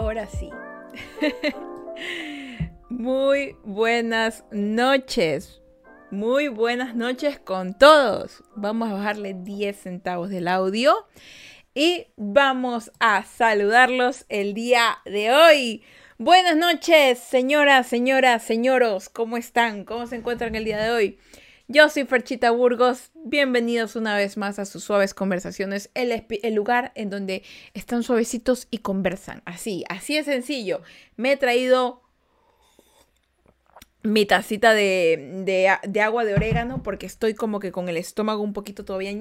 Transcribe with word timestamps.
ahora 0.00 0.26
sí. 0.26 0.48
Muy 2.88 3.54
buenas 3.64 4.44
noches. 4.50 5.60
Muy 6.10 6.48
buenas 6.48 6.94
noches 6.94 7.38
con 7.38 7.74
todos. 7.74 8.42
Vamos 8.56 8.88
a 8.88 8.94
bajarle 8.94 9.34
10 9.34 9.76
centavos 9.76 10.30
del 10.30 10.48
audio 10.48 11.06
y 11.74 12.06
vamos 12.16 12.90
a 12.98 13.24
saludarlos 13.24 14.24
el 14.30 14.54
día 14.54 15.00
de 15.04 15.32
hoy. 15.32 15.82
Buenas 16.16 16.56
noches, 16.56 17.18
señoras, 17.18 17.86
señoras, 17.86 18.42
señoros. 18.42 19.10
¿Cómo 19.10 19.36
están? 19.36 19.84
¿Cómo 19.84 20.06
se 20.06 20.16
encuentran 20.16 20.54
el 20.54 20.64
día 20.64 20.82
de 20.82 20.90
hoy? 20.92 21.18
Yo 21.72 21.88
soy 21.88 22.04
Ferchita 22.04 22.50
Burgos, 22.50 23.12
bienvenidos 23.14 23.94
una 23.94 24.16
vez 24.16 24.36
más 24.36 24.58
a 24.58 24.64
sus 24.64 24.82
suaves 24.82 25.14
conversaciones, 25.14 25.88
el, 25.94 26.26
lugar 26.52 26.90
en 26.96 27.10
donde 27.10 27.44
están 27.74 28.02
suavecitos 28.02 28.66
y 28.72 28.78
conversan. 28.78 29.40
Así, 29.44 29.84
así 29.88 30.16
es 30.16 30.26
sencillo. 30.26 30.82
Me 31.14 31.30
he 31.30 31.36
traído 31.36 32.02
mi 34.02 34.26
tacita 34.26 34.74
de, 34.74 35.68
agua 36.02 36.24
de 36.24 36.34
orégano 36.34 36.82
porque 36.82 37.06
estoy 37.06 37.34
como 37.34 37.60
que 37.60 37.70
con 37.70 37.88
el 37.88 37.98
estómago 37.98 38.42
un 38.42 38.52
poquito 38.52 38.84
todavía 38.84 39.12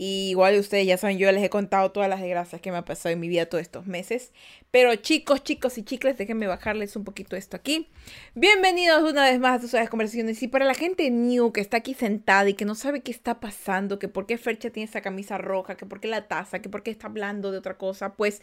y 0.00 0.28
igual 0.30 0.56
ustedes 0.56 0.86
ya 0.86 0.96
saben, 0.96 1.18
yo 1.18 1.32
les 1.32 1.42
he 1.42 1.50
contado 1.50 1.90
todas 1.90 2.08
las 2.08 2.20
desgracias 2.20 2.60
que 2.60 2.70
me 2.70 2.76
ha 2.76 2.84
pasado 2.84 3.12
en 3.12 3.18
mi 3.18 3.26
vida 3.26 3.46
todos 3.46 3.62
estos 3.62 3.88
meses. 3.88 4.32
Pero 4.70 4.94
chicos, 4.94 5.42
chicos 5.42 5.76
y 5.76 5.82
chicles, 5.82 6.16
déjenme 6.16 6.46
bajarles 6.46 6.94
un 6.94 7.02
poquito 7.02 7.34
esto 7.34 7.56
aquí. 7.56 7.88
Bienvenidos 8.36 9.10
una 9.10 9.24
vez 9.24 9.40
más 9.40 9.58
a 9.58 9.66
sus 9.66 9.88
conversaciones. 9.88 10.40
Y 10.40 10.46
para 10.46 10.66
la 10.66 10.74
gente 10.74 11.10
new 11.10 11.50
que 11.50 11.60
está 11.60 11.78
aquí 11.78 11.94
sentada 11.94 12.48
y 12.48 12.54
que 12.54 12.64
no 12.64 12.76
sabe 12.76 13.00
qué 13.00 13.10
está 13.10 13.40
pasando, 13.40 13.98
que 13.98 14.06
por 14.06 14.26
qué 14.26 14.38
Fercha 14.38 14.70
tiene 14.70 14.88
esa 14.88 15.00
camisa 15.00 15.36
roja, 15.36 15.76
que 15.76 15.84
por 15.84 15.98
qué 15.98 16.06
la 16.06 16.28
taza, 16.28 16.60
que 16.60 16.68
por 16.68 16.84
qué 16.84 16.92
está 16.92 17.08
hablando 17.08 17.50
de 17.50 17.58
otra 17.58 17.76
cosa, 17.76 18.14
pues 18.14 18.40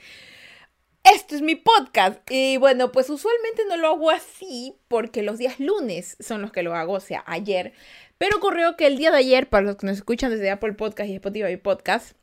esto 1.14 1.36
es 1.36 1.42
mi 1.42 1.56
podcast. 1.56 2.20
Y 2.30 2.58
bueno, 2.58 2.92
pues 2.92 3.10
usualmente 3.10 3.64
no 3.70 3.78
lo 3.78 3.88
hago 3.88 4.12
así 4.12 4.76
porque 4.88 5.24
los 5.24 5.38
días 5.38 5.60
lunes 5.60 6.18
son 6.20 6.42
los 6.42 6.52
que 6.52 6.64
lo 6.64 6.76
hago, 6.76 6.94
o 6.94 7.00
sea, 7.00 7.24
ayer. 7.28 7.74
Pero 8.18 8.38
ocurrió 8.38 8.76
que 8.76 8.88
el 8.88 8.98
día 8.98 9.12
de 9.12 9.18
ayer, 9.18 9.48
para 9.48 9.66
los 9.66 9.76
que 9.78 9.88
nos 9.88 9.98
escuchan 9.98 10.32
desde 10.32 10.50
Apple 10.50 10.74
Podcast 10.74 11.10
y 11.10 11.16
Spotify 11.16 11.58
Podcast, 11.58 12.18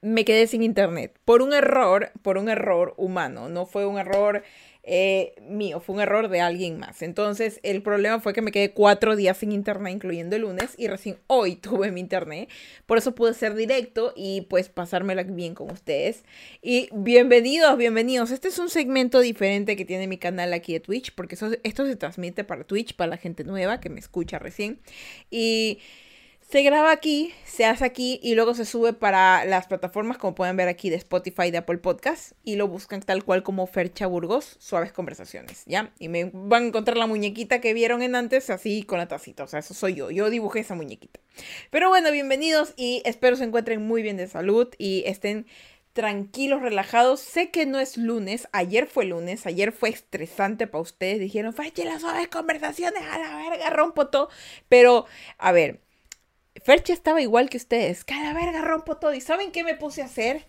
me 0.00 0.24
quedé 0.24 0.46
sin 0.46 0.62
internet. 0.62 1.18
Por 1.24 1.42
un 1.42 1.52
error, 1.52 2.12
por 2.22 2.38
un 2.38 2.48
error 2.48 2.94
humano. 2.96 3.48
No 3.48 3.66
fue 3.66 3.86
un 3.86 3.98
error 3.98 4.42
eh, 4.90 5.34
mío, 5.42 5.80
fue 5.80 5.96
un 5.96 6.00
error 6.00 6.30
de 6.30 6.40
alguien 6.40 6.78
más. 6.78 7.02
Entonces, 7.02 7.60
el 7.62 7.82
problema 7.82 8.20
fue 8.20 8.32
que 8.32 8.40
me 8.40 8.50
quedé 8.50 8.70
cuatro 8.70 9.16
días 9.16 9.36
sin 9.36 9.52
internet, 9.52 9.92
incluyendo 9.92 10.34
el 10.34 10.42
lunes, 10.42 10.74
y 10.78 10.88
recién 10.88 11.18
hoy 11.26 11.56
tuve 11.60 11.92
mi 11.92 12.00
internet. 12.00 12.48
Por 12.86 12.96
eso 12.96 13.14
pude 13.14 13.34
ser 13.34 13.54
directo 13.54 14.14
y 14.16 14.42
pues 14.48 14.70
pasármela 14.70 15.24
bien 15.24 15.54
con 15.54 15.70
ustedes. 15.70 16.24
Y 16.62 16.88
bienvenidos, 16.94 17.76
bienvenidos. 17.76 18.30
Este 18.30 18.48
es 18.48 18.58
un 18.58 18.70
segmento 18.70 19.20
diferente 19.20 19.76
que 19.76 19.84
tiene 19.84 20.06
mi 20.06 20.16
canal 20.16 20.54
aquí 20.54 20.72
de 20.72 20.80
Twitch, 20.80 21.14
porque 21.14 21.36
esto 21.62 21.86
se 21.86 21.96
transmite 21.96 22.44
para 22.44 22.64
Twitch, 22.64 22.96
para 22.96 23.10
la 23.10 23.16
gente 23.18 23.44
nueva 23.44 23.80
que 23.80 23.90
me 23.90 24.00
escucha 24.00 24.38
recién. 24.38 24.80
Y 25.30 25.80
se 26.48 26.62
graba 26.62 26.92
aquí, 26.92 27.34
se 27.44 27.66
hace 27.66 27.84
aquí 27.84 28.18
y 28.22 28.34
luego 28.34 28.54
se 28.54 28.64
sube 28.64 28.94
para 28.94 29.44
las 29.44 29.66
plataformas 29.66 30.16
como 30.16 30.34
pueden 30.34 30.56
ver 30.56 30.68
aquí 30.68 30.88
de 30.88 30.96
Spotify, 30.96 31.50
de 31.50 31.58
Apple 31.58 31.76
Podcast 31.76 32.32
y 32.42 32.56
lo 32.56 32.68
buscan 32.68 33.02
tal 33.02 33.22
cual 33.22 33.42
como 33.42 33.66
Fercha 33.66 34.06
Burgos, 34.06 34.56
Suaves 34.58 34.92
Conversaciones, 34.92 35.64
¿ya? 35.66 35.92
Y 35.98 36.08
me 36.08 36.30
van 36.32 36.62
a 36.62 36.66
encontrar 36.68 36.96
la 36.96 37.06
muñequita 37.06 37.60
que 37.60 37.74
vieron 37.74 38.00
en 38.00 38.14
antes 38.14 38.48
así 38.48 38.82
con 38.82 38.96
la 38.96 39.08
tacita, 39.08 39.44
o 39.44 39.46
sea, 39.46 39.58
eso 39.58 39.74
soy 39.74 39.94
yo, 39.94 40.10
yo 40.10 40.30
dibujé 40.30 40.60
esa 40.60 40.74
muñequita. 40.74 41.20
Pero 41.70 41.90
bueno, 41.90 42.10
bienvenidos 42.10 42.72
y 42.76 43.02
espero 43.04 43.36
se 43.36 43.44
encuentren 43.44 43.86
muy 43.86 44.00
bien 44.00 44.16
de 44.16 44.26
salud 44.26 44.68
y 44.78 45.02
estén 45.04 45.46
tranquilos, 45.92 46.62
relajados. 46.62 47.20
Sé 47.20 47.50
que 47.50 47.66
no 47.66 47.78
es 47.78 47.98
lunes, 47.98 48.48
ayer 48.52 48.86
fue 48.86 49.04
lunes, 49.04 49.44
ayer 49.44 49.72
fue 49.72 49.90
estresante 49.90 50.66
para 50.66 50.80
ustedes, 50.80 51.20
dijeron, 51.20 51.52
Fercha, 51.52 51.84
las 51.84 52.00
suaves 52.00 52.28
conversaciones, 52.28 53.02
a 53.02 53.18
la 53.18 53.36
verga, 53.36 53.68
rompo 53.68 54.06
todo. 54.08 54.30
Pero, 54.68 55.06
a 55.36 55.52
ver, 55.52 55.80
Fercha 56.62 56.92
estaba 56.92 57.20
igual 57.20 57.48
que 57.48 57.56
ustedes. 57.56 58.04
Cada 58.04 58.32
verga 58.32 58.62
rompo 58.62 58.96
todo. 58.96 59.14
¿Y 59.14 59.20
saben 59.20 59.52
qué 59.52 59.64
me 59.64 59.74
puse 59.74 60.02
a 60.02 60.06
hacer? 60.06 60.46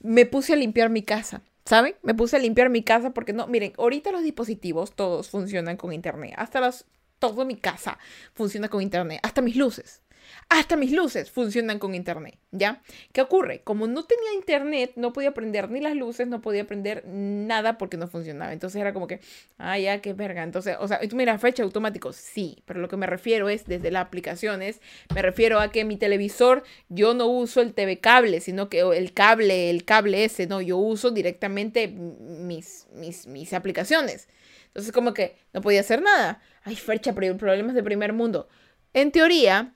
Me 0.00 0.26
puse 0.26 0.52
a 0.52 0.56
limpiar 0.56 0.90
mi 0.90 1.02
casa. 1.02 1.42
¿Saben? 1.64 1.94
Me 2.02 2.14
puse 2.14 2.36
a 2.36 2.38
limpiar 2.38 2.70
mi 2.70 2.82
casa 2.82 3.10
porque 3.10 3.32
no, 3.32 3.46
miren, 3.46 3.74
ahorita 3.76 4.10
los 4.10 4.22
dispositivos 4.22 4.92
todos 4.92 5.28
funcionan 5.28 5.76
con 5.76 5.92
internet. 5.92 6.32
Hasta 6.36 6.60
los, 6.60 6.86
todo 7.18 7.44
mi 7.44 7.56
casa 7.56 7.98
funciona 8.32 8.68
con 8.68 8.80
internet. 8.80 9.20
Hasta 9.22 9.42
mis 9.42 9.56
luces. 9.56 10.02
Hasta 10.48 10.76
mis 10.76 10.92
luces 10.92 11.30
funcionan 11.30 11.78
con 11.78 11.94
internet, 11.94 12.38
¿ya? 12.52 12.80
¿Qué 13.12 13.20
ocurre? 13.20 13.60
Como 13.60 13.86
no 13.86 14.04
tenía 14.04 14.32
internet, 14.34 14.92
no 14.96 15.12
podía 15.12 15.34
prender 15.34 15.70
ni 15.70 15.80
las 15.80 15.94
luces, 15.94 16.26
no 16.28 16.40
podía 16.40 16.66
prender 16.66 17.04
nada 17.06 17.78
porque 17.78 17.96
no 17.96 18.08
funcionaba. 18.08 18.52
Entonces 18.52 18.80
era 18.80 18.92
como 18.92 19.06
que, 19.06 19.20
ah, 19.58 19.78
ya, 19.78 20.00
qué 20.00 20.12
verga. 20.12 20.42
Entonces, 20.42 20.76
o 20.80 20.88
sea, 20.88 21.00
tú 21.08 21.16
mira, 21.16 21.38
fecha 21.38 21.62
automático, 21.62 22.12
sí, 22.12 22.62
pero 22.64 22.80
lo 22.80 22.88
que 22.88 22.96
me 22.96 23.06
refiero 23.06 23.48
es 23.48 23.66
desde 23.66 23.90
las 23.90 24.06
aplicaciones, 24.06 24.80
me 25.14 25.22
refiero 25.22 25.60
a 25.60 25.70
que 25.70 25.84
mi 25.84 25.96
televisor, 25.96 26.64
yo 26.88 27.14
no 27.14 27.26
uso 27.26 27.60
el 27.60 27.74
TV 27.74 28.00
cable, 28.00 28.40
sino 28.40 28.68
que 28.68 28.80
el 28.80 29.12
cable, 29.12 29.70
el 29.70 29.84
cable 29.84 30.24
ese, 30.24 30.46
no, 30.46 30.60
yo 30.60 30.78
uso 30.78 31.10
directamente 31.10 31.88
mis, 31.88 32.86
mis, 32.92 33.26
mis 33.26 33.52
aplicaciones. 33.52 34.28
Entonces, 34.68 34.92
como 34.92 35.14
que 35.14 35.36
no 35.52 35.60
podía 35.60 35.80
hacer 35.80 36.02
nada. 36.02 36.40
Ay, 36.62 36.76
fecha, 36.76 37.14
problemas 37.14 37.74
de 37.74 37.82
primer 37.82 38.12
mundo. 38.12 38.48
En 38.94 39.12
teoría, 39.12 39.74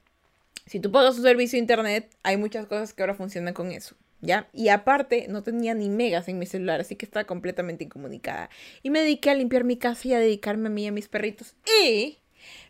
si 0.66 0.80
tú 0.80 0.90
pagas 0.90 1.16
un 1.16 1.22
servicio 1.22 1.56
de 1.56 1.60
internet, 1.60 2.16
hay 2.22 2.36
muchas 2.36 2.66
cosas 2.66 2.92
que 2.92 3.02
ahora 3.02 3.14
funcionan 3.14 3.54
con 3.54 3.72
eso. 3.72 3.96
¿Ya? 4.20 4.48
Y 4.52 4.68
aparte, 4.68 5.26
no 5.28 5.42
tenía 5.42 5.74
ni 5.74 5.88
megas 5.88 6.28
en 6.28 6.38
mi 6.38 6.46
celular, 6.46 6.80
así 6.80 6.94
que 6.94 7.04
estaba 7.04 7.24
completamente 7.24 7.82
incomunicada. 7.82 8.50
Y 8.82 8.90
me 8.90 9.00
dediqué 9.00 9.30
a 9.30 9.34
limpiar 9.34 9.64
mi 9.64 9.76
casa 9.76 10.06
y 10.06 10.14
a 10.14 10.20
dedicarme 10.20 10.68
a 10.68 10.70
mí 10.70 10.84
y 10.84 10.86
a 10.86 10.92
mis 10.92 11.08
perritos. 11.08 11.56
Y 11.84 12.18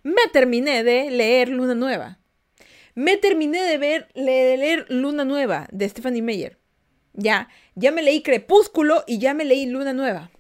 me 0.03 0.23
terminé 0.33 0.83
de 0.83 1.11
leer 1.11 1.51
Luna 1.51 1.75
Nueva. 1.75 2.19
Me 2.95 3.19
terminé 3.19 3.63
de 3.63 3.77
ver, 3.77 4.09
leer 4.15 4.87
Luna 4.89 5.25
Nueva 5.25 5.69
de 5.71 5.89
Stephanie 5.89 6.23
Meyer. 6.23 6.59
Ya, 7.13 7.49
ya 7.75 7.93
me 7.93 8.03
leí 8.03 8.23
Crepúsculo 8.23 9.05
y 9.07 9.19
ya 9.19 9.35
me 9.35 9.45
leí 9.45 9.67
Luna 9.67 9.93
Nueva. 9.93 10.31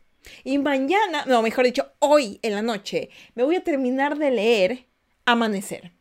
Y 0.45 0.59
mañana, 0.59 1.25
no, 1.27 1.43
mejor 1.43 1.65
dicho, 1.65 1.93
hoy 1.99 2.39
en 2.43 2.55
la 2.55 2.63
noche, 2.63 3.11
me 3.35 3.43
voy 3.43 3.57
a 3.57 3.65
terminar 3.65 4.17
de 4.17 4.31
leer 4.31 4.87
Amanecer. 5.25 5.93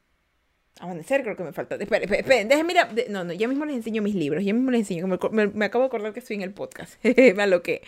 Amanecer 0.81 1.21
creo 1.21 1.35
que 1.35 1.43
me 1.43 1.53
falta. 1.53 1.75
Esperen, 1.75 2.11
esperen, 2.11 2.47
déjenme 2.47 2.73
mira. 2.73 2.89
No, 3.07 3.23
no, 3.23 3.33
ya 3.33 3.47
mismo 3.47 3.65
les 3.65 3.75
enseño 3.75 4.01
mis 4.01 4.15
libros. 4.15 4.43
Ya 4.43 4.51
mismo 4.51 4.71
les 4.71 4.79
enseño. 4.79 5.05
Me, 5.07 5.65
acabo 5.65 5.83
de 5.83 5.87
acordar 5.87 6.11
que 6.11 6.19
estoy 6.19 6.37
en 6.37 6.41
el 6.41 6.53
podcast. 6.53 6.93
me 7.35 7.47
lo 7.47 7.61
que. 7.61 7.83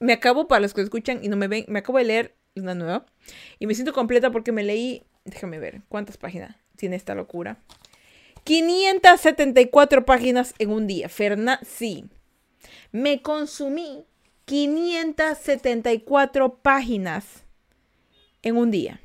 Me 0.00 0.12
acabo, 0.12 0.48
para 0.48 0.60
los 0.60 0.74
que 0.74 0.82
escuchan 0.82 1.20
y 1.22 1.28
no 1.28 1.36
me 1.36 1.46
ven, 1.46 1.64
me 1.68 1.78
acabo 1.78 1.98
de 1.98 2.04
leer 2.04 2.34
una 2.56 2.74
nueva. 2.74 3.06
Y 3.60 3.68
me 3.68 3.74
siento 3.74 3.92
completa 3.92 4.32
porque 4.32 4.50
me 4.50 4.64
leí. 4.64 5.04
Déjame 5.24 5.60
ver. 5.60 5.82
¿Cuántas 5.88 6.16
páginas 6.16 6.56
tiene 6.76 6.96
esta 6.96 7.14
locura? 7.14 7.58
574 8.42 10.04
páginas 10.04 10.52
en 10.58 10.70
un 10.70 10.88
día. 10.88 11.08
Ferna, 11.08 11.60
sí. 11.64 12.06
Me 12.90 13.22
consumí 13.22 14.04
574 14.46 16.56
páginas 16.56 17.44
en 18.42 18.56
un 18.56 18.72
día. 18.72 19.00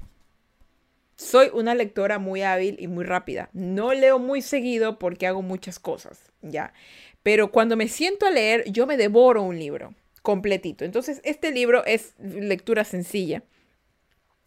Soy 1.21 1.51
una 1.53 1.75
lectora 1.75 2.17
muy 2.17 2.41
hábil 2.41 2.77
y 2.79 2.87
muy 2.87 3.03
rápida. 3.03 3.51
No 3.53 3.93
leo 3.93 4.17
muy 4.17 4.41
seguido 4.41 4.97
porque 4.97 5.27
hago 5.27 5.43
muchas 5.43 5.77
cosas, 5.77 6.31
¿ya? 6.41 6.73
Pero 7.21 7.51
cuando 7.51 7.77
me 7.77 7.87
siento 7.87 8.25
a 8.25 8.31
leer, 8.31 8.63
yo 8.71 8.87
me 8.87 8.97
devoro 8.97 9.43
un 9.43 9.59
libro 9.59 9.93
completito. 10.23 10.83
Entonces, 10.83 11.21
este 11.23 11.51
libro 11.51 11.85
es 11.85 12.15
lectura 12.17 12.85
sencilla. 12.85 13.43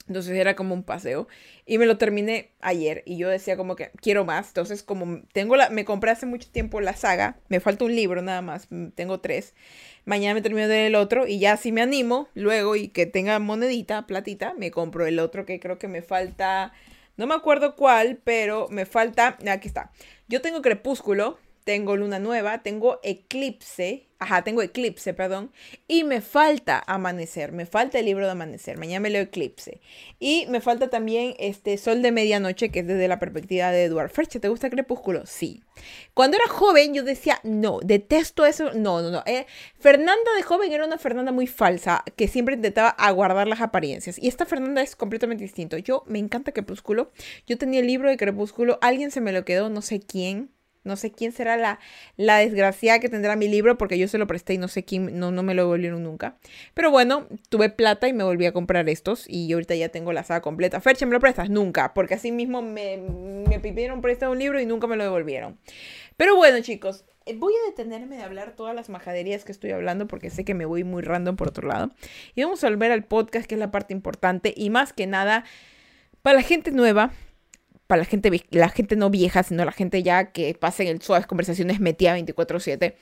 Entonces 0.07 0.37
era 0.37 0.55
como 0.55 0.75
un 0.75 0.83
paseo 0.83 1.29
y 1.65 1.79
me 1.79 1.87
lo 1.87 1.97
terminé 1.97 2.51
ayer 2.61 3.03
y 3.07 3.17
yo 3.17 3.29
decía 3.29 3.57
como 3.57 3.75
que 3.75 3.91
quiero 4.03 4.25
más. 4.25 4.49
Entonces 4.49 4.83
como 4.83 5.23
tengo 5.33 5.57
la, 5.57 5.71
me 5.71 5.85
compré 5.85 6.11
hace 6.11 6.27
mucho 6.27 6.49
tiempo 6.51 6.81
la 6.81 6.95
saga, 6.95 7.39
me 7.49 7.61
falta 7.61 7.87
un 7.87 7.95
libro 7.95 8.21
nada 8.21 8.43
más, 8.43 8.67
mm, 8.71 8.89
tengo 8.89 9.21
tres. 9.21 9.55
Mañana 10.05 10.35
me 10.35 10.43
termino 10.43 10.69
de 10.69 10.87
el 10.87 10.95
otro 10.95 11.27
y 11.27 11.39
ya 11.39 11.57
si 11.57 11.73
me 11.73 11.81
animo 11.81 12.29
luego 12.35 12.77
y 12.77 12.89
que 12.89 13.07
tenga 13.07 13.39
monedita, 13.39 14.07
platita, 14.07 14.55
me 14.59 14.71
compro 14.71 15.07
el 15.07 15.19
otro 15.19 15.47
que 15.47 15.59
creo 15.59 15.79
que 15.79 15.89
me 15.89 16.03
falta, 16.03 16.73
no 17.17 17.27
me 17.27 17.35
acuerdo 17.35 17.75
cuál, 17.75 18.21
pero 18.23 18.69
me 18.71 18.85
falta, 18.85 19.39
aquí 19.49 19.69
está. 19.69 19.91
Yo 20.29 20.43
tengo 20.43 20.61
Crepúsculo, 20.61 21.39
tengo 21.65 21.97
Luna 21.97 22.19
Nueva, 22.19 22.63
tengo 22.63 23.01
Eclipse, 23.03 24.07
ajá, 24.25 24.43
tengo 24.43 24.63
Eclipse, 24.63 25.15
perdón, 25.15 25.53
y 25.87 26.05
me 26.05 26.21
falta 26.21 26.83
Amanecer, 26.87 27.53
me 27.53 27.67
falta 27.67 27.99
el 27.99 28.07
libro 28.07 28.25
de 28.25 28.33
Amanecer, 28.33 28.79
mañana 28.79 29.01
me 29.01 29.11
leo 29.11 29.23
Eclipse. 29.23 29.81
Y 30.19 30.47
me 30.49 30.61
falta 30.61 30.89
también 30.89 31.35
este 31.39 31.77
Sol 31.79 32.03
de 32.03 32.11
Medianoche, 32.11 32.71
que 32.71 32.81
es 32.81 32.87
desde 32.87 33.09
la 33.09 33.19
perspectiva 33.19 33.71
de 33.71 33.85
Eduard 33.85 34.11
Ferche. 34.11 34.41
¿Te 34.41 34.49
gusta 34.49 34.71
Crepúsculo? 34.71 35.27
Sí. 35.27 35.63
Cuando 36.15 36.37
era 36.37 36.49
joven 36.49 36.95
yo 36.95 37.03
decía, 37.03 37.41
no, 37.43 37.81
detesto 37.81 38.47
eso, 38.47 38.73
no, 38.73 39.03
no, 39.03 39.11
no. 39.11 39.23
Eh, 39.27 39.47
Fernanda 39.79 40.35
de 40.37 40.43
joven 40.43 40.73
era 40.73 40.87
una 40.87 40.99
Fernanda 40.99 41.33
muy 41.33 41.47
falsa, 41.47 42.03
que 42.17 42.29
siempre 42.29 42.55
intentaba 42.55 42.89
aguardar 42.89 43.47
las 43.47 43.61
apariencias. 43.61 44.19
Y 44.19 44.29
esta 44.29 44.47
Fernanda 44.47 44.83
es 44.83 44.97
completamente 44.97 45.45
distinto. 45.45 45.77
Yo 45.79 46.03
me 46.07 46.19
encanta 46.19 46.53
Crepúsculo, 46.53 47.13
yo 47.47 47.59
tenía 47.59 47.81
el 47.81 47.87
libro 47.87 48.09
de 48.09 48.17
Crepúsculo, 48.17 48.79
alguien 48.81 49.11
se 49.11 49.21
me 49.21 49.33
lo 49.33 49.45
quedó, 49.45 49.69
no 49.69 49.83
sé 49.83 50.01
quién 50.01 50.51
No 50.85 50.97
sé 50.97 51.11
quién 51.13 51.33
será 51.33 51.57
la, 51.57 51.81
la 52.17 52.39
desgraciada 52.39 53.01
que 53.01 53.09
tendrá 53.09 53.37
mi 53.37 53.49
libro 53.49 53.77
porque 53.79 53.99
yo 53.99 54.07
se 54.07 54.19
lo 54.19 54.27
presté 54.27 54.55
y 54.55 54.59
no 54.59 54.69
sé 54.69 54.85
quién, 54.85 55.19
no, 55.19 55.31
no 55.31 55.43
me 55.43 55.55
lo 55.55 55.63
devolvieron 55.63 56.03
nunca. 56.03 56.37
Pero 56.75 56.91
bueno, 56.91 57.27
tuve 57.49 57.71
plata 57.71 58.07
y 58.07 58.13
me 58.13 58.25
volví 58.25 58.47
a 58.47 58.53
comprar 58.53 58.89
estos 58.89 59.25
y 59.29 59.53
ahorita 59.53 59.75
ya 59.75 59.89
tengo 59.89 60.13
la 60.13 60.25
saga 60.25 60.43
completa. 60.43 60.81
Ferche, 60.81 61.07
¿me 61.07 61.13
lo 61.13 61.21
prestas? 61.21 61.51
Nunca, 61.51 61.95
porque 61.95 62.15
así 62.15 62.33
mismo 62.33 62.63
me, 62.63 62.99
me 63.49 63.61
pidieron 63.61 64.01
prestar 64.01 64.29
un 64.29 64.39
libro 64.39 64.61
y 64.61 64.67
nunca 64.67 64.87
me 64.87 64.97
lo 64.97 65.05
devolvieron. 65.05 65.59
Pero 66.17 66.37
bueno, 66.37 66.61
chicos, 66.61 67.05
eh, 67.27 67.35
voy 67.37 67.55
a 67.55 67.71
detenerme 67.71 68.17
de 68.17 68.23
hablar 68.23 68.55
todas 68.55 68.75
las 68.75 68.89
majaderías 68.91 69.45
que 69.45 69.53
estoy 69.53 69.71
hablando 69.71 70.07
porque 70.07 70.31
sé 70.31 70.45
que 70.45 70.55
me 70.55 70.67
voy 70.67 70.85
muy 70.85 71.03
random 71.03 71.37
por 71.37 71.49
otro 71.49 71.69
lado. 71.69 71.91
Y 72.35 72.43
vamos 72.43 72.63
a 72.63 72.69
volver 72.69 72.93
al 72.93 73.05
podcast, 73.05 73.47
que 73.47 73.55
es 73.55 73.59
la 73.59 73.71
parte 73.71 73.95
importante 73.95 74.53
y 74.55 74.71
más 74.71 74.93
que 74.93 75.07
nada 75.07 75.45
para 76.23 76.37
la 76.37 76.43
gente 76.43 76.71
nueva 76.71 77.13
para 77.87 78.01
la 78.01 78.05
gente, 78.05 78.31
la 78.51 78.69
gente 78.69 78.97
no 78.97 79.11
vieja, 79.11 79.43
sino 79.43 79.65
la 79.65 79.73
gente 79.73 80.03
ya 80.03 80.33
que 80.33 80.55
pasa 80.55 80.83
en 80.83 80.89
el 80.89 81.03
suaves 81.03 81.27
conversaciones 81.27 81.81
metida 81.81 82.15
24/7. 82.15 82.97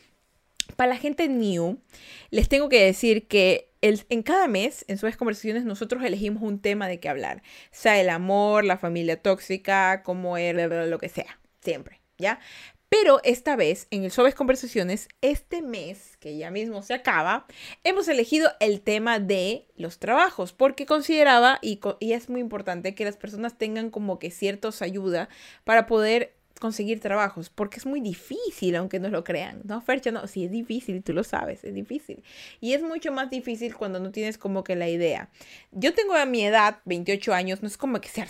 Para 0.76 0.90
la 0.90 0.96
gente 0.96 1.28
new, 1.28 1.80
les 2.30 2.48
tengo 2.48 2.68
que 2.68 2.84
decir 2.84 3.26
que 3.26 3.72
el, 3.80 4.04
en 4.08 4.22
cada 4.22 4.46
mes, 4.48 4.84
en 4.88 4.96
suaves 4.98 5.16
conversaciones, 5.16 5.64
nosotros 5.64 6.02
elegimos 6.04 6.42
un 6.42 6.60
tema 6.60 6.88
de 6.88 7.00
qué 7.00 7.08
hablar. 7.08 7.42
Sea 7.70 8.00
el 8.00 8.08
amor, 8.10 8.64
la 8.64 8.78
familia 8.78 9.20
tóxica, 9.20 10.02
como 10.02 10.36
el, 10.36 10.56
lo 10.88 10.98
que 10.98 11.08
sea, 11.08 11.38
siempre, 11.60 12.00
¿ya? 12.16 12.38
Pero 12.92 13.22
esta 13.24 13.56
vez, 13.56 13.86
en 13.90 14.04
el 14.04 14.10
Suaves 14.10 14.34
Conversaciones, 14.34 15.08
este 15.22 15.62
mes, 15.62 16.18
que 16.20 16.36
ya 16.36 16.50
mismo 16.50 16.82
se 16.82 16.92
acaba, 16.92 17.46
hemos 17.84 18.06
elegido 18.06 18.50
el 18.60 18.82
tema 18.82 19.18
de 19.18 19.66
los 19.78 19.98
trabajos, 19.98 20.52
porque 20.52 20.84
consideraba, 20.84 21.58
y, 21.62 21.80
es 22.00 22.28
muy 22.28 22.42
importante, 22.42 22.94
que 22.94 23.06
las 23.06 23.16
personas 23.16 23.56
tengan 23.56 23.88
como 23.88 24.18
que 24.18 24.30
ciertos 24.30 24.82
ayuda 24.82 25.30
para 25.64 25.86
poder 25.86 26.34
conseguir 26.60 27.00
trabajos, 27.00 27.48
porque 27.48 27.78
es 27.78 27.86
muy 27.86 28.02
difícil, 28.02 28.76
aunque 28.76 29.00
no 29.00 29.08
lo 29.08 29.24
crean. 29.24 29.62
No, 29.64 29.80
Fercha, 29.80 30.10
no, 30.10 30.26
sí 30.26 30.44
es 30.44 30.50
difícil, 30.50 31.02
tú 31.02 31.14
lo 31.14 31.24
sabes, 31.24 31.64
es 31.64 31.72
difícil. 31.72 32.22
Y 32.60 32.74
es 32.74 32.82
mucho 32.82 33.10
más 33.10 33.30
difícil 33.30 33.74
cuando 33.74 34.00
no 34.00 34.12
tienes 34.12 34.36
como 34.36 34.64
que 34.64 34.76
la 34.76 34.90
idea. 34.90 35.30
Yo 35.70 35.94
tengo 35.94 36.14
a 36.14 36.26
mi 36.26 36.44
edad, 36.44 36.80
28 36.84 37.32
años, 37.32 37.62
no 37.62 37.68
es 37.68 37.78
como 37.78 38.02
que 38.02 38.10
sea 38.10 38.26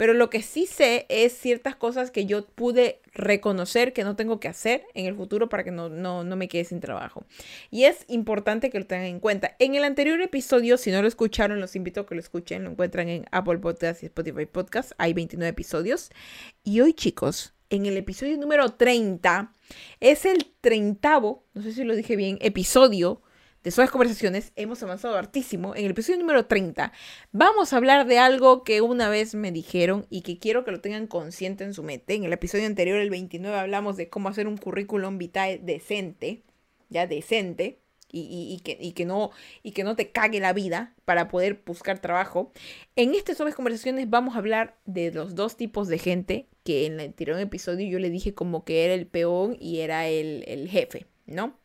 pero 0.00 0.14
lo 0.14 0.30
que 0.30 0.40
sí 0.40 0.64
sé 0.64 1.04
es 1.10 1.36
ciertas 1.36 1.76
cosas 1.76 2.10
que 2.10 2.24
yo 2.24 2.46
pude 2.46 3.02
reconocer 3.12 3.92
que 3.92 4.02
no 4.02 4.16
tengo 4.16 4.40
que 4.40 4.48
hacer 4.48 4.86
en 4.94 5.04
el 5.04 5.14
futuro 5.14 5.50
para 5.50 5.62
que 5.62 5.72
no, 5.72 5.90
no, 5.90 6.24
no 6.24 6.36
me 6.36 6.48
quede 6.48 6.64
sin 6.64 6.80
trabajo. 6.80 7.26
Y 7.70 7.84
es 7.84 8.06
importante 8.08 8.70
que 8.70 8.78
lo 8.78 8.86
tengan 8.86 9.08
en 9.08 9.20
cuenta. 9.20 9.56
En 9.58 9.74
el 9.74 9.84
anterior 9.84 10.18
episodio, 10.22 10.78
si 10.78 10.90
no 10.90 11.02
lo 11.02 11.06
escucharon, 11.06 11.60
los 11.60 11.76
invito 11.76 12.00
a 12.00 12.06
que 12.06 12.14
lo 12.14 12.22
escuchen. 12.22 12.64
Lo 12.64 12.70
encuentran 12.70 13.10
en 13.10 13.26
Apple 13.30 13.58
Podcasts 13.58 14.02
y 14.02 14.06
Spotify 14.06 14.46
Podcasts. 14.46 14.94
Hay 14.96 15.12
29 15.12 15.50
episodios. 15.50 16.08
Y 16.64 16.80
hoy, 16.80 16.94
chicos, 16.94 17.52
en 17.68 17.84
el 17.84 17.98
episodio 17.98 18.38
número 18.38 18.70
30, 18.70 19.52
es 20.00 20.24
el 20.24 20.46
treintavo, 20.62 21.44
no 21.52 21.60
sé 21.60 21.72
si 21.72 21.84
lo 21.84 21.94
dije 21.94 22.16
bien, 22.16 22.38
episodio 22.40 23.20
de 23.62 23.70
Suaves 23.70 23.90
Conversaciones 23.90 24.52
hemos 24.56 24.82
avanzado 24.82 25.16
hartísimo. 25.16 25.74
En 25.74 25.84
el 25.84 25.90
episodio 25.90 26.18
número 26.18 26.46
30 26.46 26.92
vamos 27.32 27.72
a 27.72 27.76
hablar 27.76 28.06
de 28.06 28.18
algo 28.18 28.64
que 28.64 28.80
una 28.80 29.08
vez 29.08 29.34
me 29.34 29.52
dijeron 29.52 30.06
y 30.08 30.22
que 30.22 30.38
quiero 30.38 30.64
que 30.64 30.70
lo 30.70 30.80
tengan 30.80 31.06
consciente 31.06 31.64
en 31.64 31.74
su 31.74 31.82
mente. 31.82 32.14
En 32.14 32.24
el 32.24 32.32
episodio 32.32 32.66
anterior, 32.66 32.98
el 32.98 33.10
29, 33.10 33.58
hablamos 33.58 33.96
de 33.96 34.08
cómo 34.08 34.28
hacer 34.28 34.46
un 34.46 34.56
currículum 34.56 35.18
vitae 35.18 35.58
decente, 35.58 36.42
ya 36.88 37.06
decente, 37.06 37.80
y, 38.12 38.60
que, 38.64 39.04
no, 39.04 39.30
y 39.62 39.70
que 39.70 39.84
no 39.84 39.94
te 39.94 40.10
cague 40.10 40.40
la 40.40 40.52
vida 40.52 40.94
para 41.04 41.28
poder 41.28 41.62
buscar 41.64 42.00
trabajo. 42.00 42.50
En 42.96 43.14
este 43.14 43.36
Suaves 43.36 43.54
Conversaciones 43.54 44.10
vamos 44.10 44.34
a 44.34 44.38
hablar 44.38 44.78
de 44.84 45.12
los 45.12 45.36
dos 45.36 45.56
tipos 45.56 45.86
de 45.86 45.98
gente 45.98 46.48
que 46.64 46.86
en 46.86 46.94
el 46.94 47.00
anterior 47.06 47.38
episodio 47.38 47.86
yo 47.88 48.00
le 48.00 48.10
dije 48.10 48.34
como 48.34 48.64
que 48.64 48.84
era 48.84 48.94
el 48.94 49.06
peón 49.06 49.56
y 49.60 49.80
era 49.80 50.08
el, 50.08 50.44
el 50.48 50.68
jefe, 50.68 51.06
¿no? 51.26 51.56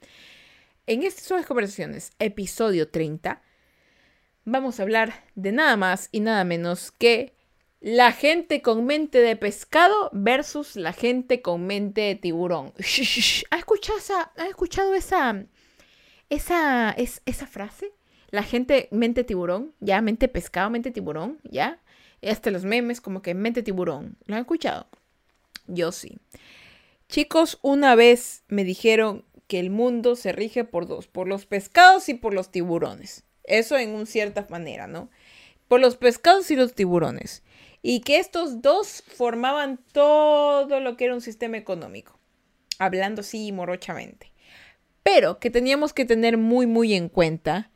En 0.87 1.01
estas 1.01 1.47
conversaciones, 1.47 2.11
episodio 2.19 2.87
30, 2.87 3.41
vamos 4.43 4.79
a 4.79 4.83
hablar 4.83 5.23
de 5.33 5.51
nada 5.51 5.75
más 5.77 6.09
y 6.11 6.19
nada 6.19 6.43
menos 6.43 6.91
que 6.91 7.33
la 7.81 8.11
gente 8.11 8.61
con 8.61 8.85
mente 8.85 9.17
de 9.17 9.35
pescado 9.35 10.11
versus 10.13 10.75
la 10.75 10.93
gente 10.93 11.41
con 11.41 11.65
mente 11.65 12.01
de 12.01 12.15
tiburón. 12.15 12.71
¿Ha 13.49 13.57
escuchado 13.57 13.97
esa, 13.97 14.31
¿ha 14.37 14.45
escuchado 14.45 14.93
esa, 14.93 15.45
esa, 16.29 16.91
es, 16.91 17.23
esa 17.25 17.47
frase? 17.47 17.91
La 18.29 18.43
gente 18.43 18.87
mente 18.91 19.23
tiburón, 19.23 19.73
ya, 19.79 20.01
mente 20.01 20.27
pescado, 20.27 20.69
mente 20.69 20.91
tiburón, 20.91 21.39
ya. 21.43 21.79
Hasta 22.21 22.51
los 22.51 22.63
memes 22.63 23.01
como 23.01 23.23
que 23.23 23.33
mente 23.33 23.63
tiburón. 23.63 24.17
¿Lo 24.27 24.35
han 24.35 24.41
escuchado? 24.41 24.87
Yo 25.65 25.91
sí. 25.91 26.19
Chicos, 27.09 27.57
una 27.63 27.95
vez 27.95 28.43
me 28.49 28.63
dijeron 28.63 29.25
que 29.47 29.59
el 29.59 29.69
mundo 29.69 30.15
se 30.15 30.31
rige 30.31 30.63
por 30.63 30.87
dos, 30.87 31.07
por 31.07 31.27
los 31.27 31.45
pescados 31.45 32.09
y 32.09 32.13
por 32.13 32.33
los 32.33 32.51
tiburones. 32.51 33.23
Eso 33.43 33.77
en 33.77 33.91
un 33.91 34.07
cierta 34.07 34.47
manera, 34.49 34.87
¿no? 34.87 35.09
Por 35.67 35.79
los 35.79 35.97
pescados 35.97 36.49
y 36.51 36.55
los 36.55 36.73
tiburones. 36.73 37.43
Y 37.81 38.01
que 38.01 38.17
estos 38.17 38.61
dos 38.61 39.03
formaban 39.15 39.79
todo 39.91 40.79
lo 40.79 40.97
que 40.97 41.05
era 41.05 41.13
un 41.13 41.21
sistema 41.21 41.57
económico. 41.57 42.19
Hablando 42.79 43.21
así 43.21 43.51
morochamente. 43.51 44.31
Pero 45.03 45.39
que 45.39 45.51
teníamos 45.51 45.93
que 45.93 46.05
tener 46.05 46.37
muy, 46.37 46.65
muy 46.65 46.95
en 46.95 47.09
cuenta 47.09 47.69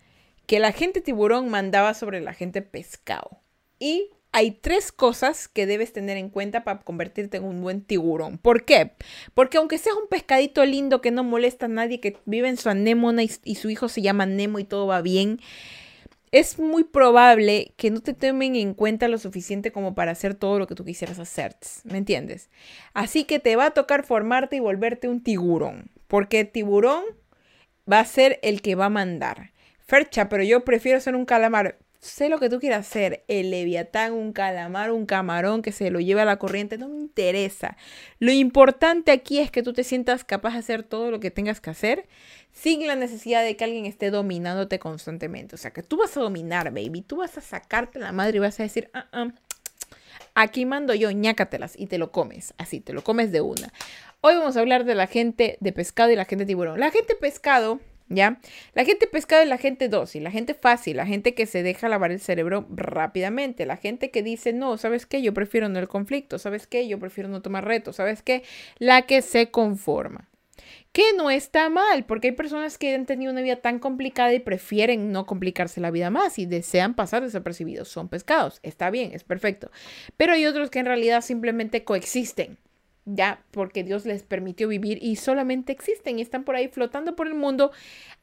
que 0.47 0.59
la 0.59 0.71
gente 0.71 1.01
tiburón 1.01 1.49
mandaba 1.49 1.93
sobre 1.93 2.21
la 2.21 2.33
gente 2.33 2.63
pescado. 2.63 3.39
Y 3.77 4.09
hay 4.31 4.51
tres 4.51 4.91
cosas 4.91 5.47
que 5.47 5.65
debes 5.65 5.91
tener 5.91 6.17
en 6.17 6.29
cuenta 6.29 6.63
para 6.63 6.81
convertirte 6.81 7.37
en 7.37 7.43
un 7.43 7.61
buen 7.61 7.81
tiburón. 7.81 8.37
¿Por 8.37 8.63
qué? 8.63 8.93
Porque 9.33 9.57
aunque 9.57 9.77
seas 9.77 9.95
un 9.95 10.07
pescadito 10.07 10.63
lindo 10.65 11.01
que 11.01 11.11
no 11.11 11.23
molesta 11.23 11.65
a 11.65 11.69
nadie, 11.69 11.99
que 11.99 12.17
vive 12.25 12.47
en 12.47 12.57
su 12.57 12.69
anémona 12.69 13.23
y, 13.23 13.55
su 13.55 13.69
hijo 13.69 13.89
se 13.89 14.01
llama 14.01 14.25
Nemo 14.25 14.59
y 14.59 14.65
todo 14.65 14.85
va 14.85 15.01
bien, 15.01 15.39
es 16.31 16.59
muy 16.59 16.83
probable 16.83 17.73
que 17.75 17.89
no 17.89 18.01
te 18.01 18.13
tomen 18.13 18.55
en 18.55 18.75
cuenta 18.75 19.07
lo 19.07 19.17
suficiente 19.17 19.71
como 19.71 19.95
para 19.95 20.11
hacer 20.11 20.35
todo 20.35 20.59
lo 20.59 20.67
que 20.67 20.75
tú 20.75 20.85
quisieras 20.85 21.17
hacer. 21.17 21.55
¿Me 21.85 21.97
entiendes? 21.97 22.49
Así 22.93 23.23
que 23.23 23.39
te 23.39 23.55
va 23.55 23.67
a 23.67 23.71
tocar 23.71 24.05
formarte 24.05 24.57
y 24.57 24.59
volverte 24.59 25.07
un 25.07 25.23
tiburón. 25.23 25.89
Porque 26.07 26.45
tiburón 26.45 27.03
va 27.91 27.99
a 27.99 28.05
ser 28.05 28.39
el 28.43 28.61
que 28.61 28.75
va 28.75 28.85
a 28.85 28.89
mandar. 28.89 29.53
Fercha, 29.79 30.29
pero 30.29 30.43
yo 30.43 30.63
prefiero 30.63 30.99
ser 30.99 31.15
un 31.15 31.25
calamar 31.25 31.79
sé 31.99 32.29
lo 32.29 32.39
que 32.39 32.49
tú 32.49 32.59
quieras 32.59 32.87
hacer, 32.87 33.23
el 33.27 33.51
leviatán, 33.51 34.13
un 34.13 34.31
calamar, 34.31 34.91
un 34.91 35.05
camarón 35.05 35.61
que 35.61 35.71
se 35.71 35.91
lo 35.91 35.99
lleve 35.99 36.21
a 36.21 36.25
la 36.25 36.37
corriente, 36.37 36.77
no 36.77 36.87
me 36.87 36.97
interesa. 36.97 37.77
Lo 38.19 38.31
importante 38.31 39.11
aquí 39.11 39.39
es 39.39 39.51
que 39.51 39.63
tú 39.63 39.73
te 39.73 39.83
sientas 39.83 40.23
capaz 40.23 40.53
de 40.53 40.59
hacer 40.59 40.83
todo 40.83 41.11
lo 41.11 41.19
que 41.19 41.31
tengas 41.31 41.59
que 41.59 41.69
hacer 41.69 42.07
sin 42.51 42.87
la 42.87 42.95
necesidad 42.95 43.43
de 43.43 43.55
que 43.55 43.65
alguien 43.65 43.85
esté 43.85 44.11
dominándote 44.11 44.79
constantemente. 44.79 45.55
O 45.55 45.57
sea, 45.57 45.71
que 45.71 45.83
tú 45.83 45.97
vas 45.97 46.15
a 46.15 46.21
dominar, 46.21 46.71
baby, 46.71 47.01
tú 47.01 47.17
vas 47.17 47.37
a 47.37 47.41
sacarte 47.41 47.99
la 47.99 48.11
madre 48.11 48.37
y 48.37 48.39
vas 48.39 48.59
a 48.59 48.63
decir, 48.63 48.89
ah, 48.93 49.07
ah, 49.11 49.27
aquí 50.35 50.65
mando 50.65 50.93
yo, 50.93 51.11
ñácatelas 51.11 51.73
y 51.77 51.87
te 51.87 51.97
lo 51.97 52.11
comes, 52.11 52.53
así, 52.57 52.79
te 52.79 52.93
lo 52.93 53.03
comes 53.03 53.31
de 53.31 53.41
una. 53.41 53.73
Hoy 54.21 54.35
vamos 54.35 54.55
a 54.57 54.61
hablar 54.61 54.85
de 54.85 54.95
la 54.95 55.07
gente 55.07 55.57
de 55.59 55.71
pescado 55.73 56.11
y 56.11 56.15
la 56.15 56.25
gente 56.25 56.45
tiburón. 56.45 56.79
La 56.79 56.91
gente 56.91 57.15
pescado 57.15 57.79
¿ya? 58.09 58.39
La 58.73 58.85
gente 58.85 59.07
pescado 59.07 59.43
es 59.43 59.47
la 59.47 59.57
gente 59.57 59.87
dócil, 59.87 60.23
la 60.23 60.31
gente 60.31 60.53
fácil, 60.53 60.97
la 60.97 61.05
gente 61.05 61.33
que 61.33 61.45
se 61.45 61.63
deja 61.63 61.87
lavar 61.87 62.11
el 62.11 62.19
cerebro 62.19 62.65
rápidamente, 62.69 63.65
la 63.65 63.77
gente 63.77 64.11
que 64.11 64.23
dice, 64.23 64.51
no, 64.51 64.77
¿sabes 64.77 65.05
qué? 65.05 65.21
Yo 65.21 65.33
prefiero 65.33 65.69
no 65.69 65.79
el 65.79 65.87
conflicto, 65.87 66.39
¿sabes 66.39 66.67
qué? 66.67 66.87
Yo 66.87 66.99
prefiero 66.99 67.29
no 67.29 67.41
tomar 67.41 67.65
retos, 67.65 67.97
¿sabes 67.97 68.21
qué? 68.21 68.43
La 68.77 69.03
que 69.03 69.21
se 69.21 69.51
conforma. 69.51 70.27
Que 70.91 71.13
no 71.15 71.29
está 71.29 71.69
mal, 71.69 72.05
porque 72.05 72.29
hay 72.29 72.33
personas 72.33 72.77
que 72.77 72.95
han 72.95 73.05
tenido 73.05 73.31
una 73.31 73.41
vida 73.41 73.57
tan 73.57 73.77
complicada 73.79 74.33
y 74.33 74.39
prefieren 74.39 75.11
no 75.11 75.25
complicarse 75.25 75.79
la 75.79 75.91
vida 75.91 76.09
más 76.09 76.39
y 76.39 76.47
desean 76.47 76.95
pasar 76.95 77.21
desapercibidos. 77.21 77.89
Son 77.89 78.09
pescados, 78.09 78.59
está 78.63 78.89
bien, 78.89 79.11
es 79.13 79.23
perfecto. 79.23 79.69
Pero 80.17 80.33
hay 80.33 80.45
otros 80.47 80.71
que 80.71 80.79
en 80.79 80.87
realidad 80.87 81.21
simplemente 81.21 81.83
coexisten 81.83 82.57
ya 83.15 83.43
porque 83.51 83.83
Dios 83.83 84.05
les 84.05 84.23
permitió 84.23 84.67
vivir 84.67 84.99
y 85.01 85.15
solamente 85.15 85.71
existen 85.71 86.19
y 86.19 86.21
están 86.21 86.43
por 86.43 86.55
ahí 86.55 86.67
flotando 86.67 87.15
por 87.15 87.27
el 87.27 87.33
mundo, 87.33 87.71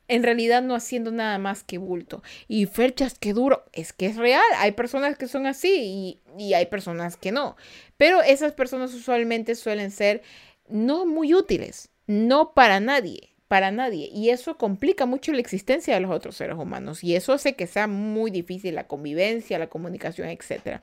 en 0.08 0.22
realidad 0.22 0.62
no 0.62 0.74
haciendo 0.74 1.10
nada 1.10 1.38
más 1.38 1.64
que 1.64 1.78
bulto. 1.78 2.22
Y 2.48 2.66
ferchas, 2.66 3.18
qué 3.18 3.32
duro, 3.32 3.64
es 3.72 3.92
que 3.92 4.06
es 4.06 4.16
real, 4.16 4.42
hay 4.58 4.72
personas 4.72 5.16
que 5.16 5.28
son 5.28 5.46
así 5.46 6.20
y, 6.36 6.42
y 6.42 6.54
hay 6.54 6.66
personas 6.66 7.16
que 7.16 7.32
no, 7.32 7.56
pero 7.96 8.22
esas 8.22 8.52
personas 8.52 8.94
usualmente 8.94 9.54
suelen 9.54 9.90
ser 9.90 10.22
no 10.68 11.06
muy 11.06 11.34
útiles, 11.34 11.90
no 12.06 12.54
para 12.54 12.80
nadie 12.80 13.36
para 13.48 13.70
nadie. 13.70 14.08
Y 14.12 14.30
eso 14.30 14.58
complica 14.58 15.06
mucho 15.06 15.32
la 15.32 15.40
existencia 15.40 15.94
de 15.94 16.00
los 16.00 16.10
otros 16.10 16.36
seres 16.36 16.56
humanos. 16.56 17.04
Y 17.04 17.14
eso 17.14 17.32
hace 17.32 17.54
que 17.54 17.66
sea 17.66 17.86
muy 17.86 18.30
difícil 18.30 18.74
la 18.74 18.86
convivencia, 18.86 19.58
la 19.58 19.68
comunicación, 19.68 20.28
etc. 20.28 20.80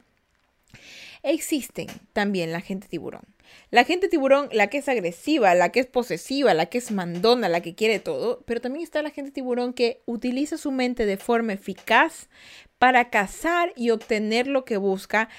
Existen 1.24 1.88
también 2.14 2.52
la 2.52 2.62
gente 2.62 2.88
tiburón. 2.88 3.24
La 3.70 3.84
gente 3.84 4.08
tiburón, 4.08 4.50
la 4.52 4.68
que 4.68 4.80
es 4.80 4.90
agresiva, 4.90 5.54
la 5.56 5.72
que 5.72 5.80
es 5.80 5.88
posesiva, 5.88 6.54
la 6.54 6.68
que 6.68 6.78
es 6.78 6.92
mandona, 6.92 7.50
la 7.50 7.62
que 7.62 7.76
quiere 7.76 8.00
todo, 8.00 8.44
pero 8.46 8.62
también 8.62 8.84
está 8.84 9.02
la 9.02 9.10
gente 9.10 9.32
tiburón 9.32 9.74
que 9.74 10.02
utiliza 10.06 10.58
su 10.58 10.72
mente 10.72 11.06
de 11.06 11.18
forma 11.18 11.54
eficaz 11.54 12.30
para 12.78 13.10
cazar 13.10 13.74
y 13.76 13.92
obtener 13.92 14.48
lo 14.48 14.66
que 14.66 14.78
busca 14.78 15.30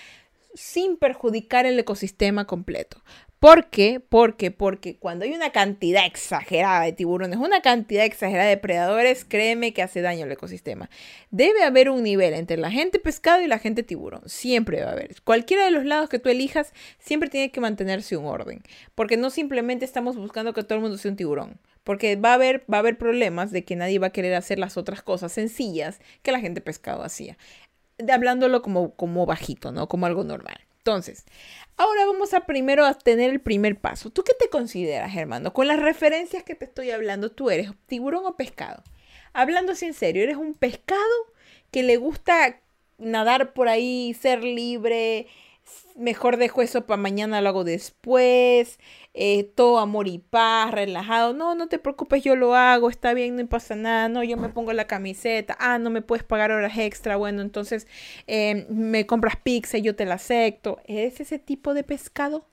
sin 0.55 0.97
perjudicar 0.97 1.67
el 1.67 1.79
ecosistema 1.79 2.47
completo. 2.47 3.03
¿Por 3.45 3.67
qué? 3.67 4.01
Porque, 4.01 4.51
porque 4.51 4.97
cuando 4.97 5.27
hay 5.27 5.35
una 5.35 5.51
cantidad 5.51 6.07
exagerada 6.07 6.81
de 6.81 6.95
tiburones, 6.95 7.39
una 7.39 7.61
cantidad 7.61 8.07
exagerada 8.07 8.49
de 8.49 8.57
predadores, 8.57 9.27
créeme 9.27 9.75
que 9.75 9.83
hace 9.83 10.01
daño 10.01 10.25
al 10.25 10.33
ecosistema. 10.33 10.89
Debe 11.31 11.63
haber 11.63 11.91
un 11.91 12.03
nivel 12.03 12.33
entre 12.33 12.57
la 12.57 12.71
gente 12.71 12.99
pescado 12.99 13.43
y 13.43 13.47
la 13.47 13.59
gente 13.59 13.83
tiburón. 13.83 14.23
Siempre 14.25 14.83
va 14.83 14.89
a 14.89 14.93
haber. 14.93 15.21
Cualquiera 15.25 15.67
de 15.67 15.73
los 15.73 15.85
lados 15.85 16.09
que 16.09 16.19
tú 16.19 16.31
elijas, 16.31 16.73
siempre 16.99 17.29
tiene 17.29 17.51
que 17.51 17.61
mantenerse 17.61 18.17
un 18.17 18.25
orden. 18.25 18.63
Porque 18.95 19.19
no 19.19 19.29
simplemente 19.29 19.85
estamos 19.85 20.17
buscando 20.17 20.55
que 20.55 20.63
todo 20.63 20.77
el 20.77 20.81
mundo 20.81 20.97
sea 20.97 21.11
un 21.11 21.19
tiburón. 21.19 21.59
Porque 21.83 22.17
va 22.17 22.31
a 22.31 22.35
haber, 22.37 22.65
va 22.73 22.79
a 22.79 22.81
haber 22.81 22.97
problemas 22.97 23.51
de 23.51 23.63
que 23.63 23.77
nadie 23.77 23.99
va 23.99 24.07
a 24.07 24.13
querer 24.13 24.37
hacer 24.37 24.59
las 24.59 24.79
otras 24.79 25.03
cosas 25.03 25.33
sencillas 25.33 26.01
que 26.23 26.33
la 26.33 26.41
gente 26.41 26.63
pescado 26.63 27.03
hacía. 27.03 27.37
hablándolo 28.11 28.63
como, 28.63 28.95
como 28.95 29.27
bajito, 29.27 29.71
¿no? 29.71 29.87
Como 29.87 30.07
algo 30.07 30.25
normal. 30.25 30.65
Entonces, 30.85 31.25
ahora 31.77 32.07
vamos 32.07 32.35
a 32.35 32.47
primero 32.47 32.85
a 32.85 32.95
tener 32.95 33.31
el 33.31 33.41
primer 33.41 33.81
paso. 33.81 34.11
¿Tú 34.11 34.25
qué 34.25 34.33
te 34.39 34.49
consideras, 34.49 35.15
hermano? 35.17 35.53
Con 35.53 35.67
las 35.69 35.81
referencias 35.81 36.43
que 36.43 36.55
te 36.55 36.67
estoy 36.67 36.91
hablando, 36.91 37.31
¿tú 37.31 37.51
eres 37.51 37.71
tiburón 37.87 38.27
o 38.27 38.37
pescado? 38.37 38.83
Hablando 39.33 39.73
en 39.81 39.95
serio, 39.95 40.23
¿eres 40.23 40.37
un 40.37 40.55
pescado 40.55 41.01
que 41.71 41.83
le 41.83 41.97
gusta 41.97 42.61
nadar 42.99 43.53
por 43.53 43.69
ahí, 43.69 44.15
ser 44.15 44.45
libre, 44.45 45.27
mejor 45.95 46.37
dejo 46.37 46.63
eso 46.63 46.87
para 46.87 47.01
mañana, 47.01 47.41
lo 47.41 47.49
hago 47.49 47.65
después, 47.65 48.79
eh, 49.15 49.45
todo 49.55 49.79
amor 49.79 50.09
y 50.09 50.19
paz, 50.19 50.73
relajado, 50.73 51.33
no, 51.35 51.55
no 51.55 51.69
te 51.69 51.79
preocupes, 51.79 52.23
yo 52.23 52.37
lo 52.37 52.55
hago, 52.55 52.91
está 52.91 53.15
bien, 53.15 53.37
no 53.37 53.47
pasa 53.47 53.77
nada, 53.77 54.09
no, 54.09 54.25
yo 54.25 54.37
me 54.37 54.49
pongo 54.49 54.73
la 54.73 54.87
camiseta, 54.87 55.57
ah, 55.61 55.79
no 55.79 55.91
me 55.91 56.03
puedes 56.03 56.25
pagar 56.25 56.51
horas 56.53 56.77
extra, 56.79 57.17
bueno, 57.17 57.43
entonces 57.43 57.87
em, 58.27 58.67
me 58.69 59.07
compras 59.07 59.37
pizza 59.43 59.79
yo 59.79 59.95
te 59.97 60.05
la 60.05 60.15
acepto, 60.15 60.81
¿es 60.87 61.21
ese 61.21 61.39
tipo 61.39 61.75
de 61.75 61.85
pescado? 61.85 62.47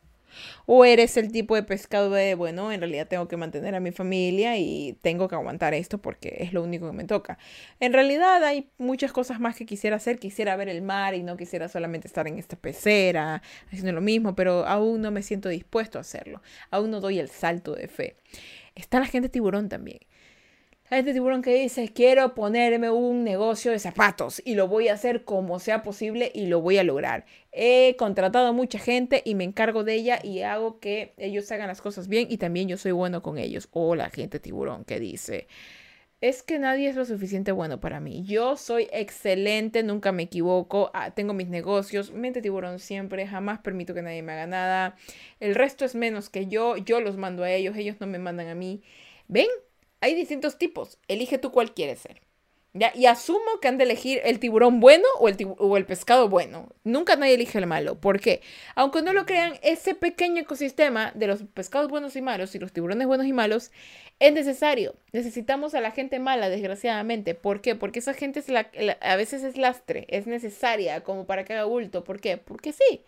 O 0.65 0.85
eres 0.85 1.17
el 1.17 1.31
tipo 1.31 1.55
de 1.55 1.63
pescado 1.63 2.11
de, 2.11 2.35
bueno, 2.35 2.71
en 2.71 2.79
realidad 2.79 3.07
tengo 3.07 3.27
que 3.27 3.37
mantener 3.37 3.75
a 3.75 3.79
mi 3.79 3.91
familia 3.91 4.57
y 4.57 4.97
tengo 5.01 5.27
que 5.27 5.35
aguantar 5.35 5.73
esto 5.73 5.97
porque 5.99 6.37
es 6.39 6.53
lo 6.53 6.63
único 6.63 6.87
que 6.87 6.93
me 6.93 7.03
toca. 7.05 7.37
En 7.79 7.93
realidad 7.93 8.43
hay 8.43 8.69
muchas 8.77 9.11
cosas 9.11 9.39
más 9.39 9.55
que 9.55 9.65
quisiera 9.65 9.95
hacer. 9.97 10.19
Quisiera 10.19 10.55
ver 10.55 10.69
el 10.69 10.81
mar 10.81 11.15
y 11.15 11.23
no 11.23 11.37
quisiera 11.37 11.67
solamente 11.67 12.07
estar 12.07 12.27
en 12.27 12.37
esta 12.37 12.55
pecera 12.55 13.41
haciendo 13.67 13.91
lo 13.91 14.01
mismo, 14.01 14.35
pero 14.35 14.65
aún 14.65 15.01
no 15.01 15.11
me 15.11 15.23
siento 15.23 15.49
dispuesto 15.49 15.97
a 15.97 16.01
hacerlo. 16.01 16.41
Aún 16.69 16.91
no 16.91 16.99
doy 17.01 17.19
el 17.19 17.29
salto 17.29 17.75
de 17.75 17.87
fe. 17.87 18.15
Está 18.75 18.99
la 18.99 19.05
gente 19.05 19.29
tiburón 19.29 19.69
también 19.69 19.99
este 20.97 21.13
tiburón 21.13 21.41
que 21.41 21.53
dice, 21.53 21.89
quiero 21.93 22.33
ponerme 22.33 22.89
un 22.89 23.23
negocio 23.23 23.71
de 23.71 23.79
zapatos 23.79 24.41
y 24.43 24.55
lo 24.55 24.67
voy 24.67 24.89
a 24.89 24.93
hacer 24.93 25.23
como 25.23 25.59
sea 25.59 25.83
posible 25.83 26.31
y 26.35 26.47
lo 26.47 26.59
voy 26.59 26.77
a 26.79 26.83
lograr. 26.83 27.25
He 27.53 27.95
contratado 27.97 28.47
a 28.47 28.51
mucha 28.51 28.77
gente 28.77 29.21
y 29.23 29.35
me 29.35 29.45
encargo 29.45 29.85
de 29.85 29.93
ella 29.93 30.19
y 30.21 30.41
hago 30.41 30.79
que 30.79 31.13
ellos 31.17 31.49
hagan 31.51 31.69
las 31.69 31.81
cosas 31.81 32.09
bien 32.09 32.27
y 32.29 32.37
también 32.37 32.67
yo 32.67 32.77
soy 32.77 32.91
bueno 32.91 33.21
con 33.21 33.37
ellos. 33.37 33.69
O 33.71 33.95
la 33.95 34.09
gente 34.09 34.39
tiburón 34.39 34.83
que 34.83 34.99
dice, 34.99 35.47
es 36.21 36.43
que 36.43 36.59
nadie 36.59 36.89
es 36.89 36.95
lo 36.95 37.05
suficiente 37.05 37.51
bueno 37.51 37.79
para 37.79 37.99
mí. 37.99 38.23
Yo 38.25 38.57
soy 38.57 38.87
excelente, 38.91 39.83
nunca 39.83 40.11
me 40.11 40.23
equivoco, 40.23 40.91
ah, 40.93 41.11
tengo 41.11 41.33
mis 41.33 41.47
negocios, 41.47 42.11
mente 42.11 42.41
tiburón 42.41 42.79
siempre, 42.79 43.25
jamás 43.27 43.59
permito 43.59 43.93
que 43.93 44.01
nadie 44.01 44.21
me 44.21 44.33
haga 44.33 44.45
nada. 44.45 44.95
El 45.39 45.55
resto 45.55 45.85
es 45.85 45.95
menos 45.95 46.29
que 46.29 46.47
yo, 46.47 46.77
yo 46.77 47.01
los 47.01 47.17
mando 47.17 47.43
a 47.43 47.51
ellos, 47.51 47.75
ellos 47.77 47.95
no 47.99 48.07
me 48.07 48.19
mandan 48.19 48.49
a 48.49 48.55
mí. 48.55 48.83
¿Ven? 49.27 49.47
Hay 50.01 50.15
distintos 50.15 50.57
tipos. 50.57 50.97
Elige 51.07 51.37
tú 51.37 51.51
cuál 51.51 51.73
quieres 51.73 51.99
ser. 51.99 52.21
¿Ya? 52.73 52.93
Y 52.95 53.05
asumo 53.05 53.59
que 53.61 53.67
han 53.67 53.77
de 53.77 53.83
elegir 53.83 54.21
el 54.23 54.39
tiburón 54.39 54.79
bueno 54.79 55.05
o 55.19 55.27
el, 55.27 55.35
o 55.57 55.75
el 55.75 55.85
pescado 55.85 56.29
bueno. 56.29 56.69
Nunca 56.85 57.17
nadie 57.17 57.33
elige 57.33 57.57
el 57.57 57.67
malo. 57.67 57.99
¿Por 57.99 58.21
qué? 58.21 58.41
Aunque 58.75 59.01
no 59.01 59.11
lo 59.11 59.25
crean, 59.25 59.55
ese 59.61 59.93
pequeño 59.93 60.41
ecosistema 60.41 61.11
de 61.13 61.27
los 61.27 61.43
pescados 61.43 61.89
buenos 61.89 62.15
y 62.15 62.21
malos 62.21 62.55
y 62.55 62.59
los 62.59 62.71
tiburones 62.71 63.07
buenos 63.07 63.27
y 63.27 63.33
malos 63.33 63.71
es 64.19 64.31
necesario. 64.31 64.95
Necesitamos 65.11 65.75
a 65.75 65.81
la 65.81 65.91
gente 65.91 66.19
mala, 66.19 66.47
desgraciadamente. 66.47 67.35
¿Por 67.35 67.59
qué? 67.59 67.75
Porque 67.75 67.99
esa 67.99 68.13
gente 68.13 68.41
a 69.01 69.15
veces 69.17 69.43
es 69.43 69.57
lastre, 69.57 70.05
es 70.07 70.25
necesaria 70.25 71.01
como 71.01 71.25
para 71.25 71.43
que 71.43 71.51
haga 71.53 71.65
bulto. 71.65 72.05
¿Por 72.05 72.21
qué? 72.21 72.37
Porque 72.37 72.71
sí. 72.71 73.01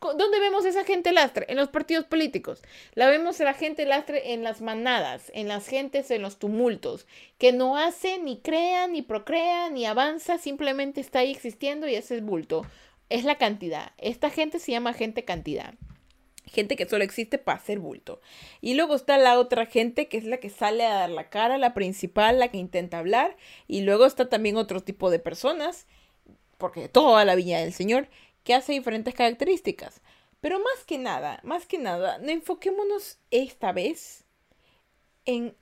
¿Dónde 0.00 0.40
vemos 0.40 0.64
esa 0.64 0.84
gente 0.84 1.12
lastre? 1.12 1.46
En 1.48 1.56
los 1.56 1.68
partidos 1.68 2.04
políticos. 2.06 2.62
La 2.94 3.08
vemos 3.08 3.38
la 3.40 3.54
gente 3.54 3.84
lastre 3.84 4.32
en 4.32 4.42
las 4.42 4.60
manadas, 4.60 5.30
en 5.34 5.48
las 5.48 5.66
gentes, 5.66 6.10
en 6.10 6.22
los 6.22 6.38
tumultos, 6.38 7.06
que 7.38 7.52
no 7.52 7.76
hace, 7.76 8.18
ni 8.18 8.38
crea, 8.38 8.86
ni 8.86 9.02
procrea, 9.02 9.70
ni 9.70 9.86
avanza, 9.86 10.38
simplemente 10.38 11.00
está 11.00 11.20
ahí 11.20 11.30
existiendo 11.30 11.88
y 11.88 11.94
ese 11.94 12.16
es 12.16 12.24
bulto. 12.24 12.66
Es 13.10 13.24
la 13.24 13.36
cantidad. 13.36 13.92
Esta 13.98 14.30
gente 14.30 14.58
se 14.58 14.72
llama 14.72 14.92
gente 14.92 15.24
cantidad. 15.24 15.74
Gente 16.46 16.76
que 16.76 16.86
solo 16.86 17.04
existe 17.04 17.38
para 17.38 17.58
hacer 17.58 17.78
bulto. 17.78 18.20
Y 18.60 18.74
luego 18.74 18.94
está 18.94 19.18
la 19.18 19.38
otra 19.38 19.66
gente 19.66 20.08
que 20.08 20.18
es 20.18 20.24
la 20.24 20.38
que 20.38 20.50
sale 20.50 20.84
a 20.84 20.94
dar 20.94 21.10
la 21.10 21.28
cara, 21.28 21.58
la 21.58 21.74
principal, 21.74 22.38
la 22.38 22.48
que 22.48 22.58
intenta 22.58 22.98
hablar. 22.98 23.36
Y 23.66 23.82
luego 23.82 24.06
está 24.06 24.28
también 24.28 24.56
otro 24.56 24.80
tipo 24.80 25.10
de 25.10 25.18
personas, 25.18 25.86
porque 26.58 26.88
toda 26.88 27.24
la 27.24 27.34
viña 27.34 27.58
del 27.58 27.72
Señor, 27.72 28.08
que 28.44 28.54
hace 28.54 28.72
diferentes 28.72 29.14
características. 29.14 30.00
Pero 30.40 30.58
más 30.58 30.84
que 30.86 30.98
nada, 30.98 31.40
más 31.42 31.66
que 31.66 31.78
nada, 31.78 32.18
no 32.18 32.30
enfoquémonos 32.30 33.18
esta 33.30 33.72
vez 33.72 34.24
en 35.24 35.56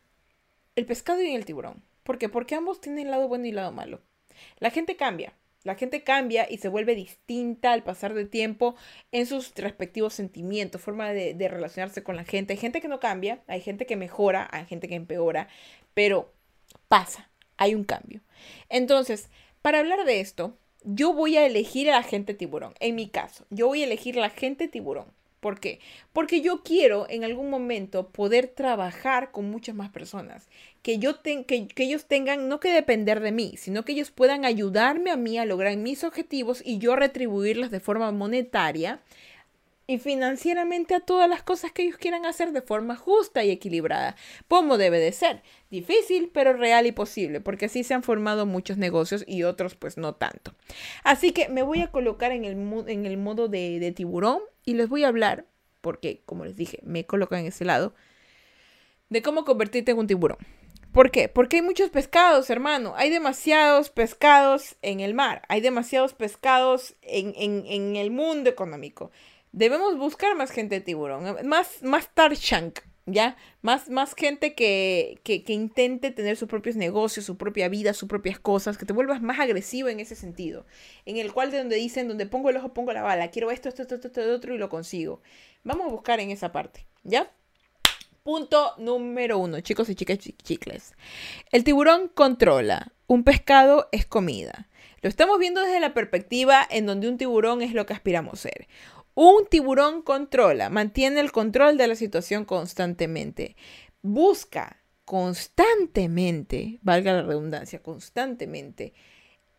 el 0.75 0.87
pescado 0.87 1.23
y 1.23 1.35
el 1.35 1.45
tiburón. 1.45 1.83
¿Por 2.03 2.19
qué? 2.19 2.29
Porque 2.29 2.57
ambos 2.57 2.81
tienen 2.81 3.11
lado 3.11 3.29
bueno 3.29 3.47
y 3.47 3.53
lado 3.53 3.71
malo. 3.71 4.01
La 4.59 4.71
gente 4.71 4.97
cambia. 4.97 5.35
La 5.63 5.77
gente 5.77 6.03
cambia 6.03 6.49
y 6.51 6.59
se 6.59 6.69
vuelve 6.69 6.97
distinta 6.97 7.73
al 7.73 7.85
pasar 7.85 8.15
del 8.15 8.29
tiempo 8.29 8.75
en 9.13 9.27
sus 9.27 9.55
respectivos 9.55 10.13
sentimientos, 10.15 10.81
forma 10.81 11.13
de, 11.13 11.35
de, 11.35 11.47
relacionarse 11.47 12.03
con 12.03 12.17
la 12.17 12.25
gente. 12.25 12.55
Hay 12.55 12.59
gente 12.59 12.81
que 12.81 12.89
no 12.89 12.99
cambia, 12.99 13.45
hay 13.47 13.61
gente 13.61 13.87
que 13.87 13.95
mejora, 13.95 14.49
hay 14.51 14.67
gente 14.67 14.89
que 14.89 14.97
empeora, 14.97 15.47
pero 15.95 16.33
pasa, 16.89 17.31
hay 17.57 17.77
un 17.77 17.85
cambio. 17.85 18.23
Entonces, 18.69 19.29
para 19.61 19.79
hablar 19.79 20.05
de 20.05 20.19
esto, 20.19 20.59
yo 20.85 21.13
voy 21.13 21.37
a 21.37 21.47
elegir 21.47 21.91
a 21.91 21.97
la 21.97 22.03
gente 22.03 22.35
tiburón. 22.35 22.75
En 22.81 22.95
mi 22.95 23.09
caso, 23.09 23.45
yo 23.51 23.69
voy 23.69 23.83
a 23.83 23.87
elegir 23.87 24.19
a 24.19 24.23
la 24.23 24.31
gente 24.31 24.69
tiburón. 24.69 25.07
¿Por 25.43 25.59
qué? 25.59 25.81
Porque 26.13 26.41
yo 26.41 26.63
quiero 26.63 27.07
en 27.11 27.25
algún 27.25 27.51
momento 27.51 28.09
poder 28.11 28.47
trabajar 28.47 29.33
con 29.33 29.51
muchas 29.51 29.75
más 29.75 29.91
personas. 29.91 30.47
Que, 30.83 30.99
yo 30.99 31.21
que, 31.21 31.45
que, 31.45 31.83
ellos 31.83 32.05
tengan 32.07 32.49
no 32.49 32.61
que 32.61 32.73
depender 32.73 33.19
de 33.19 33.33
mí, 33.33 33.55
sino 33.57 33.85
que 33.85 33.91
ellos 33.91 34.13
puedan 34.13 34.45
ayudarme 34.45 35.11
a 35.11 35.17
mí 35.17 35.39
a 35.39 35.45
lograr 35.45 35.77
mis 35.77 36.05
objetivos 36.05 36.63
y 36.65 36.79
yo 36.79 36.95
retribuirlos 36.95 37.73
de 37.73 37.81
forma 37.81 38.13
monetaria 38.13 39.01
y 39.87 39.99
financieramente 39.99 40.95
a 40.95 41.01
todas 41.01 41.29
las 41.29 41.43
cosas 41.43 41.73
que 41.73 41.83
ellos 41.83 41.97
quieran 41.97 42.25
hacer 42.25 42.53
de 42.53 42.63
forma 42.63 42.97
justa 42.97 43.45
y 43.45 43.51
equilibrada, 43.51 44.17
como 44.49 44.79
debe 44.79 44.99
de 44.99 45.13
ser. 45.13 45.43
Difícil, 45.71 46.31
pero 46.33 46.53
real 46.53 46.87
y 46.87 46.93
posible, 46.93 47.41
porque 47.41 47.67
así 47.67 47.85
se 47.85 47.95
han 47.95 48.03
formado 48.03 48.47
muchos 48.47 48.77
negocios 48.77 49.25
y 49.27 49.43
otros 49.43 49.75
pues 49.75 49.97
no 49.97 50.15
tanto. 50.15 50.55
Así 51.05 51.33
que 51.33 51.49
me 51.49 51.63
voy 51.63 51.81
a 51.81 51.91
colocar 51.91 52.33
en 52.33 52.45
el, 52.45 52.57
en 52.89 53.07
el 53.07 53.17
modo 53.17 53.49
de, 53.49 53.81
de 53.81 53.93
tiburón 53.93 54.41
y 54.65 54.75
les 54.75 54.89
voy 54.89 55.05
a 55.05 55.09
hablar, 55.09 55.47
porque 55.81 56.23
como 56.27 56.45
les 56.45 56.57
dije, 56.57 56.79
me 56.85 57.05
colocan 57.05 57.41
en 57.41 57.47
ese 57.47 57.65
lado, 57.65 57.95
de 59.09 59.23
cómo 59.23 59.45
convertirte 59.45 59.93
en 59.93 59.99
un 59.99 60.07
tiburón. 60.07 60.39
¿Por 60.93 61.11
qué? 61.11 61.29
Porque 61.29 61.57
hay 61.57 61.63
muchos 61.63 61.89
pescados, 61.89 62.51
hermano. 62.51 62.93
Hay 62.97 63.09
demasiados 63.09 63.89
pescados 63.89 64.77
en 64.83 65.01
el 65.01 65.15
mar. 65.15 65.41
Hay 65.49 65.63
demasiados 65.63 66.13
pescados 66.13 66.97
en, 67.01 67.33
en, 67.37 67.65
en 67.67 67.97
el 67.97 68.11
mundo 68.11 68.51
económico. 68.51 69.11
Debemos 69.53 69.97
buscar 69.99 70.35
más 70.35 70.51
gente 70.51 70.77
de 70.77 70.81
tiburón, 70.81 71.37
más, 71.47 71.83
más 71.83 72.09
Tarshank, 72.15 72.81
¿ya? 73.07 73.37
Más, 73.61 73.89
más 73.89 74.15
gente 74.15 74.55
que, 74.55 75.21
que, 75.25 75.45
que, 75.45 75.53
intente 75.53 76.11
tener 76.11 76.37
sus 76.37 76.49
propios 76.49 76.77
negocios, 76.77 77.27
su 77.27 77.37
propia 77.37 77.69
vida, 77.69 77.93
sus 77.93 78.09
propias 78.09 78.39
cosas, 78.39 78.79
que 78.79 78.87
te 78.87 78.93
vuelvas 78.93 79.21
más 79.21 79.41
agresivo 79.41 79.89
en 79.89 80.01
ese 80.01 80.15
sentido. 80.15 80.65
En 81.05 81.19
el 81.19 81.33
cual 81.33 81.51
de 81.51 81.59
donde 81.59 81.77
dicen, 81.77 82.09
donde 82.09 82.27
pongo 82.27 82.51
el 82.51 82.57
ojo, 82.57 82.73
pongo 82.73 82.93
la 82.93 83.03
bala, 83.03 83.31
quiero 83.31 83.51
esto, 83.51 83.69
esto, 83.69 83.83
esto, 83.83 83.97
esto, 83.97 84.09
esto, 84.09 84.35
otro 84.35 84.55
y 84.55 84.59
lo 84.59 84.69
consigo. 84.69 85.21
Vamos 85.65 85.87
a 85.87 85.91
buscar 85.91 86.21
en 86.21 86.31
esa 86.31 86.53
parte, 86.53 86.87
¿ya? 87.03 87.31
Punto 88.23 88.75
número 88.79 89.39
uno, 89.39 89.61
chicos 89.61 89.89
y 89.89 89.97
chicas 89.97 90.19
chicles. 90.19 90.95
El 91.51 91.65
tiburón 91.65 92.09
controla. 92.09 92.93
Un 93.09 93.25
pescado 93.25 93.89
es 93.91 94.07
comida. 94.07 94.69
Lo 95.03 95.09
estamos 95.09 95.41
viendo 95.41 95.61
desde 95.61 95.81
la 95.81 95.93
perspectiva 95.93 96.65
en 96.71 96.87
donde 96.87 97.09
un 97.09 97.19
tiburón 97.19 97.61
es 97.61 97.73
lo 97.73 97.85
que 97.85 97.93
aspiramos 97.93 98.39
ser. 98.39 98.69
Un 99.15 99.47
tiburón 99.47 100.03
controla, 100.03 100.71
mantiene 100.71 101.21
el 101.21 101.33
control 101.33 101.77
de 101.77 101.87
la 101.87 101.97
situación 101.97 102.45
constantemente. 102.45 103.57
Busca 104.01 104.83
constantemente, 105.05 106.79
valga 106.83 107.13
la 107.13 107.23
redundancia, 107.23 107.83
constantemente 107.83 108.95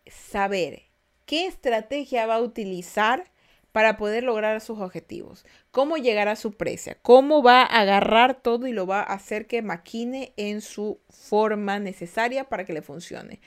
saber 0.06 0.82
qué 1.26 1.46
estrategia 1.46 2.26
va 2.26 2.36
a 2.36 2.42
utilizar 2.42 3.30
para 3.72 3.96
poder 3.96 4.22
lograr 4.22 4.60
sus 4.60 4.78
objetivos, 4.78 5.44
cómo 5.72 5.96
llegar 5.96 6.28
a 6.28 6.36
su 6.36 6.52
presa, 6.52 6.96
cómo 7.02 7.42
va 7.42 7.62
a 7.62 7.80
agarrar 7.80 8.40
todo 8.40 8.68
y 8.68 8.72
lo 8.72 8.86
va 8.86 9.00
a 9.00 9.14
hacer 9.14 9.48
que 9.48 9.62
maquine 9.62 10.32
en 10.36 10.60
su 10.60 11.00
forma 11.10 11.80
necesaria 11.80 12.48
para 12.48 12.64
que 12.64 12.72
le 12.72 12.82
funcione. 12.82 13.40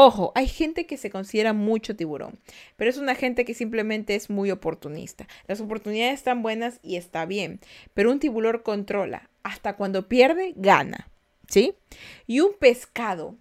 Ojo, 0.00 0.30
hay 0.36 0.46
gente 0.46 0.86
que 0.86 0.96
se 0.96 1.10
considera 1.10 1.52
mucho 1.52 1.96
tiburón, 1.96 2.38
pero 2.76 2.88
es 2.88 2.98
una 2.98 3.16
gente 3.16 3.44
que 3.44 3.52
simplemente 3.52 4.14
es 4.14 4.30
muy 4.30 4.52
oportunista. 4.52 5.26
Las 5.48 5.60
oportunidades 5.60 6.14
están 6.14 6.40
buenas 6.40 6.78
y 6.84 6.94
está 6.94 7.26
bien, 7.26 7.58
pero 7.94 8.12
un 8.12 8.20
tiburón 8.20 8.60
controla. 8.62 9.28
Hasta 9.42 9.74
cuando 9.74 10.06
pierde, 10.06 10.52
gana. 10.54 11.10
¿Sí? 11.48 11.74
Y 12.28 12.38
un 12.38 12.52
pescado 12.60 13.34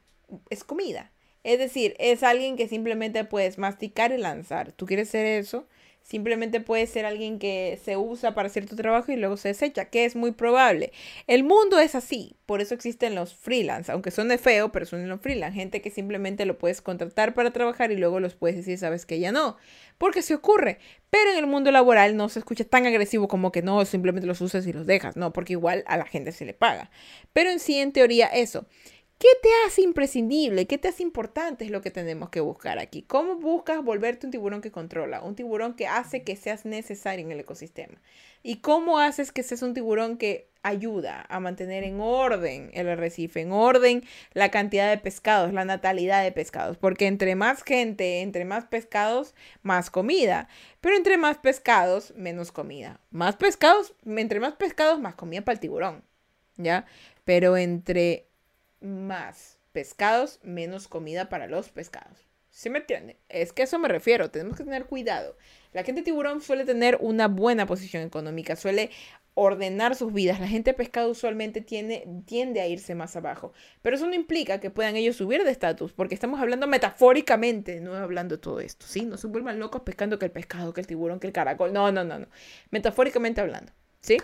es 0.49 0.63
comida. 0.63 1.11
Es 1.43 1.59
decir, 1.59 1.93
es 1.99 2.23
alguien 2.23 2.57
que 2.57 2.67
simplemente 2.67 3.23
puedes 3.23 3.59
masticar 3.59 4.11
y 4.11 4.17
lanzar. 4.17 4.71
¿Tú 4.71 4.87
quieres 4.87 5.09
ser 5.09 5.27
eso? 5.27 5.67
Simplemente 6.07 6.61
puede 6.61 6.87
ser 6.87 7.05
alguien 7.05 7.37
que 7.37 7.77
se 7.83 7.97
usa 7.97 8.33
para 8.33 8.49
tu 8.49 8.77
trabajo 8.77 9.11
y 9.11 9.17
luego 9.17 9.35
se 9.35 9.49
desecha, 9.49 9.89
que 9.89 10.05
es 10.05 10.15
muy 10.15 10.31
probable. 10.31 10.93
El 11.27 11.43
mundo 11.43 11.79
es 11.79 11.95
así, 11.95 12.37
por 12.45 12.61
eso 12.61 12.73
existen 12.73 13.13
los 13.13 13.33
freelance, 13.33 13.91
aunque 13.91 14.11
suene 14.11 14.37
feo, 14.37 14.71
pero 14.71 14.85
son 14.85 15.09
los 15.09 15.19
freelance, 15.19 15.59
gente 15.59 15.81
que 15.81 15.91
simplemente 15.91 16.45
lo 16.45 16.57
puedes 16.57 16.81
contratar 16.81 17.33
para 17.33 17.51
trabajar 17.51 17.91
y 17.91 17.97
luego 17.97 18.21
los 18.21 18.35
puedes 18.35 18.55
decir, 18.55 18.77
sabes 18.77 19.05
que 19.05 19.19
ya 19.19 19.33
no, 19.33 19.57
porque 19.97 20.21
se 20.21 20.33
ocurre. 20.33 20.79
Pero 21.09 21.31
en 21.31 21.39
el 21.39 21.47
mundo 21.47 21.71
laboral 21.71 22.15
no 22.15 22.29
se 22.29 22.39
escucha 22.39 22.63
tan 22.63 22.85
agresivo 22.85 23.27
como 23.27 23.51
que 23.51 23.61
no, 23.61 23.83
simplemente 23.83 24.27
los 24.27 24.39
usas 24.39 24.65
y 24.65 24.71
los 24.71 24.87
dejas, 24.87 25.17
no, 25.17 25.33
porque 25.33 25.53
igual 25.53 25.83
a 25.87 25.97
la 25.97 26.05
gente 26.05 26.31
se 26.31 26.45
le 26.45 26.53
paga. 26.53 26.89
Pero 27.33 27.49
en 27.49 27.59
sí, 27.59 27.79
en 27.79 27.91
teoría, 27.91 28.27
eso. 28.27 28.65
¿Qué 29.19 29.29
te 29.41 29.49
hace 29.65 29.81
imprescindible? 29.81 30.67
¿Qué 30.67 30.77
te 30.77 30.89
hace 30.89 31.01
importante? 31.01 31.65
Es 31.65 31.71
lo 31.71 31.81
que 31.81 31.89
tenemos 31.89 32.29
que 32.29 32.39
buscar 32.39 32.77
aquí. 32.77 33.01
¿Cómo 33.01 33.37
buscas 33.37 33.83
volverte 33.83 34.27
un 34.27 34.31
tiburón 34.31 34.61
que 34.61 34.71
controla? 34.71 35.23
Un 35.23 35.35
tiburón 35.35 35.73
que 35.73 35.87
hace 35.87 36.21
que 36.21 36.35
seas 36.35 36.65
necesario 36.65 37.25
en 37.25 37.31
el 37.31 37.39
ecosistema. 37.39 37.99
¿Y 38.43 38.57
cómo 38.57 38.99
haces 38.99 39.31
que 39.31 39.41
seas 39.41 39.63
un 39.63 39.73
tiburón 39.73 40.17
que 40.17 40.51
ayuda 40.61 41.25
a 41.29 41.39
mantener 41.39 41.83
en 41.83 41.99
orden 41.99 42.69
el 42.75 42.87
arrecife, 42.89 43.41
en 43.41 43.53
orden 43.53 44.03
la 44.33 44.51
cantidad 44.51 44.87
de 44.87 44.99
pescados, 44.99 45.51
la 45.51 45.65
natalidad 45.65 46.23
de 46.23 46.31
pescados? 46.31 46.77
Porque 46.77 47.07
entre 47.07 47.33
más 47.33 47.63
gente, 47.63 48.21
entre 48.21 48.45
más 48.45 48.65
pescados, 48.65 49.33
más 49.63 49.89
comida. 49.89 50.47
Pero 50.79 50.95
entre 50.95 51.17
más 51.17 51.39
pescados, 51.39 52.13
menos 52.15 52.51
comida. 52.51 52.99
Más 53.09 53.35
pescados, 53.35 53.95
entre 54.05 54.39
más 54.39 54.53
pescados, 54.53 54.99
más 54.99 55.15
comida 55.15 55.41
para 55.41 55.55
el 55.55 55.59
tiburón. 55.59 56.03
¿Ya? 56.55 56.85
Pero 57.25 57.57
entre 57.57 58.26
más 58.81 59.59
pescados, 59.71 60.39
menos 60.43 60.87
comida 60.87 61.29
para 61.29 61.47
los 61.47 61.69
pescados. 61.69 62.27
¿Sí 62.49 62.69
me 62.69 62.79
entiende? 62.79 63.17
Es 63.29 63.53
que 63.53 63.61
a 63.61 63.65
eso 63.65 63.77
me 63.77 63.87
refiero, 63.87 64.31
tenemos 64.31 64.57
que 64.57 64.63
tener 64.63 64.85
cuidado. 64.85 65.37
La 65.73 65.83
gente 65.83 66.01
tiburón 66.01 66.41
suele 66.41 66.65
tener 66.65 66.97
una 67.01 67.27
buena 67.27 67.67
posición 67.67 68.01
económica, 68.03 68.55
suele 68.55 68.89
ordenar 69.35 69.95
sus 69.95 70.11
vidas. 70.11 70.39
La 70.39 70.47
gente 70.47 70.73
pescado 70.73 71.11
usualmente 71.11 71.61
tiene, 71.61 72.07
tiende 72.25 72.59
a 72.59 72.67
irse 72.67 72.95
más 72.95 73.15
abajo. 73.15 73.53
Pero 73.83 73.95
eso 73.95 74.07
no 74.07 74.15
implica 74.15 74.59
que 74.59 74.71
puedan 74.71 74.95
ellos 74.95 75.15
subir 75.15 75.43
de 75.43 75.51
estatus, 75.51 75.93
porque 75.93 76.15
estamos 76.15 76.39
hablando 76.39 76.65
metafóricamente, 76.65 77.79
no 77.79 77.93
hablando 77.93 78.39
todo 78.39 78.59
esto, 78.59 78.87
¿sí? 78.87 79.05
No 79.05 79.17
se 79.17 79.27
vuelvan 79.27 79.59
locos 79.59 79.83
pescando 79.83 80.17
que 80.17 80.25
el 80.25 80.31
pescado, 80.31 80.73
que 80.73 80.81
el 80.81 80.87
tiburón, 80.87 81.19
que 81.19 81.27
el 81.27 81.33
caracol. 81.33 81.71
No, 81.71 81.91
no, 81.91 82.03
no, 82.03 82.17
no. 82.17 82.27
Metafóricamente 82.71 83.39
hablando. 83.39 83.71
¿Sí? 84.01 84.17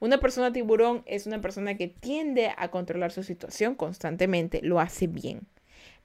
Una 0.00 0.18
persona 0.18 0.52
tiburón 0.52 1.02
es 1.06 1.26
una 1.26 1.40
persona 1.40 1.76
que 1.76 1.88
tiende 1.88 2.52
a 2.56 2.70
controlar 2.70 3.12
su 3.12 3.22
situación 3.22 3.74
constantemente, 3.74 4.60
lo 4.62 4.80
hace 4.80 5.06
bien, 5.06 5.46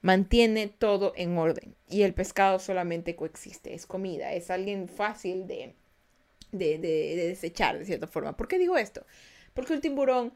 mantiene 0.02 0.68
todo 0.68 1.12
en 1.16 1.38
orden 1.38 1.74
y 1.88 2.02
el 2.02 2.14
pescado 2.14 2.58
solamente 2.58 3.16
coexiste, 3.16 3.74
es 3.74 3.86
comida, 3.86 4.32
es 4.32 4.50
alguien 4.50 4.88
fácil 4.88 5.46
de, 5.46 5.74
de, 6.52 6.78
de, 6.78 7.16
de 7.16 7.28
desechar 7.28 7.78
de 7.78 7.84
cierta 7.84 8.06
forma. 8.06 8.36
¿Por 8.36 8.48
qué 8.48 8.58
digo 8.58 8.76
esto? 8.76 9.06
Porque 9.54 9.74
el 9.74 9.80
tiburón 9.80 10.32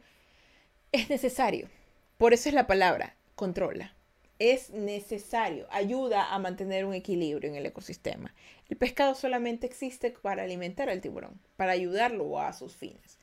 es 0.92 1.10
necesario, 1.10 1.68
por 2.16 2.32
eso 2.32 2.48
es 2.48 2.54
la 2.54 2.66
palabra, 2.66 3.16
controla 3.34 3.97
es 4.38 4.70
necesario, 4.70 5.66
ayuda 5.70 6.32
a 6.32 6.38
mantener 6.38 6.84
un 6.84 6.94
equilibrio 6.94 7.50
en 7.50 7.56
el 7.56 7.66
ecosistema. 7.66 8.34
El 8.68 8.76
pescado 8.76 9.14
solamente 9.14 9.66
existe 9.66 10.10
para 10.10 10.42
alimentar 10.42 10.88
al 10.88 11.00
tiburón, 11.00 11.40
para 11.56 11.72
ayudarlo 11.72 12.40
a 12.40 12.52
sus 12.52 12.76
fines. 12.76 13.18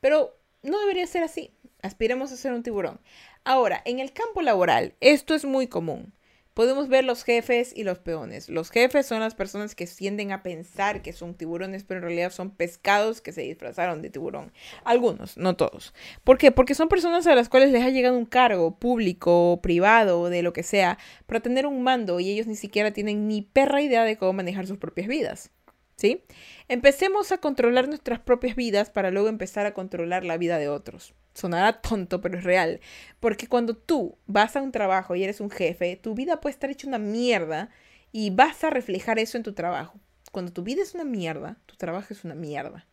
Pero 0.00 0.36
no 0.62 0.78
debería 0.80 1.06
ser 1.06 1.22
así. 1.22 1.52
Aspiremos 1.82 2.32
a 2.32 2.36
ser 2.36 2.52
un 2.52 2.62
tiburón. 2.62 3.00
Ahora, 3.44 3.80
en 3.84 4.00
el 4.00 4.12
campo 4.12 4.42
laboral, 4.42 4.94
esto 5.00 5.34
es 5.34 5.44
muy 5.44 5.66
común 5.66 6.12
podemos 6.54 6.88
ver 6.88 7.04
los 7.04 7.24
jefes 7.24 7.72
y 7.74 7.84
los 7.84 7.98
peones. 7.98 8.48
Los 8.48 8.70
jefes 8.70 9.06
son 9.06 9.20
las 9.20 9.34
personas 9.34 9.74
que 9.74 9.86
tienden 9.86 10.32
a 10.32 10.42
pensar 10.42 11.02
que 11.02 11.12
son 11.12 11.34
tiburones, 11.34 11.84
pero 11.84 11.98
en 11.98 12.04
realidad 12.04 12.32
son 12.32 12.50
pescados 12.50 13.20
que 13.20 13.32
se 13.32 13.42
disfrazaron 13.42 14.02
de 14.02 14.10
tiburón. 14.10 14.52
Algunos, 14.84 15.36
no 15.36 15.56
todos. 15.56 15.94
¿Por 16.24 16.38
qué? 16.38 16.52
Porque 16.52 16.74
son 16.74 16.88
personas 16.88 17.26
a 17.26 17.34
las 17.34 17.48
cuales 17.48 17.70
les 17.70 17.84
ha 17.84 17.90
llegado 17.90 18.16
un 18.16 18.26
cargo 18.26 18.78
público, 18.78 19.60
privado, 19.62 20.28
de 20.28 20.42
lo 20.42 20.52
que 20.52 20.62
sea, 20.62 20.98
para 21.26 21.40
tener 21.40 21.66
un 21.66 21.82
mando 21.82 22.20
y 22.20 22.30
ellos 22.30 22.46
ni 22.46 22.56
siquiera 22.56 22.92
tienen 22.92 23.28
ni 23.28 23.42
perra 23.42 23.82
idea 23.82 24.04
de 24.04 24.16
cómo 24.16 24.32
manejar 24.32 24.66
sus 24.66 24.78
propias 24.78 25.08
vidas. 25.08 25.50
¿Sí? 25.96 26.24
Empecemos 26.68 27.30
a 27.30 27.38
controlar 27.38 27.86
nuestras 27.86 28.20
propias 28.20 28.56
vidas 28.56 28.88
para 28.88 29.10
luego 29.10 29.28
empezar 29.28 29.66
a 29.66 29.74
controlar 29.74 30.24
la 30.24 30.38
vida 30.38 30.56
de 30.56 30.68
otros 30.68 31.14
sonará 31.34 31.80
tonto, 31.80 32.20
pero 32.20 32.38
es 32.38 32.44
real. 32.44 32.80
Porque 33.20 33.46
cuando 33.46 33.76
tú 33.76 34.18
vas 34.26 34.56
a 34.56 34.62
un 34.62 34.72
trabajo 34.72 35.14
y 35.14 35.24
eres 35.24 35.40
un 35.40 35.50
jefe, 35.50 35.96
tu 35.96 36.14
vida 36.14 36.40
puede 36.40 36.52
estar 36.52 36.70
hecha 36.70 36.88
una 36.88 36.98
mierda 36.98 37.70
y 38.12 38.30
vas 38.30 38.64
a 38.64 38.70
reflejar 38.70 39.18
eso 39.18 39.36
en 39.36 39.44
tu 39.44 39.52
trabajo. 39.52 39.98
Cuando 40.32 40.52
tu 40.52 40.62
vida 40.62 40.82
es 40.82 40.94
una 40.94 41.04
mierda, 41.04 41.58
tu 41.66 41.76
trabajo 41.76 42.12
es 42.12 42.24
una 42.24 42.34
mierda. 42.34 42.86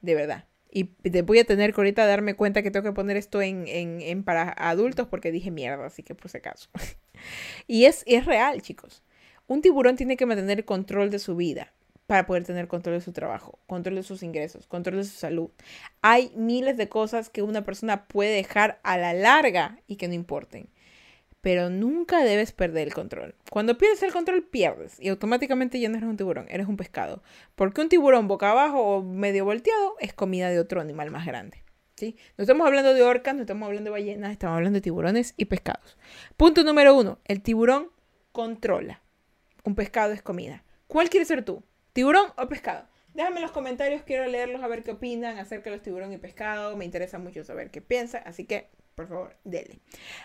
De 0.00 0.14
verdad. 0.14 0.46
Y 0.70 0.84
te 0.84 1.22
voy 1.22 1.38
a 1.38 1.44
tener 1.44 1.74
que 1.74 1.80
ahorita 1.80 2.06
darme 2.06 2.34
cuenta 2.34 2.62
que 2.62 2.70
tengo 2.70 2.84
que 2.84 2.94
poner 2.94 3.16
esto 3.18 3.42
en, 3.42 3.66
en, 3.66 4.24
para 4.24 4.54
adultos 4.56 5.06
porque 5.06 5.30
dije 5.30 5.50
mierda, 5.50 5.84
así 5.84 6.02
que 6.02 6.14
por 6.14 6.30
si 6.30 6.38
acaso. 6.38 6.70
y 7.66 7.84
es, 7.84 8.02
es 8.06 8.24
real, 8.24 8.62
chicos. 8.62 9.02
Un 9.46 9.60
tiburón 9.60 9.96
tiene 9.96 10.16
que 10.16 10.24
mantener 10.24 10.58
el 10.60 10.64
control 10.64 11.10
de 11.10 11.18
su 11.18 11.36
vida 11.36 11.72
para 12.12 12.26
poder 12.26 12.44
tener 12.44 12.68
control 12.68 12.96
de 12.96 13.00
su 13.00 13.12
trabajo, 13.12 13.58
control 13.66 13.94
de 13.94 14.02
sus 14.02 14.22
ingresos, 14.22 14.66
control 14.66 14.96
de 14.98 15.04
su 15.04 15.16
salud. 15.16 15.48
Hay 16.02 16.30
miles 16.36 16.76
de 16.76 16.90
cosas 16.90 17.30
que 17.30 17.40
una 17.40 17.64
persona 17.64 18.04
puede 18.04 18.34
dejar 18.34 18.80
a 18.82 18.98
la 18.98 19.14
larga 19.14 19.78
y 19.86 19.96
que 19.96 20.08
no 20.08 20.12
importen. 20.12 20.68
Pero 21.40 21.70
nunca 21.70 22.22
debes 22.22 22.52
perder 22.52 22.88
el 22.88 22.92
control. 22.92 23.34
Cuando 23.50 23.78
pierdes 23.78 24.02
el 24.02 24.12
control, 24.12 24.42
pierdes. 24.42 25.00
Y 25.00 25.08
automáticamente 25.08 25.80
ya 25.80 25.88
no 25.88 25.96
eres 25.96 26.06
un 26.06 26.18
tiburón, 26.18 26.44
eres 26.50 26.66
un 26.66 26.76
pescado. 26.76 27.22
Porque 27.54 27.80
un 27.80 27.88
tiburón 27.88 28.28
boca 28.28 28.50
abajo 28.50 28.82
o 28.82 29.02
medio 29.02 29.46
volteado 29.46 29.94
es 29.98 30.12
comida 30.12 30.50
de 30.50 30.60
otro 30.60 30.82
animal 30.82 31.10
más 31.10 31.24
grande. 31.24 31.64
¿sí? 31.96 32.18
No 32.36 32.42
estamos 32.42 32.66
hablando 32.66 32.92
de 32.92 33.02
orcas, 33.02 33.34
no 33.34 33.40
estamos 33.40 33.66
hablando 33.66 33.88
de 33.88 33.92
ballenas, 33.92 34.32
estamos 34.32 34.56
hablando 34.56 34.76
de 34.76 34.82
tiburones 34.82 35.32
y 35.38 35.46
pescados. 35.46 35.96
Punto 36.36 36.62
número 36.62 36.94
uno. 36.94 37.20
El 37.24 37.40
tiburón 37.40 37.88
controla. 38.32 39.00
Un 39.64 39.74
pescado 39.74 40.12
es 40.12 40.20
comida. 40.20 40.62
¿Cuál 40.88 41.08
quieres 41.08 41.28
ser 41.28 41.42
tú? 41.42 41.64
¿Tiburón 41.92 42.32
o 42.36 42.48
pescado? 42.48 42.88
Déjame 43.14 43.36
en 43.36 43.42
los 43.42 43.52
comentarios, 43.52 44.02
quiero 44.02 44.26
leerlos 44.26 44.62
a 44.62 44.68
ver 44.68 44.82
qué 44.82 44.92
opinan 44.92 45.38
acerca 45.38 45.68
de 45.68 45.76
los 45.76 45.82
tiburón 45.82 46.12
y 46.12 46.18
pescado. 46.18 46.76
Me 46.76 46.84
interesa 46.84 47.18
mucho 47.18 47.44
saber 47.44 47.70
qué 47.70 47.82
piensan, 47.82 48.22
así 48.24 48.46
que 48.46 48.70
por 48.94 49.08
favor, 49.08 49.36
denle. 49.44 49.78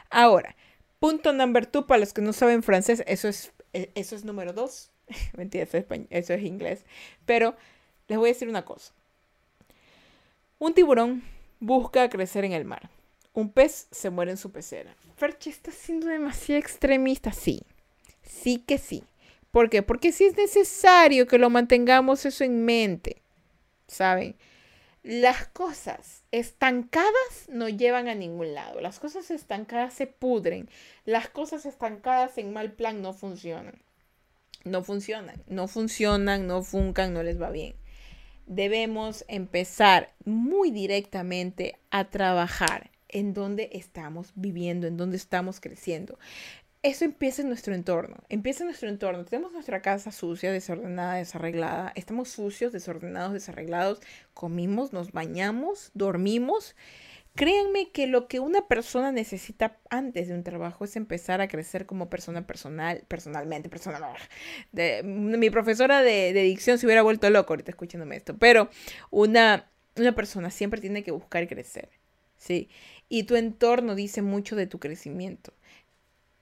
Ahora, 0.09 0.55
punto 0.99 1.33
number 1.33 1.65
two, 1.65 1.87
para 1.87 1.99
los 1.99 2.13
que 2.13 2.21
no 2.21 2.33
saben 2.33 2.63
francés, 2.63 3.03
eso 3.07 3.27
es, 3.27 3.51
e, 3.73 3.91
eso 3.95 4.15
es 4.15 4.25
número 4.25 4.53
dos. 4.53 4.91
Mentira, 5.37 5.63
eso 5.63 5.77
es, 5.77 5.85
eso 6.09 6.33
es 6.33 6.43
inglés. 6.43 6.85
Pero 7.25 7.55
les 8.07 8.17
voy 8.17 8.29
a 8.29 8.33
decir 8.33 8.49
una 8.49 8.65
cosa. 8.65 8.93
Un 10.59 10.73
tiburón 10.73 11.23
busca 11.59 12.09
crecer 12.09 12.45
en 12.45 12.53
el 12.53 12.65
mar. 12.65 12.89
Un 13.33 13.51
pez 13.51 13.87
se 13.91 14.09
muere 14.09 14.31
en 14.31 14.37
su 14.37 14.51
pecera. 14.51 14.95
Ferche 15.15 15.49
está 15.49 15.71
siendo 15.71 16.07
demasiado 16.07 16.59
extremista. 16.59 17.31
Sí, 17.31 17.61
sí 18.23 18.63
que 18.65 18.77
sí. 18.77 19.03
¿Por 19.57 19.71
qué? 19.71 19.81
Porque 19.81 20.11
si 20.11 20.25
es 20.25 20.37
necesario 20.37 21.25
que 21.25 21.39
lo 21.39 21.49
mantengamos 21.49 22.27
eso 22.27 22.43
en 22.43 22.63
mente, 22.63 23.23
¿saben? 23.87 24.35
Las 25.01 25.47
cosas 25.47 26.21
estancadas 26.31 27.47
no 27.49 27.67
llevan 27.67 28.07
a 28.07 28.13
ningún 28.13 28.53
lado. 28.53 28.81
Las 28.81 28.99
cosas 28.99 29.31
estancadas 29.31 29.95
se 29.95 30.05
pudren. 30.05 30.69
Las 31.05 31.27
cosas 31.29 31.65
estancadas 31.65 32.37
en 32.37 32.53
mal 32.53 32.71
plan 32.73 33.01
no 33.01 33.13
funcionan. 33.13 33.81
No 34.63 34.83
funcionan, 34.83 35.41
no 35.47 35.67
funcionan, 35.67 36.45
no 36.45 36.61
funcan, 36.61 37.15
no 37.15 37.23
les 37.23 37.41
va 37.41 37.49
bien. 37.49 37.73
Debemos 38.45 39.25
empezar 39.27 40.13
muy 40.23 40.69
directamente 40.69 41.79
a 41.89 42.11
trabajar 42.11 42.91
en 43.09 43.33
donde 43.33 43.71
estamos 43.73 44.33
viviendo, 44.35 44.85
en 44.85 44.97
donde 44.97 45.17
estamos 45.17 45.59
creciendo 45.59 46.19
eso 46.87 47.03
empieza 47.03 47.41
en 47.41 47.49
nuestro 47.49 47.75
entorno. 47.75 48.15
Empieza 48.29 48.63
en 48.63 48.67
nuestro 48.67 48.87
entorno. 48.87 49.25
Tenemos 49.25 49.51
nuestra 49.51 49.81
casa 49.81 50.11
sucia, 50.11 50.51
desordenada, 50.51 51.15
desarreglada. 51.15 51.91
Estamos 51.95 52.29
sucios, 52.29 52.71
desordenados, 52.71 53.33
desarreglados. 53.33 53.99
Comimos, 54.33 54.93
nos 54.93 55.11
bañamos, 55.11 55.91
dormimos. 55.93 56.75
Créanme 57.35 57.91
que 57.91 58.07
lo 58.07 58.27
que 58.27 58.39
una 58.39 58.67
persona 58.67 59.11
necesita 59.11 59.77
antes 59.89 60.29
de 60.29 60.33
un 60.33 60.43
trabajo 60.43 60.85
es 60.85 60.95
empezar 60.95 61.41
a 61.41 61.49
crecer 61.49 61.85
como 61.85 62.09
persona 62.09 62.47
personal, 62.47 63.03
personalmente, 63.07 63.69
personal. 63.69 64.13
De, 64.71 65.03
mi 65.03 65.49
profesora 65.49 66.01
de, 66.01 66.31
de, 66.33 66.41
dicción 66.43 66.79
se 66.79 66.87
hubiera 66.87 67.03
vuelto 67.03 67.29
loco 67.29 67.53
ahorita 67.53 67.71
escuchándome 67.71 68.15
esto, 68.15 68.37
pero 68.37 68.69
una, 69.11 69.69
una 69.97 70.15
persona 70.15 70.49
siempre 70.49 70.81
tiene 70.81 71.03
que 71.03 71.11
buscar 71.11 71.47
crecer, 71.47 71.89
¿sí? 72.37 72.69
Y 73.07 73.23
tu 73.23 73.35
entorno 73.35 73.93
dice 73.93 74.23
mucho 74.23 74.55
de 74.55 74.65
tu 74.65 74.79
crecimiento 74.79 75.53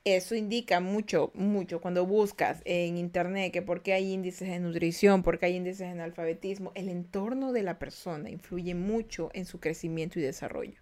eso 0.06 0.36
indica 0.36 0.80
mucho, 0.80 1.32
mucho 1.34 1.82
cuando 1.82 2.06
buscas 2.06 2.62
en 2.64 2.98
internet 2.98 3.52
que 3.52 3.64
por 3.64 3.82
qué 3.82 3.94
hay 3.94 4.14
índices 4.14 4.48
de 4.48 4.60
nutrición, 4.60 5.24
por 5.24 5.40
qué 5.40 5.48
hay 5.48 5.56
índices 5.56 5.94
de 5.94 6.02
alfabetismo, 6.02 6.72
el 6.76 6.90
entorno 6.90 7.52
de 7.52 7.64
la 7.64 7.80
persona 7.80 8.30
influye 8.30 8.76
mucho 8.76 9.32
en 9.34 9.46
su 9.46 9.60
crecimiento 9.60 10.20
y 10.20 10.22
desarrollo. 10.22 10.80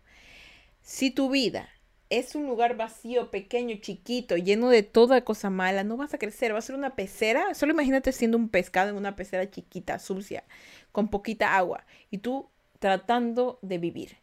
Si 0.82 1.10
tu 1.10 1.30
vida 1.30 1.70
es 2.10 2.36
un 2.36 2.46
lugar 2.46 2.76
vacío, 2.76 3.32
pequeño, 3.32 3.78
chiquito, 3.78 4.36
lleno 4.36 4.70
de 4.70 4.84
toda 4.84 5.24
cosa 5.24 5.50
mala, 5.50 5.86
no 5.86 5.96
vas 5.96 6.14
a 6.14 6.20
crecer, 6.20 6.54
va 6.54 6.60
a 6.60 6.62
ser 6.62 6.76
una 6.76 6.96
pecera. 6.96 7.56
Solo 7.56 7.72
imagínate 7.72 8.12
siendo 8.12 8.38
un 8.38 8.50
pescado 8.50 8.90
en 8.90 8.98
una 8.98 9.16
pecera 9.16 9.50
chiquita, 9.50 9.98
sucia, 10.00 10.44
con 10.92 11.08
poquita 11.08 11.56
agua, 11.56 11.86
y 12.12 12.20
tú 12.20 12.50
tratando 12.80 13.58
de 13.62 13.78
vivir. 13.78 14.18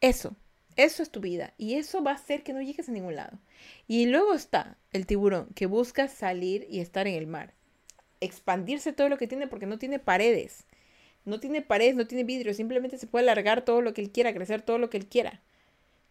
Eso, 0.00 0.36
eso 0.76 1.02
es 1.02 1.10
tu 1.10 1.20
vida, 1.20 1.54
y 1.58 1.74
eso 1.74 2.02
va 2.02 2.12
a 2.12 2.14
hacer 2.14 2.42
que 2.42 2.52
no 2.52 2.62
llegues 2.62 2.88
a 2.88 2.92
ningún 2.92 3.16
lado. 3.16 3.38
Y 3.88 4.06
luego 4.06 4.34
está 4.34 4.76
el 4.92 5.06
tiburón, 5.06 5.48
que 5.54 5.66
busca 5.66 6.08
salir 6.08 6.66
y 6.70 6.80
estar 6.80 7.06
en 7.06 7.14
el 7.14 7.26
mar. 7.26 7.54
Expandirse 8.20 8.92
todo 8.92 9.08
lo 9.08 9.18
que 9.18 9.26
tiene 9.26 9.46
porque 9.46 9.66
no 9.66 9.78
tiene 9.78 9.98
paredes. 9.98 10.64
No 11.24 11.40
tiene 11.40 11.62
paredes, 11.62 11.96
no 11.96 12.06
tiene 12.06 12.24
vidrio, 12.24 12.54
simplemente 12.54 12.98
se 12.98 13.06
puede 13.06 13.24
alargar 13.24 13.64
todo 13.64 13.82
lo 13.82 13.94
que 13.94 14.00
él 14.00 14.10
quiera, 14.10 14.32
crecer 14.32 14.62
todo 14.62 14.78
lo 14.78 14.90
que 14.90 14.96
él 14.96 15.06
quiera 15.06 15.42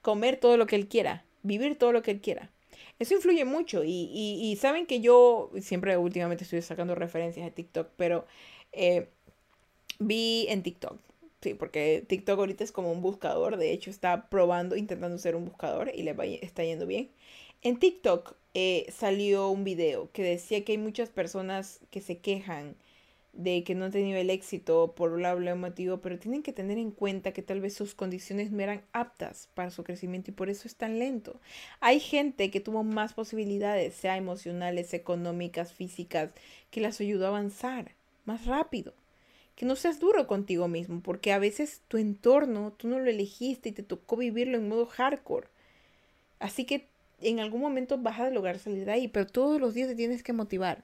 comer 0.05 0.37
todo 0.37 0.55
lo 0.55 0.67
que 0.67 0.75
él 0.75 0.87
quiera, 0.87 1.25
vivir 1.41 1.79
todo 1.79 1.91
lo 1.91 2.03
que 2.03 2.11
él 2.11 2.21
quiera. 2.21 2.51
Eso 2.99 3.15
influye 3.15 3.43
mucho 3.43 3.81
y, 3.83 4.55
saben 4.61 4.85
que 4.85 5.01
yo 5.01 5.49
siempre 5.59 5.97
últimamente 5.97 6.43
estoy 6.43 6.61
sacando 6.61 6.93
referencias 6.93 7.43
de 7.43 7.49
TikTok, 7.49 7.89
pero 7.97 8.27
eh, 8.71 9.09
vi 9.97 10.45
en 10.47 10.61
TikTok, 10.61 10.99
sí, 11.45 11.53
porque 11.53 12.03
TikTok 12.07 12.39
ahorita 12.39 12.63
es 12.63 12.71
como 12.71 12.91
un 12.91 13.01
buscador, 13.01 13.57
de 13.57 13.71
hecho 13.71 13.91
está 13.91 14.29
probando, 14.29 14.75
intentando 14.75 15.17
ser 15.19 15.35
un 15.35 15.45
buscador 15.45 15.91
y 15.93 16.03
le 16.03 16.13
va, 16.13 16.25
está 16.25 16.63
yendo 16.63 16.87
bien. 16.87 17.11
En 17.61 17.77
TikTok 17.77 18.35
eh, 18.55 18.87
salió 18.91 19.49
un 19.49 19.63
video 19.63 20.11
que 20.11 20.23
decía 20.23 20.65
que 20.65 20.73
hay 20.73 20.77
muchas 20.79 21.09
personas 21.09 21.81
que 21.91 22.01
se 22.01 22.17
quejan 22.17 22.75
de 23.33 23.63
que 23.63 23.75
no 23.75 23.85
han 23.85 23.91
tenido 23.91 24.17
el 24.17 24.29
éxito 24.31 24.95
por 24.95 25.11
un 25.11 25.21
lado 25.21 25.39
motivo, 25.55 25.99
pero 26.01 26.17
tienen 26.17 26.41
que 26.41 26.53
tener 26.53 26.77
en 26.79 26.91
cuenta 26.91 27.31
que 27.31 27.43
tal 27.43 27.61
vez 27.61 27.75
sus 27.75 27.93
condiciones 27.93 28.51
no 28.51 28.63
eran 28.63 28.81
aptas 28.93 29.49
para 29.53 29.71
su 29.71 29.83
crecimiento 29.83 30.31
y 30.31 30.33
por 30.33 30.49
eso 30.49 30.67
es 30.67 30.75
tan 30.75 30.99
lento. 30.99 31.39
Hay 31.79 31.99
gente 31.99 32.49
que 32.49 32.61
tuvo 32.61 32.83
más 32.83 33.13
posibilidades, 33.13 33.93
sea 33.93 34.17
emocionales, 34.17 34.93
económicas, 34.93 35.73
físicas, 35.73 36.31
que 36.71 36.81
las 36.81 36.99
ayudó 37.01 37.25
a 37.25 37.29
avanzar 37.29 37.91
más 38.25 38.45
rápido. 38.45 38.93
Que 39.55 39.65
no 39.65 39.75
seas 39.75 39.99
duro 39.99 40.27
contigo 40.27 40.67
mismo, 40.67 41.01
porque 41.01 41.31
a 41.31 41.39
veces 41.39 41.81
tu 41.87 41.97
entorno 41.97 42.73
tú 42.73 42.87
no 42.87 42.99
lo 42.99 43.09
elegiste 43.09 43.69
y 43.69 43.71
te 43.71 43.83
tocó 43.83 44.17
vivirlo 44.17 44.57
en 44.57 44.67
modo 44.67 44.85
hardcore. 44.85 45.47
Así 46.39 46.65
que 46.65 46.87
en 47.21 47.39
algún 47.39 47.61
momento 47.61 47.97
vas 47.97 48.19
a 48.19 48.29
lograr 48.29 48.59
salir 48.59 48.85
de 48.85 48.91
ahí, 48.91 49.07
pero 49.07 49.25
todos 49.25 49.59
los 49.61 49.73
días 49.73 49.87
te 49.87 49.95
tienes 49.95 50.23
que 50.23 50.33
motivar. 50.33 50.83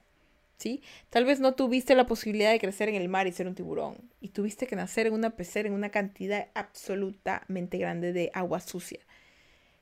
Tal 1.10 1.24
vez 1.24 1.40
no 1.40 1.54
tuviste 1.54 1.96
la 1.96 2.06
posibilidad 2.06 2.52
de 2.52 2.60
crecer 2.60 2.88
en 2.88 2.94
el 2.94 3.08
mar 3.08 3.26
y 3.26 3.32
ser 3.32 3.48
un 3.48 3.54
tiburón, 3.54 3.96
y 4.20 4.28
tuviste 4.28 4.68
que 4.68 4.76
nacer 4.76 5.08
en 5.08 5.14
una 5.14 5.30
pecera 5.30 5.68
en 5.68 5.74
una 5.74 5.88
cantidad 5.88 6.50
absolutamente 6.54 7.78
grande 7.78 8.12
de 8.12 8.30
agua 8.32 8.60
sucia, 8.60 9.00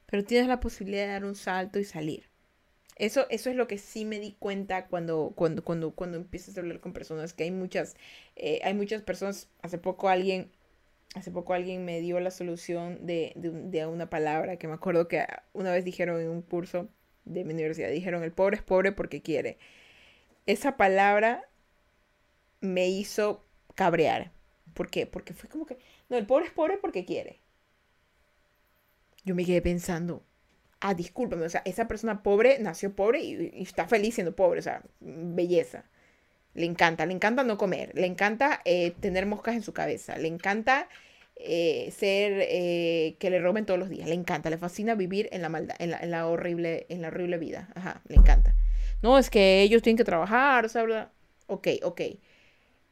pero 0.06 0.24
tienes 0.24 0.48
la 0.48 0.60
posibilidad 0.60 1.02
de 1.02 1.12
dar 1.12 1.24
un 1.26 1.34
salto 1.34 1.78
y 1.78 1.84
salir. 1.84 2.29
Eso, 2.96 3.26
eso 3.30 3.50
es 3.50 3.56
lo 3.56 3.66
que 3.66 3.78
sí 3.78 4.04
me 4.04 4.20
di 4.20 4.32
cuenta 4.38 4.86
cuando, 4.86 5.32
cuando, 5.34 5.64
cuando, 5.64 5.92
cuando 5.92 6.18
empiezas 6.18 6.56
a 6.56 6.60
hablar 6.60 6.80
con 6.80 6.92
personas, 6.92 7.32
que 7.32 7.44
hay 7.44 7.50
muchas, 7.50 7.96
eh, 8.36 8.60
hay 8.62 8.74
muchas 8.74 9.02
personas, 9.02 9.48
hace 9.62 9.78
poco 9.78 10.08
alguien, 10.10 10.50
hace 11.14 11.30
poco 11.30 11.54
alguien 11.54 11.84
me 11.84 12.00
dio 12.00 12.20
la 12.20 12.30
solución 12.30 13.06
de, 13.06 13.32
de, 13.36 13.50
de 13.50 13.86
una 13.86 14.10
palabra 14.10 14.56
que 14.58 14.68
me 14.68 14.74
acuerdo 14.74 15.08
que 15.08 15.26
una 15.54 15.72
vez 15.72 15.84
dijeron 15.84 16.20
en 16.20 16.28
un 16.30 16.42
curso 16.42 16.88
de 17.24 17.44
mi 17.44 17.54
universidad, 17.54 17.90
dijeron, 17.90 18.22
el 18.24 18.32
pobre 18.32 18.56
es 18.56 18.62
pobre 18.62 18.92
porque 18.92 19.22
quiere 19.22 19.58
esa 20.46 20.76
palabra 20.76 21.48
me 22.60 22.88
hizo 22.88 23.44
cabrear. 23.74 24.32
¿Por 24.74 24.90
qué? 24.90 25.06
Porque 25.06 25.34
fue 25.34 25.48
como 25.48 25.66
que, 25.66 25.78
no, 26.08 26.16
el 26.16 26.26
pobre 26.26 26.46
es 26.46 26.52
pobre 26.52 26.78
porque 26.78 27.04
quiere. 27.04 27.40
Yo 29.24 29.34
me 29.34 29.44
quedé 29.44 29.62
pensando, 29.62 30.24
ah, 30.80 30.94
discúlpame, 30.94 31.44
o 31.44 31.50
sea, 31.50 31.62
esa 31.64 31.86
persona 31.86 32.22
pobre 32.22 32.58
nació 32.58 32.94
pobre 32.94 33.20
y, 33.20 33.62
está 33.62 33.86
feliz 33.86 34.14
siendo 34.14 34.34
pobre, 34.34 34.60
o 34.60 34.62
sea, 34.62 34.82
belleza. 35.00 35.84
Le 36.54 36.66
encanta, 36.66 37.06
le 37.06 37.14
encanta 37.14 37.44
no 37.44 37.56
comer, 37.58 37.92
le 37.94 38.06
encanta 38.06 38.60
eh, 38.64 38.92
tener 39.00 39.26
moscas 39.26 39.54
en 39.54 39.62
su 39.62 39.72
cabeza, 39.72 40.18
le 40.18 40.26
encanta 40.26 40.88
eh, 41.36 41.92
ser 41.96 42.32
eh, 42.48 43.16
que 43.20 43.30
le 43.30 43.40
roben 43.40 43.66
todos 43.66 43.78
los 43.78 43.88
días, 43.88 44.08
le 44.08 44.14
encanta, 44.14 44.50
le 44.50 44.58
fascina 44.58 44.94
vivir 44.96 45.28
en 45.32 45.42
la 45.42 45.48
maldad, 45.48 45.76
en 45.78 45.92
la, 45.92 45.98
en 45.98 46.10
la 46.10 46.26
horrible, 46.26 46.86
en 46.88 47.02
la 47.02 47.08
horrible 47.08 47.38
vida, 47.38 47.68
ajá, 47.74 48.02
le 48.08 48.16
encanta. 48.16 48.54
No, 49.02 49.16
es 49.16 49.30
que 49.30 49.62
ellos 49.62 49.82
tienen 49.82 49.96
que 49.96 50.04
trabajar, 50.04 50.68
¿sabes? 50.68 51.06
Ok, 51.46 51.68
ok. 51.82 52.00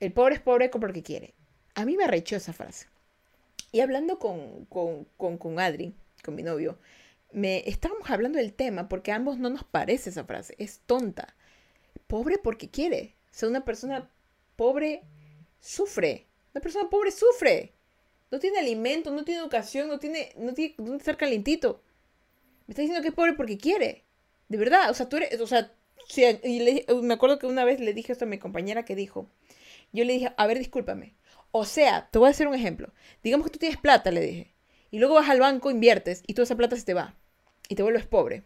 El 0.00 0.12
pobre 0.12 0.36
es 0.36 0.40
pobre 0.40 0.68
porque 0.68 1.02
quiere. 1.02 1.34
A 1.74 1.84
mí 1.84 1.96
me 1.96 2.04
arrechó 2.04 2.36
esa 2.36 2.52
frase. 2.52 2.86
Y 3.72 3.80
hablando 3.80 4.18
con, 4.18 4.64
con, 4.66 5.04
con, 5.16 5.36
con 5.36 5.60
Adri, 5.60 5.92
con 6.24 6.34
mi 6.34 6.42
novio, 6.42 6.78
me 7.32 7.68
estábamos 7.68 8.10
hablando 8.10 8.38
del 8.38 8.54
tema 8.54 8.88
porque 8.88 9.12
a 9.12 9.16
ambos 9.16 9.38
no 9.38 9.50
nos 9.50 9.64
parece 9.64 10.10
esa 10.10 10.24
frase. 10.24 10.54
Es 10.58 10.80
tonta. 10.86 11.34
Pobre 12.06 12.38
porque 12.38 12.70
quiere. 12.70 13.14
O 13.30 13.34
sea, 13.34 13.48
una 13.48 13.64
persona 13.64 14.10
pobre 14.56 15.02
sufre. 15.60 16.26
Una 16.54 16.62
persona 16.62 16.88
pobre 16.88 17.10
sufre. 17.10 17.72
No 18.30 18.38
tiene 18.38 18.58
alimento, 18.58 19.10
no 19.10 19.24
tiene 19.24 19.40
educación, 19.40 19.88
no 19.88 19.98
tiene, 19.98 20.32
no 20.36 20.54
tiene 20.54 20.74
dónde 20.78 20.98
estar 20.98 21.16
calentito. 21.16 21.82
Me 22.66 22.72
está 22.72 22.82
diciendo 22.82 23.02
que 23.02 23.08
es 23.08 23.14
pobre 23.14 23.32
porque 23.34 23.58
quiere. 23.58 24.04
De 24.48 24.58
verdad, 24.58 24.90
o 24.90 24.94
sea, 24.94 25.08
tú 25.08 25.16
eres, 25.16 25.40
o 25.40 25.46
sea, 25.46 25.72
y 26.16 26.84
me 27.02 27.14
acuerdo 27.14 27.38
que 27.38 27.46
una 27.46 27.64
vez 27.64 27.80
le 27.80 27.94
dije 27.94 28.12
esto 28.12 28.24
a 28.24 28.28
mi 28.28 28.38
compañera 28.38 28.84
que 28.84 28.94
dijo, 28.94 29.30
yo 29.92 30.04
le 30.04 30.14
dije, 30.14 30.32
a 30.36 30.46
ver, 30.46 30.58
discúlpame. 30.58 31.14
O 31.50 31.64
sea, 31.64 32.08
te 32.10 32.18
voy 32.18 32.28
a 32.28 32.30
hacer 32.30 32.48
un 32.48 32.54
ejemplo. 32.54 32.92
Digamos 33.22 33.46
que 33.46 33.52
tú 33.52 33.58
tienes 33.58 33.78
plata, 33.78 34.10
le 34.10 34.20
dije, 34.20 34.54
y 34.90 34.98
luego 34.98 35.14
vas 35.14 35.28
al 35.28 35.40
banco, 35.40 35.70
inviertes, 35.70 36.22
y 36.26 36.34
toda 36.34 36.44
esa 36.44 36.56
plata 36.56 36.76
se 36.76 36.84
te 36.84 36.94
va, 36.94 37.14
y 37.68 37.74
te 37.74 37.82
vuelves 37.82 38.06
pobre. 38.06 38.42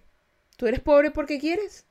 ¿Tú 0.56 0.66
eres 0.66 0.80
pobre 0.80 1.10
porque 1.10 1.38
quieres? 1.38 1.86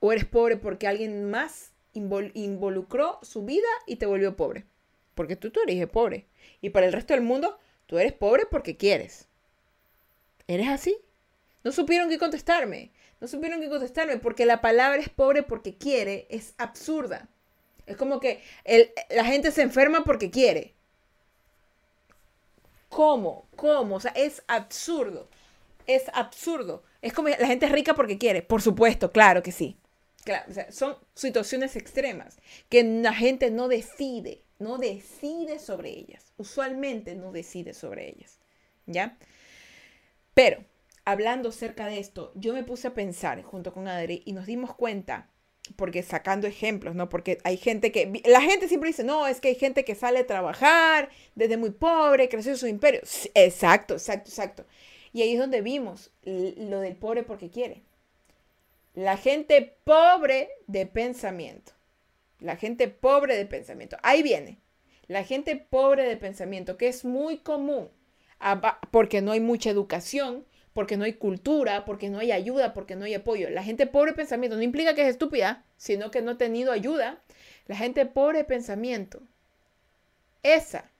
¿O 0.00 0.12
eres 0.12 0.24
pobre 0.24 0.56
porque 0.56 0.86
alguien 0.86 1.30
más 1.30 1.72
involucró 1.92 3.18
su 3.22 3.44
vida 3.44 3.68
y 3.86 3.96
te 3.96 4.06
volvió 4.06 4.36
pobre? 4.36 4.66
Porque 5.14 5.36
tú, 5.36 5.52
eres 5.66 5.86
pobre. 5.88 6.26
Y 6.60 6.70
para 6.70 6.86
el 6.86 6.92
resto 6.92 7.14
del 7.14 7.22
mundo, 7.22 7.58
tú 7.86 7.98
eres 7.98 8.12
pobre 8.12 8.44
porque 8.50 8.76
quieres. 8.76 9.28
¿Eres 10.46 10.68
así? 10.68 10.98
No 11.62 11.72
supieron 11.72 12.10
qué 12.10 12.18
contestarme. 12.18 12.90
No 13.20 13.28
supieron 13.28 13.60
qué 13.60 13.68
contestarme 13.68 14.18
porque 14.18 14.44
la 14.44 14.60
palabra 14.60 15.00
es 15.00 15.08
pobre 15.08 15.42
porque 15.42 15.76
quiere 15.78 16.26
es 16.28 16.54
absurda. 16.58 17.28
Es 17.86 17.96
como 17.96 18.20
que 18.20 18.42
la 19.10 19.24
gente 19.24 19.50
se 19.50 19.62
enferma 19.62 20.04
porque 20.04 20.30
quiere. 20.30 20.73
¿Cómo? 22.94 23.48
¿Cómo? 23.56 23.96
O 23.96 24.00
sea, 24.00 24.12
es 24.12 24.44
absurdo. 24.46 25.28
Es 25.88 26.04
absurdo. 26.14 26.84
Es 27.02 27.12
como 27.12 27.28
la 27.28 27.48
gente 27.48 27.66
es 27.66 27.72
rica 27.72 27.94
porque 27.94 28.18
quiere. 28.18 28.40
Por 28.40 28.62
supuesto, 28.62 29.10
claro 29.10 29.42
que 29.42 29.50
sí. 29.50 29.76
Son 30.70 30.96
situaciones 31.12 31.74
extremas 31.74 32.38
que 32.68 32.84
la 32.84 33.12
gente 33.12 33.50
no 33.50 33.66
decide, 33.66 34.44
no 34.60 34.78
decide 34.78 35.58
sobre 35.58 35.90
ellas. 35.90 36.32
Usualmente 36.36 37.16
no 37.16 37.32
decide 37.32 37.74
sobre 37.74 38.10
ellas. 38.10 38.38
¿Ya? 38.86 39.18
Pero 40.32 40.64
hablando 41.04 41.48
acerca 41.48 41.86
de 41.86 41.98
esto, 41.98 42.30
yo 42.36 42.54
me 42.54 42.62
puse 42.62 42.86
a 42.86 42.94
pensar 42.94 43.42
junto 43.42 43.72
con 43.72 43.88
Adri 43.88 44.22
y 44.24 44.34
nos 44.34 44.46
dimos 44.46 44.72
cuenta, 44.72 45.30
porque 45.76 46.02
sacando 46.02 46.46
ejemplos, 46.46 46.94
¿no? 46.94 47.08
Porque 47.08 47.38
hay 47.44 47.56
gente 47.56 47.90
que, 47.90 48.22
la 48.26 48.40
gente 48.40 48.68
siempre 48.68 48.88
dice, 48.88 49.04
no, 49.04 49.26
es 49.26 49.40
que 49.40 49.48
hay 49.48 49.54
gente 49.54 49.84
que 49.84 49.94
sale 49.94 50.20
a 50.20 50.26
trabajar 50.26 51.10
desde 51.34 51.56
muy 51.56 51.70
pobre, 51.70 52.28
creció 52.28 52.56
su 52.56 52.66
imperio. 52.66 53.00
Exacto, 53.34 53.94
exacto, 53.94 54.30
exacto. 54.30 54.66
Y 55.12 55.22
ahí 55.22 55.32
es 55.32 55.38
donde 55.38 55.62
vimos 55.62 56.10
lo 56.24 56.80
del 56.80 56.96
pobre 56.96 57.22
porque 57.22 57.50
quiere. 57.50 57.82
La 58.94 59.16
gente 59.16 59.76
pobre 59.84 60.50
de 60.66 60.86
pensamiento. 60.86 61.72
La 62.40 62.56
gente 62.56 62.88
pobre 62.88 63.36
de 63.36 63.46
pensamiento. 63.46 63.96
Ahí 64.02 64.22
viene. 64.22 64.60
La 65.06 65.24
gente 65.24 65.56
pobre 65.56 66.04
de 66.08 66.16
pensamiento, 66.16 66.76
que 66.76 66.88
es 66.88 67.04
muy 67.04 67.38
común, 67.38 67.90
porque 68.90 69.20
no 69.20 69.32
hay 69.32 69.40
mucha 69.40 69.70
educación, 69.70 70.46
porque 70.74 70.96
no 70.96 71.04
hay 71.04 71.14
cultura, 71.14 71.84
porque 71.84 72.10
no 72.10 72.18
hay 72.18 72.32
ayuda, 72.32 72.74
porque 72.74 72.96
no 72.96 73.04
hay 73.04 73.14
apoyo. 73.14 73.48
La 73.48 73.62
gente 73.62 73.86
pobre 73.86 74.12
pensamiento 74.12 74.56
no 74.56 74.62
implica 74.62 74.94
que 74.94 75.02
es 75.02 75.08
estúpida, 75.08 75.64
sino 75.76 76.10
que 76.10 76.20
no 76.20 76.32
ha 76.32 76.38
tenido 76.38 76.72
ayuda. 76.72 77.22
La 77.66 77.76
gente 77.76 78.04
pobre 78.04 78.44
pensamiento, 78.44 79.22
esa, 80.42 80.90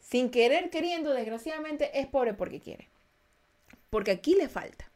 sin 0.00 0.30
querer 0.30 0.70
queriendo, 0.70 1.12
desgraciadamente, 1.12 2.00
es 2.00 2.06
pobre 2.06 2.34
porque 2.34 2.58
quiere. 2.58 2.88
Porque 3.90 4.10
aquí 4.10 4.34
le 4.34 4.48
falta. 4.48 4.90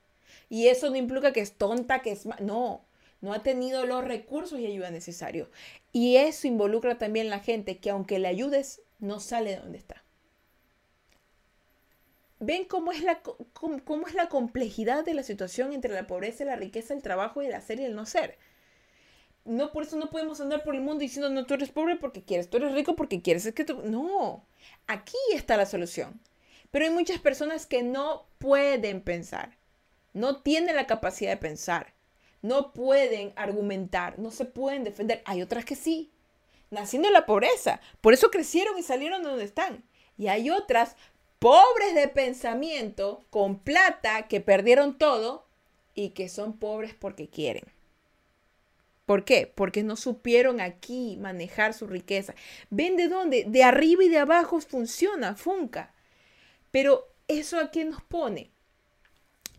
Y 0.49 0.69
eso 0.69 0.91
no 0.91 0.97
implica 0.97 1.33
que 1.33 1.41
es 1.41 1.53
tonta, 1.53 2.01
que 2.01 2.13
es... 2.13 2.27
No, 2.41 2.85
no 3.21 3.33
ha 3.33 3.43
tenido 3.43 3.85
los 3.87 4.05
recursos 4.05 4.59
y 4.59 4.67
ayuda 4.67 4.91
necesarios. 4.91 5.49
Y 5.93 6.17
eso 6.17 6.47
involucra 6.47 6.99
también 6.99 7.29
la 7.29 7.41
gente 7.41 7.79
que 7.79 7.91
aunque 7.91 8.19
le 8.19 8.29
ayudes, 8.29 8.81
no 8.99 9.21
sale 9.21 9.51
de 9.51 9.57
donde 9.59 9.79
está. 9.79 10.06
Ven 12.39 12.65
cómo 12.65 12.93
es, 12.93 13.03
la, 13.03 13.21
cómo, 13.53 14.07
es 14.07 14.15
la 14.15 14.29
complejidad 14.29 15.05
de 15.05 15.15
la 15.15 15.23
situación 15.23 15.73
entre 15.73 15.93
la 15.93 16.07
pobreza, 16.07 16.45
la 16.45 16.57
riqueza, 16.57 16.95
el 16.95 17.03
trabajo 17.03 17.43
y 17.43 17.47
el 17.47 17.55
hacer 17.55 17.81
y 17.81 17.85
el 17.85 17.95
no 17.95 18.07
ser. 18.07 18.39
No, 19.45 19.71
por 19.73 19.85
eso 19.85 19.97
no 19.97 20.11
podemos 20.11 20.41
andar 20.41 20.65
por 20.65 20.75
el 20.75 20.81
mundo 20.81 21.01
diciendo, 21.01 21.31
no, 21.31 21.47
tú 21.47 21.55
eres 21.55 21.71
pobre 21.71 21.97
porque 21.97 22.25
quieres, 22.25 22.51
tú 22.51 22.57
eres 22.57 22.73
rico 22.73 22.97
porque 22.97 23.23
quieres. 23.23 23.47
Es 23.47 23.55
que. 23.55 23.65
No, 23.65 24.45
aquí 24.87 25.17
está 25.33 25.57
la 25.57 25.67
solución. 25.67 26.21
Pero 26.71 26.85
hay 26.85 26.91
muchas 26.91 27.21
personas 27.21 27.65
que 27.65 27.83
no 27.83 28.27
pueden 28.39 29.01
pensar, 29.01 29.57
no 30.13 30.43
tienen 30.43 30.75
la 30.75 30.87
capacidad 30.87 31.31
de 31.31 31.37
pensar, 31.37 31.95
no 32.43 32.73
pueden 32.73 33.33
argumentar, 33.37 34.19
no 34.19 34.33
se 34.33 34.45
pueden 34.45 34.83
defender. 34.83 35.23
Hay 35.27 35.43
otras 35.43 35.65
que 35.65 35.77
sí, 35.77 36.11
naciendo 36.71 37.09
en 37.09 37.15
la 37.15 37.25
pobreza, 37.25 37.81
por 38.01 38.15
eso 38.15 38.31
crecieron 38.31 38.77
y 38.79 38.83
salieron 38.83 39.23
de 39.23 39.29
donde 39.29 39.45
están. 39.45 39.85
Y 40.19 40.27
hay 40.27 40.51
otras 40.51 40.97
pobres 41.39 41.95
de 41.95 42.09
pensamiento, 42.09 43.25
con 43.31 43.59
plata, 43.59 44.29
que 44.29 44.41
perdieron 44.41 44.99
todo 44.99 45.47
y 45.95 46.11
que 46.11 46.29
son 46.29 46.59
pobres 46.59 46.95
porque 46.95 47.29
quieren. 47.29 47.65
¿Por 49.07 49.25
qué? 49.25 49.51
Porque 49.55 49.85
no 49.85 49.97
supieron 49.97 50.61
aquí 50.61 51.17
manejar 51.21 51.75
su 51.75 51.87
riqueza. 51.87 52.35
¿Ven 52.71 52.97
de 52.97 53.09
dónde? 53.09 53.45
De 53.47 53.63
arriba 53.63 54.03
y 54.03 54.09
de 54.09 54.19
abajo 54.19 54.61
funciona, 54.61 55.37
funca. 55.37 55.95
Pero 56.73 57.09
eso 57.29 57.59
a 57.61 57.71
qué 57.71 57.85
nos 57.85 58.03
pone? 58.03 58.51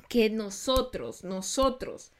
Que 0.09 0.29
nosotros, 0.29 1.23
nosotros 1.23 2.11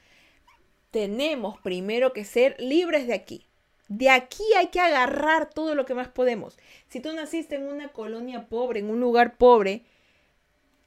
tenemos 0.91 1.59
primero 1.59 2.13
que 2.13 2.23
ser 2.23 2.55
libres 2.59 3.07
de 3.07 3.13
aquí. 3.13 3.46
De 3.87 4.09
aquí 4.09 4.43
hay 4.57 4.67
que 4.67 4.79
agarrar 4.79 5.49
todo 5.49 5.75
lo 5.75 5.85
que 5.85 5.93
más 5.93 6.09
podemos. 6.09 6.57
Si 6.89 6.99
tú 6.99 7.13
naciste 7.13 7.55
en 7.55 7.67
una 7.67 7.89
colonia 7.89 8.47
pobre, 8.49 8.79
en 8.79 8.89
un 8.89 8.99
lugar 8.99 9.37
pobre, 9.37 9.85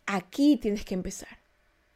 aquí 0.06 0.56
tienes 0.56 0.84
que 0.84 0.94
empezar. 0.94 1.38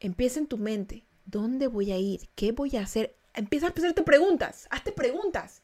Empieza 0.00 0.40
en 0.40 0.46
tu 0.46 0.58
mente. 0.58 1.04
¿Dónde 1.26 1.66
voy 1.66 1.92
a 1.92 1.98
ir? 1.98 2.28
¿Qué 2.34 2.52
voy 2.52 2.76
a 2.76 2.82
hacer? 2.82 3.16
Empieza 3.34 3.66
a 3.66 3.70
hacerte 3.70 4.02
preguntas. 4.02 4.66
Hazte 4.70 4.92
preguntas. 4.92 5.62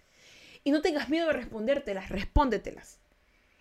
Y 0.64 0.72
no 0.72 0.83
tengas 0.83 1.09
miedo 1.09 1.26
de 1.26 1.33
respondértelas. 1.33 2.11
Respóndetelas. 2.11 2.98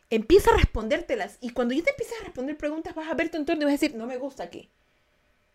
Empieza 0.09 0.51
a 0.51 0.57
respondértelas. 0.57 1.37
Y 1.39 1.51
cuando 1.51 1.73
ya 1.73 1.83
te 1.83 1.91
empieces 1.91 2.19
a 2.19 2.25
responder 2.25 2.57
preguntas, 2.57 2.95
vas 2.95 3.07
a 3.07 3.13
ver 3.13 3.29
tu 3.29 3.37
entorno 3.37 3.61
y 3.61 3.65
vas 3.65 3.71
a 3.71 3.79
decir, 3.79 3.95
no 3.95 4.05
me 4.05 4.17
gusta 4.17 4.43
aquí 4.43 4.69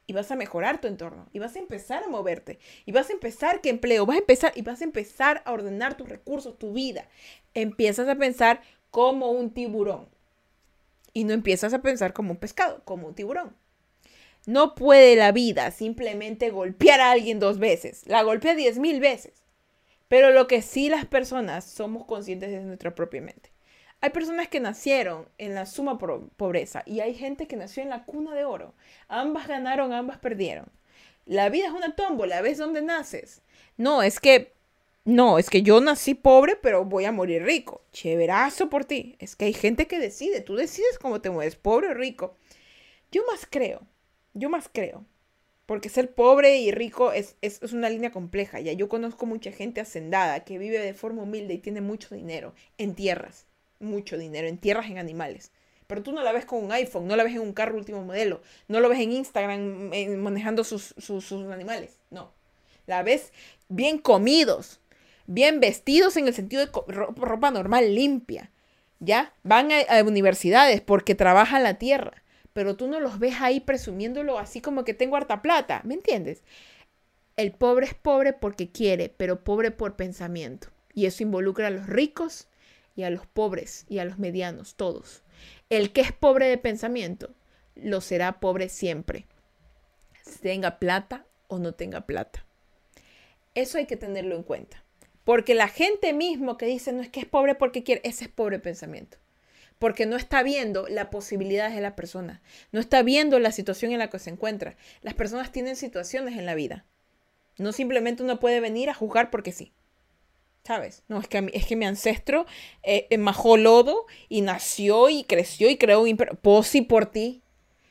y 0.06 0.12
vas 0.12 0.30
a 0.30 0.36
mejorar 0.36 0.80
tu 0.80 0.88
entorno 0.88 1.28
y 1.32 1.38
vas 1.38 1.56
a 1.56 1.58
empezar 1.58 2.02
a 2.04 2.08
moverte 2.08 2.58
y 2.84 2.92
vas 2.92 3.10
a 3.10 3.12
empezar 3.12 3.60
que 3.60 3.70
empleo, 3.70 4.06
vas 4.06 4.16
a 4.16 4.20
empezar 4.20 4.52
y 4.54 4.62
vas 4.62 4.80
a 4.80 4.84
empezar 4.84 5.42
a 5.44 5.52
ordenar 5.52 5.96
tus 5.96 6.08
recursos, 6.08 6.58
tu 6.58 6.72
vida. 6.72 7.08
Empiezas 7.54 8.08
a 8.08 8.16
pensar 8.16 8.60
como 8.90 9.30
un 9.30 9.50
tiburón 9.50 10.08
y 11.12 11.24
no 11.24 11.32
empiezas 11.32 11.72
a 11.72 11.82
pensar 11.82 12.12
como 12.12 12.32
un 12.32 12.38
pescado, 12.38 12.82
como 12.84 13.06
un 13.06 13.14
tiburón. 13.14 13.56
No 14.46 14.74
puede 14.74 15.16
la 15.16 15.32
vida 15.32 15.70
simplemente 15.70 16.50
golpear 16.50 17.00
a 17.00 17.10
alguien 17.10 17.40
dos 17.40 17.58
veces, 17.58 18.06
la 18.06 18.22
golpea 18.22 18.54
diez 18.54 18.78
mil 18.78 19.00
veces. 19.00 19.42
Pero 20.08 20.32
lo 20.32 20.46
que 20.46 20.60
sí 20.60 20.90
las 20.90 21.06
personas 21.06 21.64
somos 21.64 22.04
conscientes 22.04 22.50
de 22.50 22.60
nuestra 22.60 22.94
propia 22.94 23.22
mente. 23.22 23.53
Hay 24.04 24.10
personas 24.10 24.48
que 24.48 24.60
nacieron 24.60 25.26
en 25.38 25.54
la 25.54 25.64
suma 25.64 25.96
pobreza 25.96 26.82
y 26.84 27.00
hay 27.00 27.14
gente 27.14 27.46
que 27.46 27.56
nació 27.56 27.82
en 27.82 27.88
la 27.88 28.04
cuna 28.04 28.34
de 28.34 28.44
oro. 28.44 28.74
Ambas 29.08 29.48
ganaron, 29.48 29.94
ambas 29.94 30.18
perdieron. 30.18 30.66
La 31.24 31.48
vida 31.48 31.68
es 31.68 31.72
una 31.72 31.96
tómbola, 31.96 32.42
ves 32.42 32.58
dónde 32.58 32.82
naces. 32.82 33.40
No, 33.78 34.02
es 34.02 34.20
que 34.20 34.52
no, 35.06 35.38
es 35.38 35.48
que 35.48 35.62
yo 35.62 35.80
nací 35.80 36.12
pobre, 36.12 36.54
pero 36.56 36.84
voy 36.84 37.06
a 37.06 37.12
morir 37.12 37.44
rico. 37.44 37.80
Chéverazo 37.92 38.68
por 38.68 38.84
ti. 38.84 39.16
Es 39.20 39.36
que 39.36 39.46
hay 39.46 39.54
gente 39.54 39.86
que 39.86 39.98
decide, 39.98 40.42
tú 40.42 40.54
decides 40.54 40.98
cómo 40.98 41.22
te 41.22 41.30
mueves, 41.30 41.56
pobre 41.56 41.88
o 41.88 41.94
rico. 41.94 42.36
Yo 43.10 43.22
más 43.32 43.46
creo, 43.48 43.86
yo 44.34 44.50
más 44.50 44.68
creo. 44.70 45.06
Porque 45.64 45.88
ser 45.88 46.12
pobre 46.12 46.58
y 46.58 46.72
rico 46.72 47.12
es, 47.12 47.36
es, 47.40 47.62
es, 47.62 47.72
una 47.72 47.88
línea 47.88 48.12
compleja. 48.12 48.60
Ya 48.60 48.74
yo 48.74 48.90
conozco 48.90 49.24
mucha 49.24 49.50
gente 49.50 49.80
hacendada 49.80 50.44
que 50.44 50.58
vive 50.58 50.78
de 50.78 50.92
forma 50.92 51.22
humilde 51.22 51.54
y 51.54 51.58
tiene 51.58 51.80
mucho 51.80 52.14
dinero 52.14 52.52
en 52.76 52.94
tierras 52.94 53.46
mucho 53.84 54.18
dinero 54.18 54.48
en 54.48 54.58
tierras, 54.58 54.86
en 54.86 54.98
animales. 54.98 55.52
Pero 55.86 56.02
tú 56.02 56.12
no 56.12 56.22
la 56.22 56.32
ves 56.32 56.44
con 56.44 56.64
un 56.64 56.72
iPhone, 56.72 57.06
no 57.06 57.16
la 57.16 57.24
ves 57.24 57.34
en 57.34 57.40
un 57.40 57.52
carro 57.52 57.76
último 57.76 58.02
modelo, 58.02 58.40
no 58.68 58.80
lo 58.80 58.88
ves 58.88 59.00
en 59.00 59.12
Instagram 59.12 59.90
manejando 60.18 60.64
sus, 60.64 60.94
sus, 60.98 61.32
animales, 61.32 61.98
no. 62.10 62.32
La 62.86 63.02
ves 63.02 63.32
bien 63.68 63.98
comidos, 63.98 64.80
bien 65.26 65.60
vestidos 65.60 66.16
en 66.16 66.26
el 66.26 66.34
sentido 66.34 66.64
de 66.64 66.72
ropa 67.16 67.50
normal, 67.50 67.94
limpia. 67.94 68.50
¿Ya? 69.00 69.34
Van 69.42 69.70
a, 69.70 69.80
a, 69.80 70.02
universidades 70.02 70.80
porque 70.80 71.14
trabajan 71.14 71.62
la 71.62 71.74
tierra, 71.74 72.22
pero 72.54 72.76
tú 72.76 72.86
no 72.86 73.00
los 73.00 73.18
ves 73.18 73.34
ahí 73.40 73.60
presumiéndolo 73.60 74.38
así 74.38 74.62
como 74.62 74.84
que 74.84 74.94
tengo 74.94 75.16
harta 75.16 75.42
plata, 75.42 75.82
¿me 75.84 75.94
entiendes? 75.94 76.42
El 77.36 77.52
pobre 77.52 77.86
es 77.86 77.94
pobre 77.94 78.32
porque 78.32 78.70
quiere, 78.70 79.10
pero 79.10 79.44
pobre 79.44 79.72
por 79.72 79.96
pensamiento. 79.96 80.68
Y 80.94 81.06
eso 81.06 81.22
involucra 81.22 81.66
a 81.66 81.70
los 81.70 81.86
ricos 81.86 82.46
y 82.94 83.02
a 83.02 83.10
los 83.10 83.26
pobres 83.26 83.86
y 83.88 83.98
a 83.98 84.04
los 84.04 84.18
medianos, 84.18 84.74
todos. 84.76 85.22
El 85.70 85.92
que 85.92 86.00
es 86.00 86.12
pobre 86.12 86.48
de 86.48 86.58
pensamiento, 86.58 87.34
lo 87.74 88.00
será 88.00 88.40
pobre 88.40 88.68
siempre, 88.68 89.26
tenga 90.40 90.78
plata 90.78 91.26
o 91.48 91.58
no 91.58 91.74
tenga 91.74 92.06
plata. 92.06 92.44
Eso 93.54 93.78
hay 93.78 93.86
que 93.86 93.96
tenerlo 93.96 94.36
en 94.36 94.42
cuenta. 94.42 94.84
Porque 95.24 95.54
la 95.54 95.68
gente 95.68 96.12
mismo 96.12 96.58
que 96.58 96.66
dice 96.66 96.92
no 96.92 97.02
es 97.02 97.08
que 97.08 97.20
es 97.20 97.26
pobre 97.26 97.54
porque 97.54 97.82
quiere, 97.82 98.02
ese 98.04 98.24
es 98.24 98.30
pobre 98.30 98.58
pensamiento. 98.58 99.18
Porque 99.78 100.06
no 100.06 100.16
está 100.16 100.42
viendo 100.42 100.86
las 100.86 101.06
posibilidades 101.08 101.74
de 101.74 101.80
la 101.80 101.96
persona, 101.96 102.42
no 102.72 102.80
está 102.80 103.02
viendo 103.02 103.38
la 103.38 103.50
situación 103.50 103.92
en 103.92 103.98
la 103.98 104.10
que 104.10 104.18
se 104.18 104.30
encuentra. 104.30 104.76
Las 105.02 105.14
personas 105.14 105.50
tienen 105.50 105.76
situaciones 105.76 106.38
en 106.38 106.46
la 106.46 106.54
vida. 106.54 106.84
No 107.58 107.72
simplemente 107.72 108.22
uno 108.22 108.38
puede 108.38 108.60
venir 108.60 108.90
a 108.90 108.94
juzgar 108.94 109.30
porque 109.30 109.52
sí. 109.52 109.72
¿Sabes? 110.66 111.02
No, 111.08 111.20
es 111.20 111.28
que, 111.28 111.50
es 111.52 111.66
que 111.66 111.76
mi 111.76 111.84
ancestro 111.84 112.46
eh, 112.82 113.06
majó 113.18 113.58
lodo 113.58 114.06
y 114.30 114.40
nació 114.40 115.10
y 115.10 115.24
creció 115.24 115.68
y 115.68 115.76
creó 115.76 116.00
un 116.00 116.08
imperio. 116.08 116.38
Por 116.88 117.06
ti. 117.06 117.42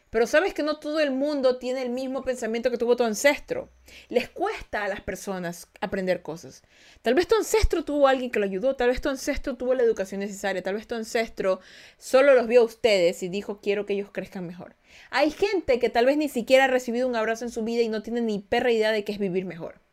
Pero 0.09 0.25
sabes 0.27 0.55
que 0.55 0.63
no 0.63 0.77
todo 0.77 0.99
el 0.99 1.11
mundo 1.11 1.57
tiene 1.57 1.83
el 1.83 1.89
mismo 1.91 2.23
pensamiento 2.23 2.71
que 2.71 2.77
tuvo 2.77 2.95
tu 2.95 3.03
ancestro. 3.03 3.69
Les 4.09 4.27
cuesta 4.27 4.83
a 4.83 4.87
las 4.87 5.01
personas 5.01 5.67
aprender 5.81 6.23
cosas. 6.23 6.63
Tal 7.03 7.13
vez 7.13 7.27
tu 7.27 7.35
ancestro 7.35 7.85
tuvo 7.85 8.07
a 8.07 8.11
alguien 8.11 8.31
que 8.31 8.39
lo 8.39 8.45
ayudó, 8.45 8.75
tal 8.75 8.89
vez 8.89 9.01
tu 9.01 9.09
ancestro 9.09 9.55
tuvo 9.55 9.75
la 9.75 9.83
educación 9.83 10.21
necesaria, 10.21 10.63
tal 10.63 10.75
vez 10.75 10.87
tu 10.87 10.95
ancestro 10.95 11.59
solo 11.97 12.33
los 12.33 12.47
vio 12.47 12.61
a 12.61 12.65
ustedes 12.65 13.21
y 13.21 13.29
dijo 13.29 13.59
quiero 13.59 13.85
que 13.85 13.93
ellos 13.93 14.09
crezcan 14.11 14.47
mejor. 14.47 14.75
Hay 15.11 15.29
gente 15.29 15.77
que 15.77 15.89
tal 15.89 16.07
vez 16.07 16.17
ni 16.17 16.29
siquiera 16.29 16.65
ha 16.65 16.67
recibido 16.67 17.07
un 17.07 17.15
abrazo 17.15 17.45
en 17.45 17.51
su 17.51 17.63
vida 17.63 17.83
y 17.83 17.89
no 17.89 18.01
tiene 18.01 18.21
ni 18.21 18.39
perra 18.39 18.71
idea 18.71 18.91
de 18.91 19.03
qué 19.03 19.11
es 19.13 19.19
vivir 19.19 19.45
mejor. 19.45 19.83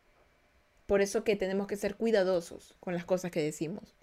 Por 0.91 1.03
eso 1.03 1.23
que 1.23 1.37
tenemos 1.37 1.69
que 1.69 1.77
ser 1.77 1.95
cuidadosos 1.95 2.75
con 2.81 2.95
las 2.95 3.05
cosas 3.05 3.31
que 3.31 3.41
decimos. 3.41 3.95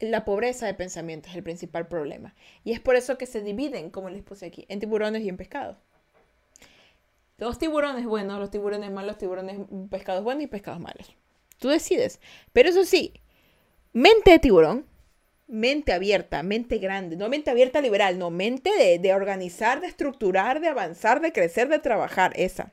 La 0.00 0.26
pobreza 0.26 0.66
de 0.66 0.74
pensamiento 0.74 1.30
es 1.30 1.34
el 1.34 1.42
principal 1.42 1.88
problema. 1.88 2.34
Y 2.62 2.72
es 2.72 2.80
por 2.80 2.94
eso 2.94 3.16
que 3.16 3.24
se 3.24 3.40
dividen, 3.40 3.88
como 3.88 4.10
les 4.10 4.22
puse 4.22 4.44
aquí, 4.44 4.66
en 4.68 4.80
tiburones 4.80 5.22
y 5.22 5.30
en 5.30 5.38
pescados. 5.38 5.78
Los 7.38 7.58
tiburones 7.58 8.04
buenos, 8.04 8.38
los 8.38 8.50
tiburones 8.50 8.92
malos, 8.92 9.16
tiburones 9.16 9.58
pescados 9.90 10.22
buenos 10.22 10.44
y 10.44 10.46
pescados 10.46 10.78
malos. 10.78 11.16
Tú 11.58 11.70
decides. 11.70 12.20
Pero 12.52 12.68
eso 12.68 12.84
sí, 12.84 13.14
mente 13.94 14.32
de 14.32 14.38
tiburón, 14.40 14.84
mente 15.46 15.94
abierta, 15.94 16.42
mente 16.42 16.76
grande, 16.76 17.16
no 17.16 17.30
mente 17.30 17.50
abierta 17.50 17.80
liberal, 17.80 18.18
no, 18.18 18.28
mente 18.28 18.70
de, 18.76 18.98
de 18.98 19.14
organizar, 19.14 19.80
de 19.80 19.86
estructurar, 19.86 20.60
de 20.60 20.68
avanzar, 20.68 21.22
de 21.22 21.32
crecer, 21.32 21.68
de 21.70 21.78
trabajar, 21.78 22.34
esa. 22.36 22.72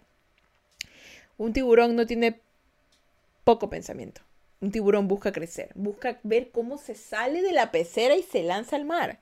Un 1.37 1.53
tiburón 1.53 1.95
no 1.95 2.05
tiene 2.05 2.41
poco 3.43 3.69
pensamiento. 3.69 4.21
Un 4.59 4.71
tiburón 4.71 5.07
busca 5.07 5.31
crecer, 5.31 5.71
busca 5.73 6.19
ver 6.23 6.51
cómo 6.51 6.77
se 6.77 6.95
sale 6.95 7.41
de 7.41 7.51
la 7.51 7.71
pecera 7.71 8.15
y 8.15 8.23
se 8.23 8.43
lanza 8.43 8.75
al 8.75 8.85
mar. 8.85 9.19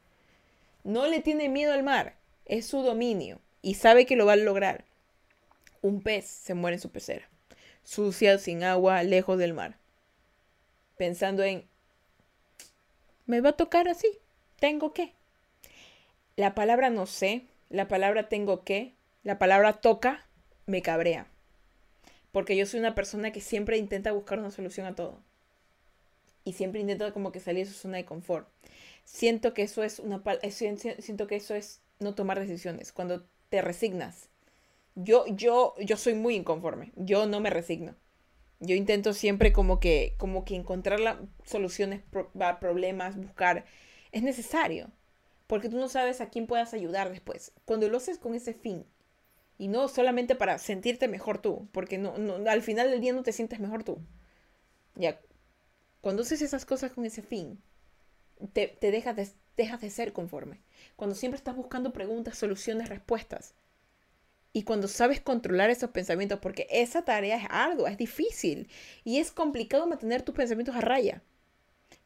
No 0.83 1.07
le 1.07 1.21
tiene 1.21 1.47
miedo 1.47 1.73
al 1.73 1.83
mar, 1.83 2.15
es 2.45 2.65
su 2.67 2.81
dominio 2.81 3.39
y 3.61 3.75
sabe 3.75 4.05
que 4.05 4.15
lo 4.15 4.25
va 4.25 4.33
a 4.33 4.37
lograr. 4.37 4.83
Un 5.81 6.01
pez 6.01 6.25
se 6.25 6.55
muere 6.55 6.75
en 6.75 6.81
su 6.81 6.89
pecera, 6.89 7.29
sucia, 7.83 8.37
sin 8.37 8.63
agua, 8.63 9.03
lejos 9.03 9.37
del 9.37 9.53
mar, 9.53 9.77
pensando 10.97 11.43
en, 11.43 11.65
me 13.25 13.39
va 13.39 13.49
a 13.49 13.57
tocar 13.57 13.87
así, 13.87 14.09
tengo 14.59 14.91
que. 14.93 15.13
La 16.35 16.53
palabra 16.53 16.89
no 16.89 17.05
sé, 17.05 17.45
la 17.69 17.87
palabra 17.87 18.27
tengo 18.27 18.65
que, 18.65 18.93
la 19.23 19.39
palabra 19.39 19.73
toca, 19.73 20.25
me 20.65 20.81
cabrea 20.81 21.27
porque 22.31 22.55
yo 22.55 22.65
soy 22.65 22.79
una 22.79 22.95
persona 22.95 23.31
que 23.31 23.41
siempre 23.41 23.77
intenta 23.77 24.11
buscar 24.11 24.39
una 24.39 24.51
solución 24.51 24.85
a 24.85 24.95
todo. 24.95 25.21
Y 26.43 26.53
siempre 26.53 26.81
intento 26.81 27.11
como 27.13 27.31
que 27.31 27.39
salir 27.39 27.65
de 27.65 27.73
su 27.73 27.77
zona 27.77 27.97
de 27.97 28.05
confort. 28.05 28.47
Siento 29.03 29.53
que 29.53 29.63
eso 29.63 29.83
es 29.83 29.99
una 29.99 30.23
siento 30.51 31.27
que 31.27 31.35
eso 31.35 31.55
es 31.55 31.81
no 31.99 32.15
tomar 32.15 32.39
decisiones. 32.39 32.91
Cuando 32.91 33.25
te 33.49 33.61
resignas. 33.61 34.29
Yo, 34.95 35.25
yo, 35.27 35.75
yo 35.79 35.97
soy 35.97 36.13
muy 36.13 36.35
inconforme. 36.35 36.91
Yo 36.95 37.25
no 37.25 37.39
me 37.39 37.49
resigno. 37.49 37.95
Yo 38.59 38.75
intento 38.75 39.13
siempre 39.13 39.53
como 39.53 39.79
que, 39.79 40.15
como 40.17 40.43
que 40.43 40.55
encontrar 40.55 40.99
la, 40.99 41.19
soluciones 41.45 42.01
a 42.39 42.59
problemas, 42.59 43.17
buscar. 43.17 43.65
Es 44.11 44.23
necesario. 44.23 44.91
porque 45.47 45.69
tú 45.69 45.77
no 45.77 45.89
sabes 45.89 46.21
a 46.21 46.29
quién 46.29 46.45
puedas 46.45 46.73
ayudar 46.73 47.09
después. 47.09 47.53
Cuando 47.65 47.89
lo 47.89 47.97
haces 47.97 48.19
con 48.19 48.35
ese 48.35 48.53
fin 48.53 48.85
y 49.59 49.67
no 49.67 49.89
solamente 49.89 50.35
para 50.35 50.57
sentirte 50.57 51.09
mejor 51.09 51.39
tú, 51.41 51.67
porque 51.73 51.97
no, 51.97 52.15
al 52.49 52.61
final 52.63 52.89
del 52.89 53.01
día 53.01 53.11
no 53.11 53.23
te 53.23 53.33
sientes 53.33 53.59
mejor 53.59 53.83
tú. 53.83 53.99
Ya, 54.95 55.19
cuando 55.99 56.23
haces 56.23 56.41
esas 56.41 56.65
cosas 56.65 56.93
con 56.93 57.05
ese 57.05 57.21
fin, 57.21 57.61
te, 58.53 58.77
dejas, 58.79 59.17
de, 59.17 59.27
dejas 59.57 59.81
de 59.81 59.89
ser 59.89 60.13
conforme. 60.13 60.61
Cuando 60.95 61.13
siempre 61.13 61.37
estás 61.37 61.57
buscando 61.57 61.91
preguntas, 61.91 62.37
soluciones, 62.37 62.87
respuestas. 62.87 63.53
Y 64.53 64.63
cuando 64.63 64.87
sabes 64.87 65.19
controlar 65.19 65.69
esos 65.69 65.91
pensamientos, 65.91 66.39
porque 66.39 66.65
esa 66.69 67.03
tarea 67.03 67.35
es 67.35 67.47
ardua, 67.49 67.91
es 67.91 67.97
difícil 67.97 68.69
y 69.03 69.19
es 69.19 69.29
complicado 69.29 69.85
mantener 69.87 70.21
tus 70.21 70.35
pensamientos 70.35 70.75
a 70.77 70.81
raya. 70.81 71.21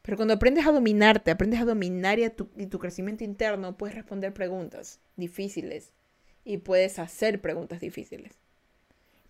Pero 0.02 0.16
cuando 0.16 0.34
aprendes 0.34 0.66
a 0.66 0.72
dominarte, 0.72 1.30
aprendes 1.30 1.60
a 1.60 1.64
dominar 1.64 2.18
y, 2.18 2.28
tu, 2.30 2.48
y 2.56 2.66
tu 2.66 2.80
crecimiento 2.80 3.22
interno, 3.22 3.76
puedes 3.76 3.94
responder 3.94 4.34
preguntas 4.34 4.98
difíciles 5.16 5.92
y 6.44 6.58
puedes 6.58 6.98
hacer 6.98 7.40
preguntas 7.40 7.80
difíciles. 7.80 8.32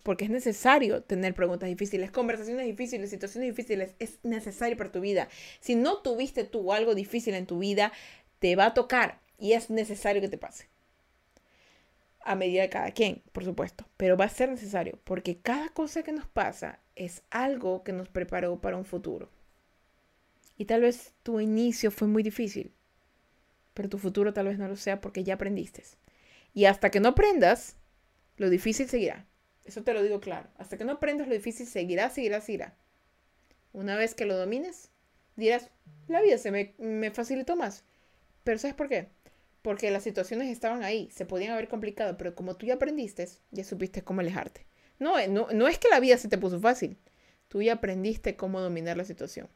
Porque 0.03 0.25
es 0.25 0.31
necesario 0.31 1.01
tener 1.01 1.33
preguntas 1.33 1.67
difíciles, 1.67 2.11
conversaciones 2.11 2.65
difíciles, 2.65 3.09
situaciones 3.09 3.49
difíciles. 3.49 3.95
Es 3.99 4.19
necesario 4.23 4.77
para 4.77 4.91
tu 4.91 4.99
vida. 4.99 5.29
Si 5.59 5.75
no 5.75 5.97
tuviste 5.97 6.43
tú 6.43 6.73
algo 6.73 6.93
difícil 6.93 7.33
en 7.33 7.47
tu 7.47 7.59
vida, 7.59 7.91
te 8.39 8.55
va 8.55 8.67
a 8.67 8.73
tocar 8.73 9.19
y 9.39 9.53
es 9.53 9.69
necesario 9.69 10.21
que 10.21 10.29
te 10.29 10.37
pase 10.37 10.67
a 12.25 12.35
medida 12.35 12.63
de 12.63 12.69
cada 12.69 12.91
quien, 12.91 13.21
por 13.31 13.45
supuesto, 13.45 13.85
pero 13.97 14.17
va 14.17 14.25
a 14.25 14.29
ser 14.29 14.49
necesario 14.49 14.97
porque 15.03 15.37
cada 15.37 15.69
cosa 15.69 16.01
que 16.01 16.11
nos 16.11 16.25
pasa 16.25 16.79
es 16.95 17.21
algo 17.29 17.83
que 17.83 17.93
nos 17.93 18.09
preparó 18.09 18.59
para 18.59 18.77
un 18.77 18.85
futuro. 18.85 19.29
Y 20.57 20.65
tal 20.65 20.81
vez 20.81 21.13
tu 21.21 21.39
inicio 21.39 21.91
fue 21.91 22.07
muy 22.07 22.23
difícil, 22.23 22.71
pero 23.75 23.89
tu 23.89 23.99
futuro 23.99 24.33
tal 24.33 24.47
vez 24.47 24.57
no 24.57 24.67
lo 24.67 24.75
sea 24.75 25.01
porque 25.01 25.23
ya 25.23 25.35
aprendiste. 25.35 25.83
Y 26.55 26.65
hasta 26.65 26.89
que 26.89 26.99
no 26.99 27.09
aprendas, 27.09 27.75
lo 28.37 28.49
difícil 28.49 28.89
seguirá. 28.89 29.27
Eso 29.63 29.83
te 29.83 29.93
lo 29.93 30.01
digo 30.01 30.19
claro. 30.19 30.49
Hasta 30.57 30.77
que 30.77 30.85
no 30.85 30.93
aprendas, 30.93 31.27
lo 31.27 31.35
difícil 31.35 31.67
seguirá, 31.67 32.09
seguirá, 32.09 32.41
seguirá. 32.41 32.75
Una 33.73 33.95
vez 33.95 34.15
que 34.15 34.25
lo 34.25 34.35
domines, 34.35 34.89
dirás, 35.35 35.69
la 36.07 36.21
vida 36.21 36.39
se 36.39 36.49
me, 36.49 36.73
me 36.79 37.11
facilitó 37.11 37.55
más. 37.55 37.83
Pero 38.43 38.57
¿sabes 38.57 38.75
por 38.75 38.89
qué? 38.89 39.09
porque 39.65 39.89
las 39.89 40.03
situaciones 40.03 40.51
estaban 40.51 40.83
ahí, 40.83 41.09
se 41.11 41.25
podían 41.25 41.53
haber 41.53 41.67
complicado, 41.67 42.17
pero 42.19 42.35
como 42.35 42.55
tú 42.55 42.67
ya 42.67 42.75
aprendiste, 42.75 43.27
ya 43.49 43.63
supiste 43.63 44.03
cómo 44.03 44.21
alejarte. 44.21 44.63
No, 44.99 45.17
eh, 45.17 45.27
no, 45.27 45.47
no 45.51 45.67
es 45.67 45.79
que 45.79 45.89
la 45.89 45.99
vida 45.99 46.19
se 46.19 46.27
te 46.27 46.37
puso 46.37 46.59
fácil, 46.59 46.99
tú 47.47 47.63
ya 47.63 47.73
aprendiste 47.73 48.35
cómo 48.35 48.61
dominar 48.61 48.95
la 48.95 49.05
situación. 49.05 49.49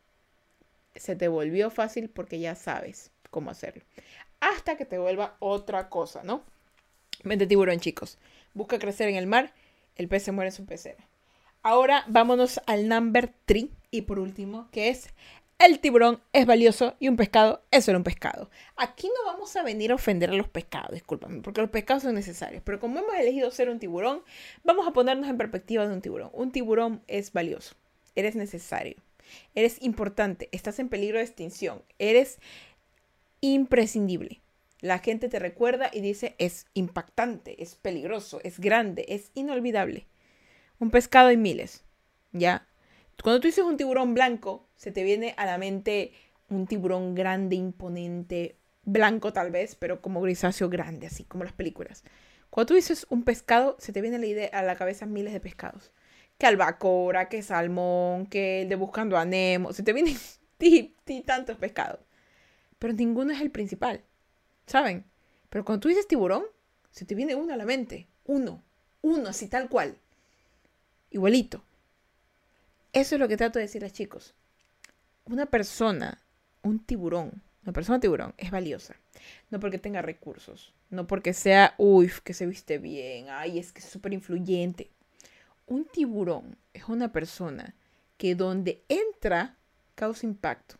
Se 0.95 1.15
te 1.15 1.27
volvió 1.27 1.69
fácil 1.69 2.09
porque 2.09 2.39
ya 2.39 2.55
sabes 2.55 3.11
cómo 3.29 3.51
hacerlo. 3.51 3.83
Hasta 4.39 4.77
que 4.77 4.85
te 4.85 4.97
vuelva 4.97 5.37
otra 5.37 5.89
cosa, 5.89 6.23
¿no? 6.23 6.43
Mente 7.23 7.47
tiburón, 7.47 7.79
chicos. 7.79 8.17
Busca 8.53 8.79
crecer 8.79 9.09
en 9.09 9.15
el 9.15 9.27
mar, 9.27 9.53
el 9.95 10.07
pez 10.07 10.23
se 10.23 10.31
muere 10.31 10.49
en 10.49 10.55
su 10.55 10.65
pecera. 10.65 11.07
Ahora 11.61 12.05
vámonos 12.07 12.61
al 12.65 12.87
number 12.87 13.33
3 13.45 13.65
y 13.91 14.03
por 14.03 14.19
último, 14.19 14.69
que 14.71 14.89
es 14.89 15.09
el 15.59 15.79
tiburón 15.79 16.21
es 16.31 16.45
valioso 16.45 16.95
y 16.99 17.09
un 17.09 17.17
pescado 17.17 17.61
es 17.69 17.83
solo 17.83 17.97
un 17.97 18.05
pescado. 18.05 18.49
Aquí 18.77 19.07
no 19.07 19.29
vamos 19.29 19.53
a 19.57 19.63
venir 19.63 19.91
a 19.91 19.95
ofender 19.95 20.29
a 20.29 20.33
los 20.33 20.47
pescados, 20.47 20.93
discúlpame, 20.93 21.41
porque 21.41 21.59
los 21.59 21.69
pescados 21.69 22.03
son 22.03 22.15
necesarios. 22.15 22.63
Pero 22.63 22.79
como 22.79 22.99
hemos 22.99 23.13
elegido 23.15 23.51
ser 23.51 23.69
un 23.69 23.77
tiburón, 23.77 24.23
vamos 24.63 24.87
a 24.87 24.91
ponernos 24.91 25.29
en 25.29 25.37
perspectiva 25.37 25.85
de 25.85 25.93
un 25.93 26.01
tiburón. 26.01 26.29
Un 26.31 26.53
tiburón 26.53 27.01
es 27.07 27.33
valioso, 27.33 27.75
eres 28.15 28.35
necesario, 28.35 28.95
eres 29.53 29.81
importante, 29.81 30.47
estás 30.53 30.79
en 30.79 30.87
peligro 30.87 31.17
de 31.17 31.25
extinción, 31.25 31.83
eres 31.99 32.39
imprescindible. 33.41 34.39
La 34.81 34.99
gente 34.99 35.27
te 35.27 35.39
recuerda 35.39 35.89
y 35.91 36.01
dice 36.01 36.35
es 36.37 36.67
impactante, 36.73 37.61
es 37.61 37.75
peligroso, 37.75 38.39
es 38.43 38.59
grande, 38.59 39.05
es 39.09 39.31
inolvidable. 39.33 40.07
Un 40.79 40.89
pescado 40.89 41.27
hay 41.27 41.37
miles, 41.37 41.83
¿ya? 42.31 42.67
Cuando 43.21 43.41
tú 43.41 43.47
dices 43.47 43.65
un 43.65 43.75
tiburón 43.75 44.13
blanco, 44.13 44.69
se 44.77 44.91
te 44.91 45.03
viene 45.03 45.33
a 45.37 45.45
la 45.45 45.57
mente 45.57 46.13
un 46.47 46.67
tiburón 46.67 47.15
grande, 47.15 47.57
imponente, 47.57 48.57
blanco 48.83 49.33
tal 49.33 49.51
vez, 49.51 49.75
pero 49.75 50.01
como 50.01 50.21
grisáceo 50.21 50.69
grande, 50.69 51.07
así 51.07 51.25
como 51.25 51.43
las 51.43 51.53
películas. 51.53 52.03
Cuando 52.49 52.67
tú 52.67 52.73
dices 52.75 53.05
un 53.09 53.23
pescado, 53.23 53.75
se 53.79 53.91
te 53.91 54.01
viene 54.01 54.17
la 54.17 54.25
idea 54.25 54.49
a 54.53 54.63
la 54.63 54.75
cabeza 54.75 55.05
miles 55.05 55.33
de 55.33 55.39
pescados. 55.41 55.91
Que 56.37 56.47
albacora, 56.47 57.27
que 57.27 57.43
salmón, 57.43 58.25
que 58.25 58.61
el 58.61 58.69
de 58.69 58.75
buscando 58.75 59.17
a 59.17 59.25
Nemo, 59.25 59.73
se 59.73 59.83
te 59.83 59.93
vienen 59.93 60.15
tantos 61.25 61.57
pescados. 61.57 61.99
Pero 62.79 62.93
ninguno 62.93 63.33
es 63.33 63.41
el 63.41 63.51
principal, 63.51 64.03
¿saben? 64.69 65.03
Pero 65.49 65.65
cuando 65.65 65.81
tú 65.81 65.87
dices 65.89 66.07
tiburón, 66.07 66.43
se 66.91 67.05
te 67.05 67.15
viene 67.15 67.35
uno 67.35 67.53
a 67.53 67.57
la 67.57 67.65
mente, 67.65 68.07
uno, 68.25 68.61
uno, 69.01 69.29
así 69.29 69.47
tal 69.47 69.67
cual, 69.67 69.97
igualito. 71.09 71.63
Eso 72.93 73.15
es 73.15 73.19
lo 73.19 73.27
que 73.27 73.37
trato 73.37 73.59
de 73.59 73.65
decirles, 73.65 73.93
chicos. 73.93 74.35
Una 75.25 75.47
persona, 75.47 76.21
un 76.61 76.79
tiburón, 76.79 77.41
una 77.63 77.73
persona 77.73 77.99
tiburón 77.99 78.33
es 78.37 78.51
valiosa. 78.51 78.95
No 79.49 79.59
porque 79.59 79.79
tenga 79.79 80.01
recursos, 80.01 80.73
no 80.89 81.07
porque 81.07 81.33
sea, 81.33 81.73
uy, 81.77 82.11
que 82.23 82.33
se 82.33 82.45
viste 82.45 82.77
bien, 82.77 83.27
ay, 83.29 83.59
es 83.59 83.71
que 83.71 83.79
es 83.79 83.85
súper 83.85 84.13
influyente. 84.13 84.89
Un 85.65 85.85
tiburón 85.85 86.57
es 86.73 86.85
una 86.87 87.11
persona 87.11 87.75
que 88.17 88.35
donde 88.35 88.83
entra 88.87 89.55
causa 89.95 90.25
impacto. 90.25 90.75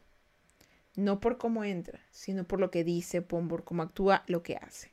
No 0.95 1.19
por 1.19 1.37
cómo 1.37 1.63
entra, 1.63 1.99
sino 2.11 2.43
por 2.43 2.59
lo 2.59 2.71
que 2.71 2.83
dice, 2.83 3.21
por 3.21 3.63
cómo 3.63 3.83
actúa, 3.83 4.23
lo 4.27 4.43
que 4.43 4.57
hace. 4.57 4.91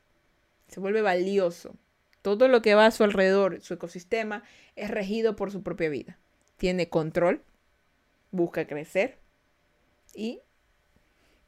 Se 0.67 0.79
vuelve 0.79 1.01
valioso. 1.01 1.75
Todo 2.21 2.47
lo 2.47 2.61
que 2.61 2.75
va 2.75 2.85
a 2.85 2.91
su 2.91 3.03
alrededor, 3.03 3.61
su 3.61 3.73
ecosistema, 3.73 4.43
es 4.75 4.91
regido 4.91 5.35
por 5.35 5.51
su 5.51 5.63
propia 5.63 5.89
vida 5.89 6.17
tiene 6.57 6.89
control, 6.89 7.43
busca 8.31 8.67
crecer 8.67 9.19
y 10.13 10.41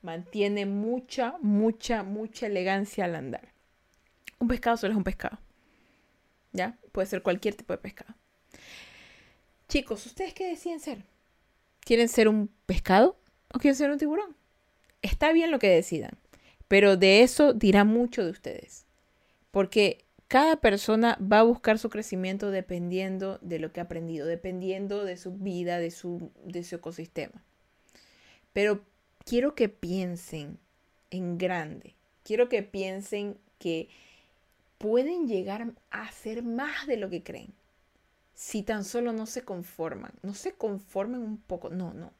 mantiene 0.01 0.65
mucha, 0.65 1.35
mucha, 1.41 2.03
mucha 2.03 2.47
elegancia 2.47 3.05
al 3.05 3.15
andar. 3.15 3.51
Un 4.39 4.47
pescado 4.47 4.77
solo 4.77 4.93
es 4.93 4.97
un 4.97 5.03
pescado. 5.03 5.39
¿Ya? 6.53 6.77
Puede 6.91 7.07
ser 7.07 7.21
cualquier 7.21 7.55
tipo 7.55 7.73
de 7.73 7.79
pescado. 7.79 8.15
Chicos, 9.67 10.05
¿ustedes 10.05 10.33
qué 10.33 10.47
deciden 10.47 10.79
ser? 10.79 11.03
¿Quieren 11.81 12.07
ser 12.07 12.27
un 12.27 12.49
pescado 12.65 13.19
o 13.53 13.59
quieren 13.59 13.75
ser 13.75 13.91
un 13.91 13.97
tiburón? 13.97 14.35
Está 15.01 15.31
bien 15.31 15.51
lo 15.51 15.59
que 15.59 15.69
decidan, 15.69 16.17
pero 16.67 16.97
de 16.97 17.23
eso 17.23 17.53
dirá 17.53 17.83
mucho 17.83 18.23
de 18.23 18.31
ustedes. 18.31 18.85
Porque 19.51 20.05
cada 20.27 20.57
persona 20.57 21.17
va 21.19 21.39
a 21.39 21.43
buscar 21.43 21.79
su 21.79 21.89
crecimiento 21.89 22.51
dependiendo 22.51 23.39
de 23.41 23.59
lo 23.59 23.73
que 23.73 23.79
ha 23.79 23.83
aprendido, 23.83 24.27
dependiendo 24.27 25.03
de 25.03 25.17
su 25.17 25.31
vida, 25.31 25.79
de 25.79 25.89
su, 25.89 26.31
de 26.43 26.63
su 26.63 26.75
ecosistema. 26.75 27.43
Pero 28.53 28.81
quiero 29.25 29.55
que 29.55 29.69
piensen 29.69 30.59
en 31.09 31.37
grande. 31.37 31.95
Quiero 32.23 32.49
que 32.49 32.61
piensen 32.61 33.37
que 33.57 33.89
pueden 34.77 35.27
llegar 35.27 35.73
a 35.89 36.11
ser 36.11 36.43
más 36.43 36.85
de 36.85 36.97
lo 36.97 37.09
que 37.09 37.23
creen. 37.23 37.53
Si 38.35 38.61
tan 38.61 38.83
solo 38.83 39.13
no 39.13 39.25
se 39.25 39.43
conforman. 39.43 40.13
No 40.21 40.33
se 40.33 40.53
conformen 40.53 41.21
un 41.21 41.37
poco. 41.37 41.69
No, 41.69 41.93
no. 41.93 42.13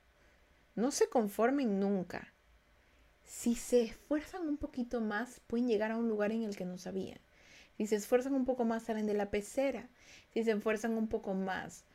No 0.76 0.92
se 0.92 1.10
conformen 1.10 1.80
nunca. 1.80 2.34
Si 3.30 3.54
se 3.54 3.84
esfuerzan 3.84 4.48
un 4.48 4.58
poquito 4.58 5.02
más, 5.02 5.40
pueden 5.46 5.68
llegar 5.68 5.92
a 5.92 5.98
un 5.98 6.10
lugar 6.10 6.32
en 6.32 6.42
el 6.42 6.56
que 6.56 6.66
no 6.66 6.80
sabían. 6.80 7.20
Si 7.78 7.86
se 7.86 7.96
esfuerzan 7.96 8.34
un 8.34 8.44
poco 8.44 8.66
más, 8.66 8.84
salen 8.84 9.06
de 9.06 9.14
la 9.14 9.30
pecera. 9.30 9.88
Si 10.34 10.44
se 10.44 10.52
esfuerzan 10.52 10.98
un 10.98 11.08
poco 11.08 11.36
más, 11.36 11.86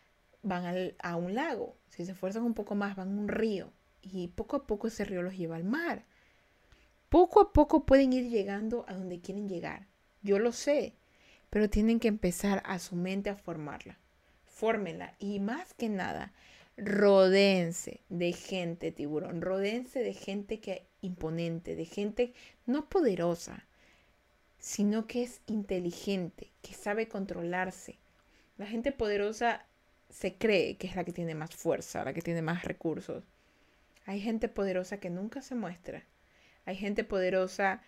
van 0.44 0.94
a 0.96 1.16
un 1.16 1.34
lago. 1.34 1.76
Si 1.88 2.06
se 2.06 2.12
esfuerzan 2.12 2.44
un 2.44 2.54
poco 2.54 2.76
más, 2.76 2.94
van 2.94 3.08
a 3.08 3.20
un 3.20 3.26
río. 3.26 3.72
Y 4.00 4.28
poco 4.28 4.54
a 4.54 4.66
poco 4.68 4.86
ese 4.86 5.04
río 5.04 5.22
los 5.22 5.36
lleva 5.36 5.56
al 5.56 5.64
mar. 5.64 6.04
Poco 7.08 7.40
a 7.40 7.52
poco 7.52 7.84
pueden 7.84 8.12
ir 8.12 8.30
llegando 8.30 8.84
a 8.86 8.94
donde 8.94 9.20
quieren 9.20 9.48
llegar. 9.48 9.88
Yo 10.22 10.38
lo 10.38 10.52
sé. 10.52 10.94
Pero 11.50 11.68
tienen 11.68 11.98
que 11.98 12.08
empezar 12.08 12.62
a 12.64 12.78
su 12.78 12.94
mente 12.94 13.28
a 13.28 13.36
formarla. 13.36 13.98
Fórmenla. 14.44 15.16
Y 15.18 15.40
más 15.40 15.74
que 15.74 15.88
nada, 15.88 16.32
rodéense 16.76 18.02
de 18.08 18.32
gente 18.32 18.92
tiburón. 18.92 19.42
Rodéense 19.42 19.98
de 19.98 20.14
gente 20.14 20.60
que 20.60 20.86
imponente, 21.04 21.76
de 21.76 21.84
gente 21.84 22.32
no 22.66 22.88
poderosa, 22.88 23.64
sino 24.58 25.06
que 25.06 25.22
es 25.22 25.40
inteligente, 25.46 26.50
que 26.62 26.74
sabe 26.74 27.08
controlarse. 27.08 27.98
La 28.56 28.66
gente 28.66 28.92
poderosa 28.92 29.64
se 30.10 30.34
cree 30.34 30.76
que 30.76 30.86
es 30.86 30.96
la 30.96 31.04
que 31.04 31.12
tiene 31.12 31.34
más 31.34 31.54
fuerza, 31.54 32.04
la 32.04 32.14
que 32.14 32.22
tiene 32.22 32.42
más 32.42 32.64
recursos. 32.64 33.24
Hay 34.06 34.20
gente 34.20 34.48
poderosa 34.48 34.98
que 34.98 35.10
nunca 35.10 35.42
se 35.42 35.54
muestra. 35.54 36.04
Hay 36.66 36.76
gente 36.76 37.04
poderosa 37.04 37.82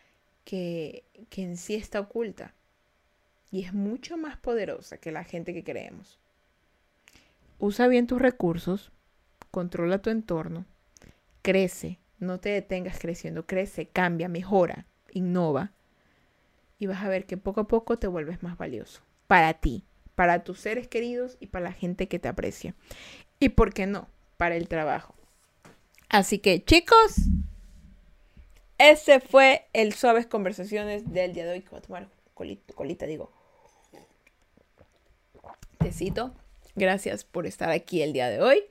que, 0.44 1.04
que 1.30 1.42
en 1.42 1.56
sí 1.56 1.74
está 1.74 2.00
oculta. 2.00 2.54
Y 3.50 3.64
es 3.64 3.72
mucho 3.72 4.16
más 4.16 4.36
poderosa 4.36 4.98
que 4.98 5.12
la 5.12 5.24
gente 5.24 5.54
que 5.54 5.64
creemos. 5.64 6.18
Usa 7.58 7.88
bien 7.88 8.06
tus 8.06 8.20
recursos, 8.20 8.92
controla 9.50 10.02
tu 10.02 10.10
entorno, 10.10 10.66
crece, 11.40 11.98
no 12.18 12.40
te 12.40 12.50
detengas 12.50 12.98
creciendo, 12.98 13.46
crece, 13.46 13.86
cambia, 13.86 14.28
mejora 14.28 14.86
innova. 15.16 15.72
Y 16.78 16.86
vas 16.86 17.02
a 17.02 17.08
ver 17.08 17.24
que 17.24 17.36
poco 17.36 17.60
a 17.62 17.68
poco 17.68 17.98
te 17.98 18.06
vuelves 18.06 18.42
más 18.42 18.58
valioso. 18.58 19.00
Para 19.26 19.54
ti, 19.54 19.84
para 20.14 20.44
tus 20.44 20.60
seres 20.60 20.88
queridos 20.88 21.36
y 21.40 21.46
para 21.46 21.64
la 21.64 21.72
gente 21.72 22.06
que 22.06 22.18
te 22.18 22.28
aprecia. 22.28 22.74
Y 23.40 23.50
por 23.50 23.72
qué 23.72 23.86
no, 23.86 24.08
para 24.36 24.56
el 24.56 24.68
trabajo. 24.68 25.14
Así 26.08 26.38
que 26.38 26.62
chicos, 26.62 27.16
ese 28.78 29.20
fue 29.20 29.66
el 29.72 29.94
Suaves 29.94 30.26
Conversaciones 30.26 31.10
del 31.12 31.32
día 31.32 31.46
de 31.46 31.52
hoy. 31.52 31.64
Voy 31.70 31.78
a 31.78 31.82
tomar 31.82 32.08
colita, 32.34 32.74
colita 32.74 33.06
digo. 33.06 33.32
Tecito. 35.78 36.34
Gracias 36.76 37.24
por 37.24 37.46
estar 37.46 37.70
aquí 37.70 38.02
el 38.02 38.12
día 38.12 38.28
de 38.28 38.40
hoy. 38.40 38.62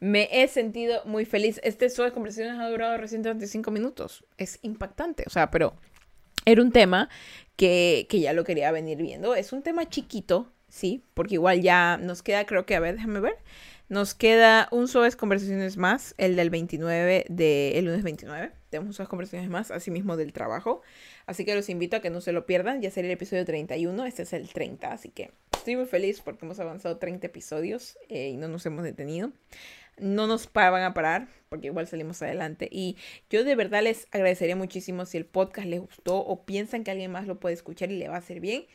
Me 0.00 0.28
he 0.32 0.48
sentido 0.48 1.00
muy 1.04 1.24
feliz. 1.24 1.60
Este 1.62 1.88
Suaves 1.88 2.12
Conversaciones 2.12 2.60
ha 2.60 2.68
durado 2.68 2.98
recién 2.98 3.22
35 3.22 3.70
minutos. 3.70 4.24
Es 4.36 4.58
impactante. 4.62 5.22
O 5.28 5.30
sea, 5.30 5.52
pero 5.52 5.74
era 6.44 6.60
un 6.60 6.72
tema 6.72 7.08
que, 7.54 8.06
que 8.10 8.18
ya 8.18 8.32
lo 8.32 8.42
quería 8.42 8.72
venir 8.72 8.98
viendo. 8.98 9.36
Es 9.36 9.52
un 9.52 9.62
tema 9.62 9.88
chiquito, 9.88 10.50
sí, 10.68 11.04
porque 11.14 11.34
igual 11.34 11.62
ya 11.62 11.98
nos 11.98 12.22
queda, 12.22 12.46
creo 12.46 12.66
que, 12.66 12.74
a 12.74 12.80
ver, 12.80 12.96
déjame 12.96 13.20
ver. 13.20 13.36
Nos 13.88 14.14
queda 14.14 14.68
un 14.72 14.88
Suaves 14.88 15.14
Conversaciones 15.14 15.76
más, 15.76 16.14
el 16.18 16.34
del 16.34 16.50
29, 16.50 17.26
de, 17.28 17.78
el 17.78 17.84
lunes 17.84 18.02
29. 18.02 18.50
Tenemos 18.70 18.98
unas 18.98 19.08
conversaciones 19.08 19.50
más, 19.50 19.70
asimismo 19.70 20.16
del 20.16 20.32
trabajo. 20.32 20.80
Así 21.26 21.44
que 21.44 21.54
los 21.54 21.68
invito 21.68 21.96
a 21.96 22.00
que 22.00 22.10
no 22.10 22.20
se 22.20 22.32
lo 22.32 22.44
pierdan. 22.44 22.80
Ya 22.80 22.90
sería 22.90 23.10
el 23.10 23.14
episodio 23.14 23.44
31, 23.44 24.04
este 24.06 24.22
es 24.22 24.32
el 24.32 24.48
30, 24.48 24.90
así 24.90 25.10
que 25.10 25.30
estoy 25.62 25.76
muy 25.76 25.86
feliz 25.86 26.20
porque 26.20 26.44
hemos 26.44 26.58
avanzado 26.58 26.98
30 26.98 27.26
episodios 27.26 27.96
eh, 28.08 28.30
y 28.30 28.36
no 28.36 28.48
nos 28.48 28.66
hemos 28.66 28.82
detenido. 28.82 29.30
No 29.96 30.26
nos 30.26 30.52
van 30.52 30.82
a 30.82 30.92
parar 30.92 31.28
porque 31.48 31.68
igual 31.68 31.86
salimos 31.86 32.20
adelante. 32.20 32.68
Y 32.70 32.96
yo 33.30 33.44
de 33.44 33.54
verdad 33.54 33.82
les 33.82 34.08
agradecería 34.10 34.56
muchísimo 34.56 35.06
si 35.06 35.18
el 35.18 35.26
podcast 35.26 35.68
les 35.68 35.80
gustó 35.80 36.18
o 36.18 36.44
piensan 36.44 36.82
que 36.82 36.90
alguien 36.90 37.12
más 37.12 37.26
lo 37.28 37.38
puede 37.38 37.54
escuchar 37.54 37.92
y 37.92 37.96
le 37.96 38.08
va 38.08 38.16
a 38.16 38.18
hacer 38.18 38.40
bien, 38.40 38.66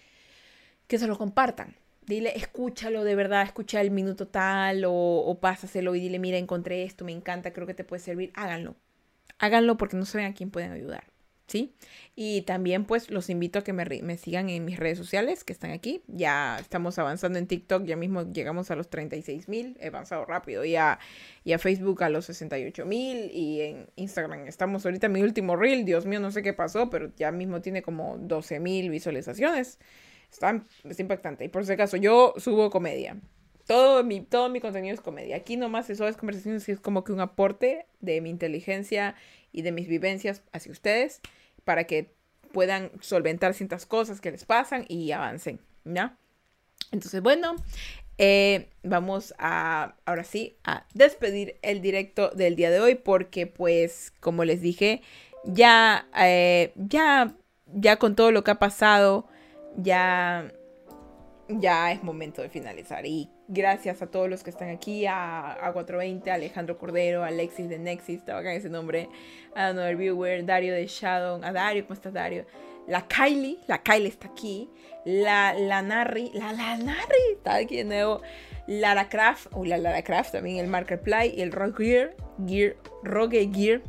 que 0.87 0.97
se 0.97 1.07
lo 1.07 1.17
compartan 1.17 1.75
dile, 2.05 2.31
escúchalo 2.37 3.03
de 3.03 3.15
verdad, 3.15 3.43
escucha 3.43 3.81
el 3.81 3.91
minuto 3.91 4.29
tal 4.29 4.85
o, 4.85 4.93
o 4.93 5.39
pásaselo 5.41 5.93
y 5.93 5.99
dile, 5.99 6.19
mira, 6.19 6.37
encontré 6.37 6.83
esto, 6.83 7.03
me 7.03 7.11
encanta, 7.11 7.51
creo 7.51 7.67
que 7.67 7.73
te 7.73 7.83
puede 7.83 8.01
servir, 8.01 8.31
háganlo. 8.33 8.77
Háganlo 9.39 9.77
porque 9.77 9.97
no 9.97 10.05
saben 10.05 10.27
a 10.27 10.33
quién 10.33 10.49
pueden 10.49 10.71
ayudar. 10.71 11.03
¿Sí? 11.47 11.73
Y 12.13 12.41
también 12.41 12.83
pues 12.83 13.09
los 13.09 13.29
invito 13.29 13.59
a 13.59 13.63
que 13.63 13.71
me, 13.71 13.85
me, 13.85 14.17
sigan 14.17 14.49
en 14.49 14.65
mis 14.65 14.77
redes 14.77 14.97
sociales 14.97 15.45
que 15.45 15.53
están 15.53 15.71
aquí. 15.71 16.01
Ya 16.07 16.57
estamos 16.59 16.99
avanzando 16.99 17.39
en 17.39 17.47
TikTok, 17.47 17.85
ya 17.85 17.95
mismo 17.95 18.29
llegamos 18.31 18.69
a 18.69 18.75
los 18.75 18.89
36 18.89 19.47
mil, 19.47 19.77
he 19.79 19.87
avanzado 19.87 20.25
rápido. 20.25 20.65
Y 20.65 20.75
a, 20.75 20.99
y 21.45 21.53
a 21.53 21.59
Facebook 21.59 22.03
a 22.03 22.09
los 22.09 22.25
68 22.25 22.85
mil 22.85 23.31
y 23.31 23.61
en 23.61 23.89
Instagram 23.95 24.47
estamos 24.47 24.85
ahorita 24.85 25.07
en 25.07 25.13
mi 25.13 25.21
último 25.21 25.55
reel, 25.55 25.85
Dios 25.85 26.05
mío, 26.05 26.19
no 26.19 26.31
sé 26.31 26.43
qué 26.43 26.53
pasó, 26.53 26.89
pero 26.89 27.11
ya 27.15 27.31
mismo 27.31 27.61
tiene 27.61 27.81
como 27.81 28.17
12 28.17 28.59
mil 28.59 28.89
visualizaciones. 28.89 29.79
Está, 30.31 30.63
impactante. 30.97 31.45
Y 31.45 31.49
por 31.49 31.65
si 31.65 31.73
acaso, 31.73 31.97
yo 31.97 32.33
subo 32.37 32.69
comedia. 32.69 33.17
Todo 33.67 34.03
mi, 34.03 34.21
todo 34.21 34.49
mi 34.49 34.59
contenido 34.59 34.93
es 34.93 35.01
comedia. 35.01 35.35
Aquí 35.35 35.57
nomás 35.57 35.89
eso 35.89 36.07
es 36.07 36.17
conversaciones 36.17 36.67
es 36.67 36.79
como 36.79 37.03
que 37.03 37.11
un 37.11 37.19
aporte 37.19 37.85
de 37.99 38.21
mi 38.21 38.29
inteligencia 38.29 39.15
y 39.51 39.61
de 39.61 39.71
mis 39.71 39.87
vivencias 39.87 40.41
hacia 40.53 40.71
ustedes 40.71 41.21
para 41.63 41.83
que 41.83 42.13
puedan 42.53 42.91
solventar 43.01 43.53
ciertas 43.53 43.85
cosas 43.85 44.21
que 44.21 44.31
les 44.31 44.45
pasan 44.45 44.85
y 44.87 45.11
avancen, 45.11 45.59
¿ya? 45.83 46.17
Entonces, 46.91 47.21
bueno, 47.21 47.55
eh, 48.17 48.69
vamos 48.83 49.33
a, 49.37 49.95
ahora 50.05 50.23
sí, 50.23 50.57
a 50.63 50.85
despedir 50.93 51.57
el 51.61 51.81
directo 51.81 52.29
del 52.29 52.55
día 52.55 52.71
de 52.71 52.79
hoy 52.79 52.95
porque, 52.95 53.47
pues, 53.47 54.13
como 54.19 54.45
les 54.45 54.61
dije, 54.61 55.01
ya, 55.43 56.07
eh, 56.17 56.71
ya, 56.75 57.35
ya 57.73 57.97
con 57.97 58.15
todo 58.15 58.31
lo 58.31 58.43
que 58.43 58.51
ha 58.51 58.59
pasado, 58.59 59.27
ya, 59.75 60.51
ya 61.49 61.91
es 61.91 62.01
momento 62.01 62.41
de 62.41 62.49
finalizar. 62.49 63.05
Y 63.05 63.29
gracias 63.47 64.01
a 64.01 64.07
todos 64.07 64.29
los 64.29 64.43
que 64.43 64.49
están 64.49 64.69
aquí, 64.69 65.05
a, 65.05 65.53
a 65.53 65.73
420, 65.73 66.29
a 66.29 66.35
Alejandro 66.35 66.77
Cordero, 66.77 67.23
a 67.23 67.27
Alexis 67.27 67.69
de 67.69 67.79
Nexis, 67.79 68.19
estaba 68.19 68.39
acá 68.39 68.53
ese 68.53 68.69
nombre, 68.69 69.09
a 69.55 69.67
Another 69.67 69.95
Viewer, 69.95 70.45
Dario 70.45 70.73
de 70.73 70.87
Shadow, 70.87 71.41
a 71.43 71.51
Dario, 71.51 71.83
¿cómo 71.83 71.93
estás 71.93 72.13
Dario? 72.13 72.45
La 72.87 73.07
Kylie, 73.07 73.59
la 73.67 73.81
Kylie 73.83 74.07
está 74.07 74.27
aquí, 74.27 74.69
la, 75.05 75.53
la 75.53 75.81
Narri, 75.81 76.31
la, 76.33 76.53
la 76.53 76.77
Narri, 76.77 77.33
está 77.33 77.55
aquí 77.55 77.77
de 77.77 77.83
nuevo, 77.83 78.21
Lara 78.67 79.09
Craft, 79.09 79.47
o 79.51 79.65
la 79.65 79.77
Lara 79.77 80.03
Craft 80.03 80.33
también, 80.33 80.57
el 80.57 80.67
Marketplace 80.67 81.33
y 81.35 81.41
el 81.41 81.51
Rock 81.51 81.79
Gear, 81.79 82.15
Gear, 82.45 82.75
Rogue 83.03 83.49
Gear, 83.53 83.81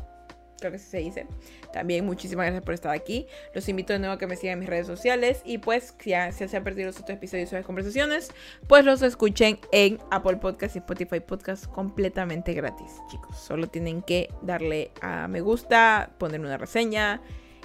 creo 0.59 0.72
que 0.72 0.76
así 0.76 0.90
se 0.90 0.98
dice. 0.98 1.26
También 1.72 2.04
muchísimas 2.04 2.46
gracias 2.46 2.64
por 2.64 2.74
estar 2.74 2.94
aquí. 2.94 3.26
Los 3.54 3.68
invito 3.68 3.92
de 3.92 3.98
nuevo 3.98 4.14
a 4.14 4.18
que 4.18 4.26
me 4.26 4.36
sigan 4.36 4.54
en 4.54 4.59
mis 4.61 4.68
redes 4.68 4.86
sociales. 4.86 5.42
Y 5.44 5.59
pues, 5.59 5.94
si 5.98 6.11
ya, 6.11 6.30
se 6.32 6.56
han 6.56 6.64
perdido 6.64 6.86
los 6.86 6.98
otros 6.98 7.16
episodios 7.16 7.50
de 7.50 7.62
conversaciones, 7.62 8.30
pues 8.66 8.84
los 8.84 9.02
escuchen 9.02 9.59
en 9.72 9.98
Apple 10.11 10.36
Podcast 10.36 10.76
y 10.76 10.78
Spotify 10.78 11.20
Podcast 11.20 11.66
completamente 11.66 12.52
gratis, 12.54 13.00
chicos. 13.09 13.36
Solo 13.36 13.68
tienen 13.68 14.02
que 14.02 14.28
darle 14.42 14.90
a 15.00 15.28
me 15.28 15.40
gusta, 15.40 16.11
poner 16.18 16.40
una 16.40 16.56
reseña 16.56 17.20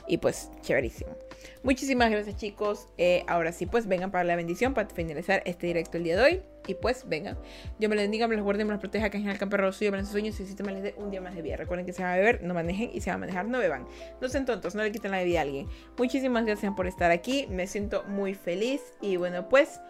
y 0.08 0.18
pues 0.18 0.50
chéverísimo. 0.62 1.16
Muchísimas 1.64 2.12
gracias 2.12 2.36
chicos. 2.36 2.88
Eh, 2.98 3.24
ahora 3.28 3.52
sí, 3.52 3.66
pues 3.66 3.88
vengan 3.88 4.12
para 4.12 4.24
la 4.24 4.36
bendición 4.36 4.74
para 4.74 4.90
finalizar 4.90 5.42
este 5.46 5.68
directo 5.68 5.98
el 5.98 6.04
día 6.04 6.18
de 6.18 6.24
hoy. 6.24 6.42
Y 6.66 6.76
pues 6.76 7.08
vengan. 7.08 7.38
Dios 7.78 7.90
me 7.90 7.96
les 7.96 8.06
bendiga, 8.06 8.28
me 8.28 8.36
los 8.36 8.44
guarde, 8.44 8.64
me 8.64 8.72
los 8.72 8.80
proteja, 8.80 9.10
que 9.10 9.18
en 9.18 9.28
el 9.28 9.38
campo 9.38 9.58
suyo, 9.74 9.92
me 9.92 9.98
los 9.98 10.08
sueños 10.08 10.40
y 10.40 10.46
si 10.46 10.64
me 10.64 10.72
les 10.72 10.84
dé 10.84 10.96
un 10.98 11.12
día 11.12 11.20
más 11.20 11.36
de 11.36 11.42
vida. 11.42 11.58
Recuerden 11.58 11.86
que 11.86 11.94
se 11.94 12.04
van 12.04 12.14
a 12.14 12.16
beber, 12.16 12.42
no 12.44 12.54
manejen 12.54 12.90
y 12.94 13.02
se 13.02 13.10
van 13.10 13.18
a 13.18 13.20
manejar, 13.20 13.46
no 13.46 13.60
beban. 13.60 13.86
No 14.22 14.30
sean 14.30 14.46
tontos, 14.46 14.74
no 14.74 14.84
le 14.84 14.92
quiten 14.92 15.12
la 15.12 15.22
vida 15.24 15.40
a 15.40 15.42
alguien. 15.42 15.68
Muchísimas 15.98 16.46
gracias 16.46 16.74
por 16.76 16.88
estar 16.88 17.12
aquí. 17.12 17.48
Me 17.50 17.68
siento 17.68 18.04
muy 18.04 18.34
feliz. 18.34 18.82
Y 19.02 19.18
bueno, 19.18 19.50
pues 19.50 19.82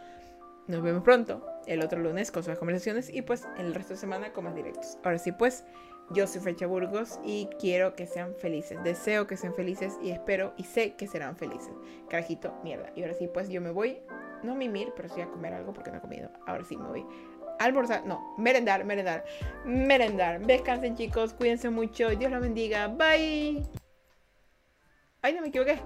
nos 0.67 0.81
vemos 0.81 1.03
pronto. 1.03 1.45
El 1.67 1.81
otro 1.81 1.99
lunes 1.99 2.31
con 2.31 2.43
sus 2.43 2.57
conversaciones 2.57 3.09
y 3.13 3.21
pues 3.21 3.47
el 3.57 3.73
resto 3.73 3.93
de 3.93 3.99
semana 3.99 4.33
con 4.33 4.45
más 4.45 4.55
directos. 4.55 4.97
Ahora 5.03 5.19
sí, 5.19 5.31
pues 5.31 5.63
yo 6.11 6.27
soy 6.27 6.41
Fecha 6.41 6.67
Burgos 6.67 7.19
y 7.23 7.47
quiero 7.59 7.95
que 7.95 8.07
sean 8.07 8.35
felices. 8.35 8.81
Deseo 8.83 9.27
que 9.27 9.37
sean 9.37 9.53
felices 9.53 9.97
y 10.01 10.11
espero 10.11 10.53
y 10.57 10.63
sé 10.63 10.95
que 10.95 11.07
serán 11.07 11.37
felices. 11.37 11.73
Carajito, 12.09 12.53
mierda. 12.63 12.91
Y 12.95 13.01
ahora 13.01 13.13
sí, 13.13 13.27
pues 13.27 13.49
yo 13.49 13.61
me 13.61 13.71
voy, 13.71 13.99
no 14.43 14.53
a 14.53 14.55
mimir, 14.55 14.93
pero 14.95 15.09
sí 15.09 15.21
a 15.21 15.27
comer 15.27 15.53
algo 15.53 15.73
porque 15.73 15.91
no 15.91 15.97
he 15.97 16.01
comido. 16.01 16.29
Ahora 16.45 16.63
sí 16.63 16.77
me 16.77 16.87
voy. 16.87 17.05
Almorzar, 17.59 18.05
no, 18.05 18.35
merendar, 18.37 18.83
merendar, 18.83 19.23
merendar. 19.65 20.45
Descansen 20.45 20.95
chicos, 20.95 21.33
cuídense 21.33 21.69
mucho. 21.69 22.09
Dios 22.09 22.31
los 22.31 22.41
bendiga. 22.41 22.87
Bye. 22.87 23.63
Ay, 25.21 25.33
no 25.33 25.41
me 25.41 25.47
equivoqué. 25.47 25.79